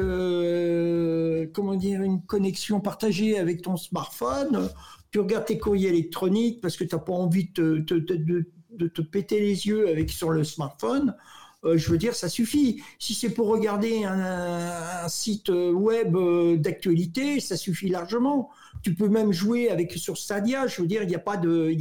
[1.53, 4.71] comment dire une connexion partagée avec ton smartphone
[5.17, 9.67] tu regardes tes courriers électroniques parce que tu n'as pas envie de, te péter les
[9.67, 11.17] yeux avec sur le smartphone.
[11.65, 12.83] Euh, je veux dire, ça suffit.
[12.99, 18.51] Si c'est pour regarder un, site web euh, d'actualité, ça suffit largement.
[18.83, 20.67] Tu peux même jouer avec sur Stadia.
[20.67, 21.75] Je veux dire, il n'y a pas de,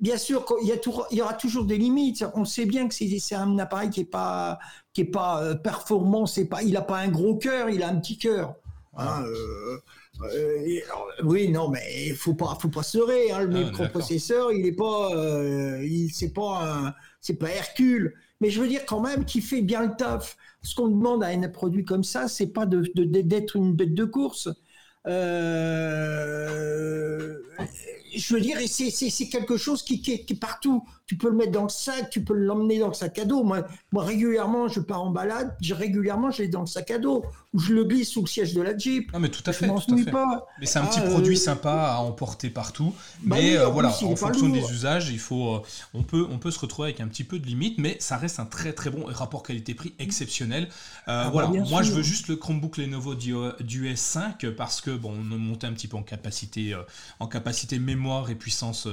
[0.00, 0.76] bien sûr, il y, a
[1.10, 2.24] il y aura toujours des limites.
[2.34, 4.58] On sait bien que c'est un appareil qui est pas,
[4.92, 6.26] qui est pas euh, performant.
[6.26, 8.54] C'est pas, il n'a pas un gros cœur, il a un petit cœur.
[8.96, 9.80] Hein, euh,
[11.24, 13.32] oui, non, mais il faut pas, faut pas se leurrer.
[13.32, 18.14] Hein, le ah, microprocesseur, il est pas, euh, il c'est pas, c'est pas Hercule.
[18.40, 20.36] Mais je veux dire quand même qu'il fait bien le taf.
[20.62, 24.04] Ce qu'on demande à un produit comme ça, c'est pas de, d'être une bête de
[24.04, 24.48] course.
[28.14, 30.84] Je veux dire, c'est quelque chose qui, qui, est partout.
[31.06, 33.42] Tu peux le mettre dans le sac, tu peux l'emmener dans le sac à dos.
[33.42, 37.24] Moi, moi, régulièrement, je pars en balade, régulièrement, je l'ai dans le sac à dos,
[37.52, 39.12] ou je le glisse sous le siège de la Jeep.
[39.12, 39.68] Non, mais tout à fait.
[39.68, 42.94] Mais c'est un petit ah, produit euh, sympa à emporter partout.
[43.22, 45.62] Bah mais euh, voilà, en fonction des usages, il faut, euh,
[45.92, 48.40] on, peut, on peut se retrouver avec un petit peu de limite, mais ça reste
[48.40, 50.68] un très très bon rapport qualité-prix exceptionnel.
[51.06, 54.90] Ah, bah, voilà, moi je veux juste le Chromebook Lenovo du, du S5 parce que
[54.90, 56.74] bon, on a monté un petit peu en capacité,
[57.20, 58.88] en capacité mémoire et puissance,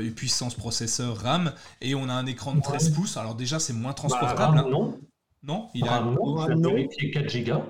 [0.00, 3.16] et puissance processeur RAM, et on a un écran de 13 pouces.
[3.18, 4.58] Alors déjà, c'est moins bah, transportable.
[4.58, 4.66] Hein.
[4.70, 4.98] non.
[5.42, 7.62] Non, il a non, vérifié 4 Go.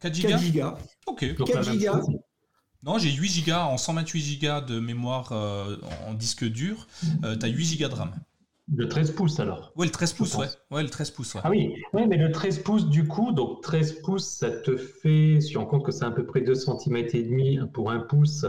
[0.00, 0.76] 4 Go
[1.06, 1.34] Ok.
[1.34, 2.20] 4 Go.
[2.82, 5.76] Non, j'ai 8 Go en 128 Go de mémoire euh,
[6.06, 6.88] en disque dur.
[7.24, 8.12] Euh, tu as 8 Go de RAM.
[8.74, 10.46] Le 13 pouces alors Ouais, le 13 pouces, ouais.
[10.70, 10.82] ouais.
[10.82, 11.40] le 13 pouces, ouais.
[11.44, 15.40] Ah oui, ouais, mais le 13 pouces du coup, donc 13 pouces, ça te fait,
[15.40, 18.46] si on compte que c'est à peu près 2 cm et demi pour un pouce,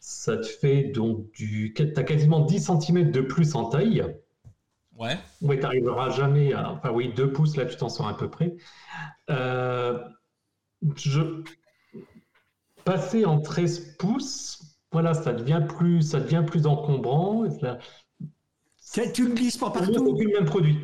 [0.00, 1.72] ça te fait donc du.
[1.74, 4.04] Tu as quasiment 10 cm de plus en taille.
[4.98, 5.18] Ouais.
[5.40, 6.72] Oui, tu n'arriveras jamais à.
[6.72, 8.54] Enfin, oui, 2 pouces, là, tu t'en sors à peu près.
[9.30, 9.98] Euh,
[10.96, 11.42] je...
[12.84, 17.44] Passer en 13 pouces, voilà, ça devient plus, ça devient plus encombrant.
[19.14, 19.92] Tu ne glisses pas partout.
[20.18, 20.78] C'est le même produit.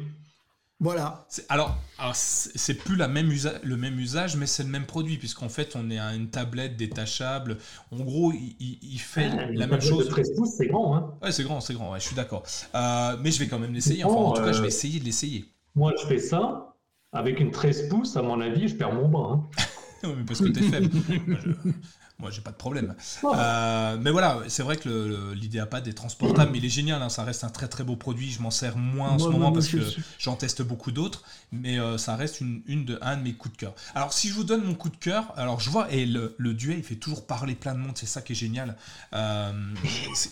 [0.80, 1.26] Voilà.
[1.48, 3.32] Alors, alors c'est plus la même
[3.64, 6.76] le même usage, mais c'est le même produit, puisqu'en fait, on est à une tablette
[6.76, 7.58] détachable.
[7.90, 10.08] En gros, il, fait ah, la même chose.
[10.08, 10.96] 13 pouces, c'est grand.
[10.96, 12.44] Hein ouais, c'est grand, c'est grand, ouais, je suis d'accord.
[12.76, 14.04] Euh, mais je vais quand même l'essayer.
[14.04, 15.46] Enfin, en tout cas, je vais euh, essayer de l'essayer.
[15.74, 16.64] Moi, je fais ça.
[17.10, 19.32] Avec une 13 pouces, à mon avis, je perds mon bras.
[19.32, 19.48] Hein.
[20.04, 20.90] oui, mais parce que t'es faible.
[22.20, 22.96] Moi, j'ai pas de problème.
[23.22, 27.00] Euh, mais voilà, c'est vrai que l'IdeaPad est transportable, mais il est génial.
[27.00, 28.32] Hein, ça reste un très très beau produit.
[28.32, 29.78] Je m'en sers moins en ce moment parce que
[30.18, 31.22] j'en teste beaucoup d'autres,
[31.52, 33.74] mais euh, ça reste une, une, de, un de mes coups de cœur.
[33.94, 36.54] Alors, si je vous donne mon coup de cœur, alors je vois, et le, le
[36.54, 38.76] duet, il fait toujours parler plein de monde, c'est ça qui est génial.
[39.14, 39.52] Euh,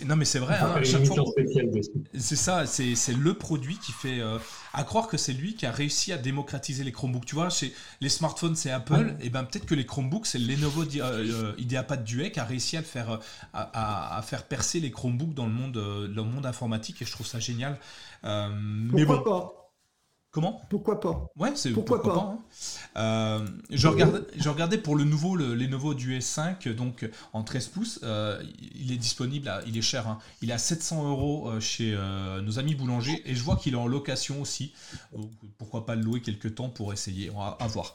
[0.06, 0.58] non, mais c'est vrai.
[0.60, 0.80] Hein,
[2.18, 4.20] c'est ça, c'est le produit qui fait.
[4.76, 7.24] À croire que c'est lui qui a réussi à démocratiser les Chromebooks.
[7.24, 10.84] Tu vois, chez les smartphones, c'est Apple, et ben peut-être que les Chromebooks, c'est Lenovo
[10.84, 13.20] IdeaPad pas de duet qui a réussi à le faire,
[13.54, 17.26] à, faire percer les Chromebooks dans le monde, euh, le monde informatique et je trouve
[17.26, 17.78] ça génial.
[18.24, 19.22] Euh, mais bon.
[19.22, 19.65] pas?
[20.36, 20.60] Comment?
[20.68, 21.30] Pourquoi pas?
[21.38, 22.14] Ouais, c'est pourquoi, pas?
[22.14, 22.38] hein.
[22.98, 27.68] Euh, je, regardais, je regardais pour le nouveau, le Lenovo du S5, donc en 13
[27.68, 28.00] pouces.
[28.02, 28.42] euh,
[28.74, 30.06] il est disponible, à- il est cher.
[30.06, 30.18] hein.
[30.42, 33.72] Il est à 700 euros euh, chez euh, nos amis boulangers et je vois qu'il
[33.72, 34.74] est en location aussi.
[35.16, 37.94] Donc pourquoi pas le louer quelques temps pour essayer On va à voir.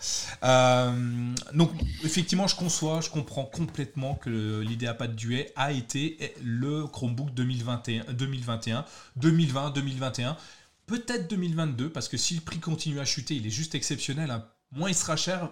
[1.53, 1.69] Donc
[2.03, 8.83] effectivement, je conçois, je comprends complètement que l'IdeaPad Duet a été le Chromebook 2021, 2021,
[9.17, 10.37] 2020, 2021
[10.91, 14.29] peut-être 2022, parce que si le prix continue à chuter, il est juste exceptionnel.
[14.31, 14.45] hein.
[14.73, 15.49] Moins il sera cher,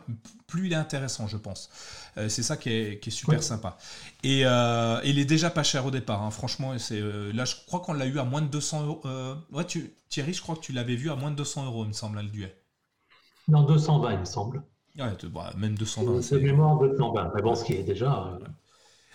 [0.47, 1.69] plus il est intéressant, je pense.
[2.17, 3.41] Euh, c'est ça qui est, qui est super Ouais.
[3.41, 3.77] sympa.
[4.23, 6.23] Et euh, il est déjà pas cher au départ.
[6.23, 6.31] hein.
[6.31, 9.01] Franchement, c'est euh, là, je crois qu'on l'a eu à moins de 200 euros.
[9.51, 11.89] Ouais, tu, Thierry, je crois que tu l'avais vu à moins de 200 euros, il
[11.89, 12.55] me semble, hein, le duet.
[13.49, 14.63] Non, 220, il me semble.
[14.97, 16.15] Ouais, bah, même 220.
[16.15, 17.31] De c'est- mémoire, 220.
[17.35, 18.37] Mais bon, ce qui est déjà.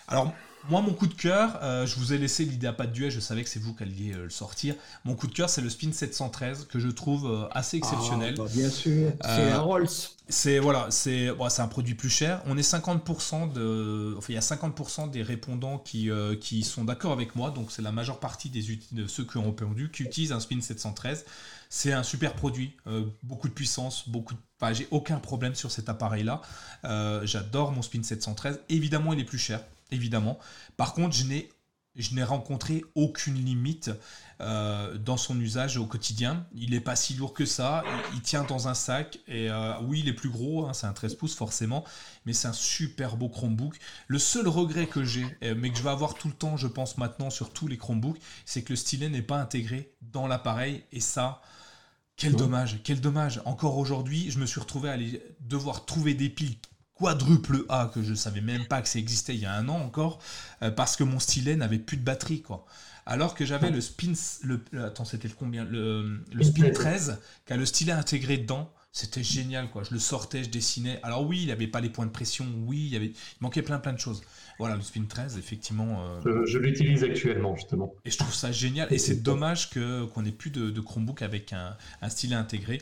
[0.07, 0.31] Alors,
[0.69, 3.09] moi, mon coup de cœur, euh, je vous ai laissé l'idée à pas de duet,
[3.09, 4.75] je savais que c'est vous qui alliez euh, le sortir.
[5.03, 8.35] Mon coup de cœur, c'est le Spin 713, que je trouve euh, assez exceptionnel.
[8.37, 9.87] Ah, bah, bien sûr, c'est un Rolls.
[10.27, 12.41] C'est voilà, c'est bon, c'est un produit plus cher.
[12.47, 16.09] On est 50% de, enfin il y a 50% des répondants qui,
[16.41, 19.45] qui sont d'accord avec moi, donc c'est la majeure partie des de ceux qui ont
[19.45, 21.25] répondu qui utilisent un Spin 713.
[21.69, 22.75] C'est un super produit,
[23.21, 24.33] beaucoup de puissance, beaucoup.
[24.33, 24.39] De...
[24.73, 26.41] J'ai aucun problème sur cet appareil-là.
[26.85, 28.61] Euh, J'adore mon Spin 713.
[28.69, 29.61] Évidemment, il est plus cher,
[29.95, 30.37] évidemment.
[30.77, 31.49] Par contre, je n'ai
[31.95, 33.89] je n'ai rencontré aucune limite
[34.41, 36.45] euh, dans son usage au quotidien.
[36.53, 39.79] Il n'est pas si lourd que ça, il, il tient dans un sac, et euh,
[39.83, 41.85] oui, il est plus gros, hein, c'est un 13 pouces forcément,
[42.25, 43.77] mais c'est un super beau Chromebook.
[44.07, 46.67] Le seul regret que j'ai, euh, mais que je vais avoir tout le temps, je
[46.67, 50.83] pense maintenant sur tous les Chromebooks, c'est que le stylet n'est pas intégré dans l'appareil,
[50.91, 51.41] et ça...
[52.17, 52.39] Quel Ouais.
[52.39, 53.41] dommage, quel dommage.
[53.43, 56.55] Encore aujourd'hui, je me suis retrouvé à aller devoir trouver des piles
[56.95, 59.79] quadruple A que je savais même pas que ça existait il y a un an
[59.79, 60.19] encore
[60.61, 62.65] euh, parce que mon stylet n'avait plus de batterie quoi.
[63.05, 64.13] Alors que j'avais le spin
[64.43, 66.73] le attends c'était le combien le, le Spin spin 13.
[66.73, 68.71] 13 qui a le stylet intégré dedans.
[68.91, 69.83] C'était génial quoi.
[69.83, 71.01] Je le sortais, je dessinais.
[71.03, 72.45] Alors oui, il avait pas les points de pression.
[72.65, 74.21] Oui, il y avait il manquait plein plein de choses.
[74.57, 77.93] Voilà, le spin 13 effectivement euh, Je, je l'utilise actuellement, justement.
[78.05, 78.87] et je trouve ça génial.
[78.93, 82.81] Et c'est dommage que, qu'on n'ait plus de, de Chromebook avec un, un stylet intégré.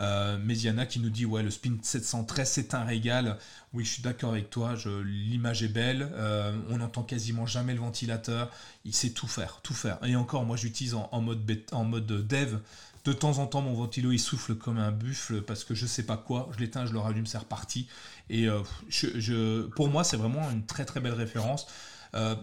[0.00, 3.36] Euh, Mediana qui nous dit Ouais, le Spin 713, c'est un régal.
[3.72, 4.74] Oui, je suis d'accord avec toi.
[5.04, 6.10] L'image est belle.
[6.14, 8.50] Euh, on n'entend quasiment jamais le ventilateur.
[8.84, 9.60] Il sait tout faire.
[9.62, 9.98] Tout faire.
[10.04, 12.58] Et encore, moi, j'utilise en, mode, dev.
[13.04, 16.02] De temps en temps, mon ventilo il souffle comme un buffle parce que je sais
[16.02, 16.50] pas quoi.
[16.52, 17.88] Je l'éteins, je le rallume, c'est reparti.
[18.28, 21.66] Et euh, pour moi, c'est vraiment une très très belle référence.
[22.14, 22.36] Euh,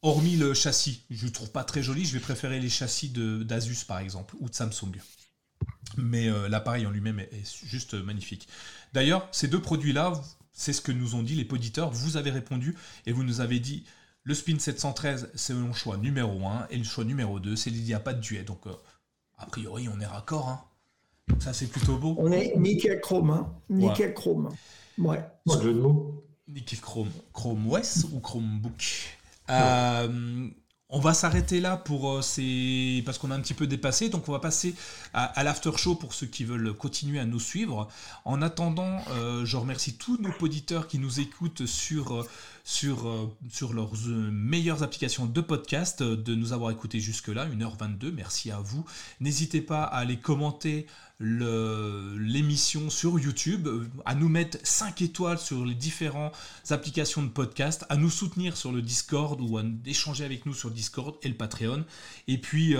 [0.00, 2.06] hormis le châssis, je le trouve pas très joli.
[2.06, 4.96] Je vais préférer les châssis d'Asus par exemple ou de Samsung.
[5.96, 8.48] Mais euh, l'appareil en lui-même est, est juste magnifique.
[8.92, 10.12] D'ailleurs, ces deux produits-là,
[10.52, 11.90] c'est ce que nous ont dit les auditeurs.
[11.90, 12.76] Vous avez répondu
[13.06, 13.84] et vous nous avez dit
[14.24, 18.20] le Spin 713, c'est mon choix numéro 1 et le choix numéro 2, c'est l'Idiapad
[18.20, 18.42] Duet.
[18.42, 18.72] Donc, euh,
[19.38, 20.48] a priori, on est raccord.
[20.48, 20.60] Hein.
[21.28, 22.16] Donc ça, c'est plutôt beau.
[22.18, 23.52] On est nickel chrome, hein.
[23.70, 24.50] Nickel chrome.
[24.98, 25.24] Ouais.
[25.44, 26.24] Moi, jeu de mots.
[26.48, 27.10] Nickel Chrome.
[27.32, 29.16] Chrome OS ou Chromebook?
[29.50, 30.48] Euh,
[30.88, 33.02] On va s'arrêter là pour euh, ces...
[33.04, 34.76] parce qu'on a un petit peu dépassé, donc on va passer
[35.12, 37.88] à, l'after show pour ceux qui veulent continuer à nous suivre.
[38.24, 42.28] En attendant, euh, je remercie tous nos auditeurs qui nous écoutent sur, euh,
[42.66, 47.46] sur, euh, sur leurs euh, meilleures applications de podcast, euh, de nous avoir écoutés jusque-là,
[47.46, 48.84] 1h22, merci à vous.
[49.20, 50.86] N'hésitez pas à aller commenter
[51.18, 53.68] l'émission sur YouTube,
[54.04, 56.34] à nous mettre 5 étoiles sur les différentes
[56.68, 60.70] applications de podcast, à nous soutenir sur le Discord ou à échanger avec nous sur
[60.70, 61.86] Discord et le Patreon.
[62.28, 62.76] Et puis,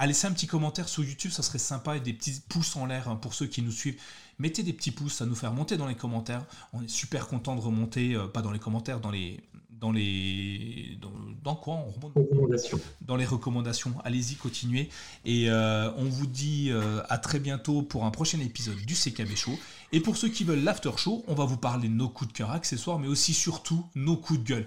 [0.00, 2.86] à laisser un petit commentaire sur YouTube, ça serait sympa et des petits pouces en
[2.86, 4.00] l'air hein, pour ceux qui nous suivent.
[4.40, 6.44] Mettez des petits pouces, à nous faire monter dans les commentaires.
[6.72, 9.40] On est super content de remonter, euh, pas dans les commentaires, dans les.
[9.70, 10.98] Dans les.
[11.00, 11.12] Dans,
[11.42, 12.80] dans quoi on remonte Recommandation.
[13.02, 13.94] dans les recommandations.
[14.04, 14.88] Allez-y, continuez.
[15.24, 19.36] Et euh, on vous dit euh, à très bientôt pour un prochain épisode du CKB
[19.36, 19.58] Show.
[19.92, 22.36] Et pour ceux qui veulent l'after show, on va vous parler de nos coups de
[22.36, 24.66] cœur accessoires, mais aussi surtout nos coups de gueule.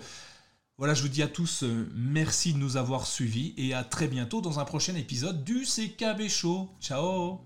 [0.77, 4.07] Voilà, je vous dis à tous euh, merci de nous avoir suivis et à très
[4.07, 6.69] bientôt dans un prochain épisode du CKB Show.
[6.81, 7.41] Ciao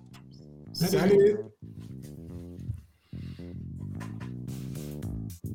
[0.73, 1.37] Salut.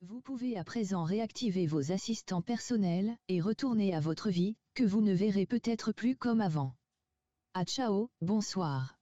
[0.00, 5.00] Vous pouvez à présent réactiver vos assistants personnels et retourner à votre vie, que vous
[5.00, 6.74] ne verrez peut-être plus comme avant.
[7.54, 8.93] A ciao, bonsoir.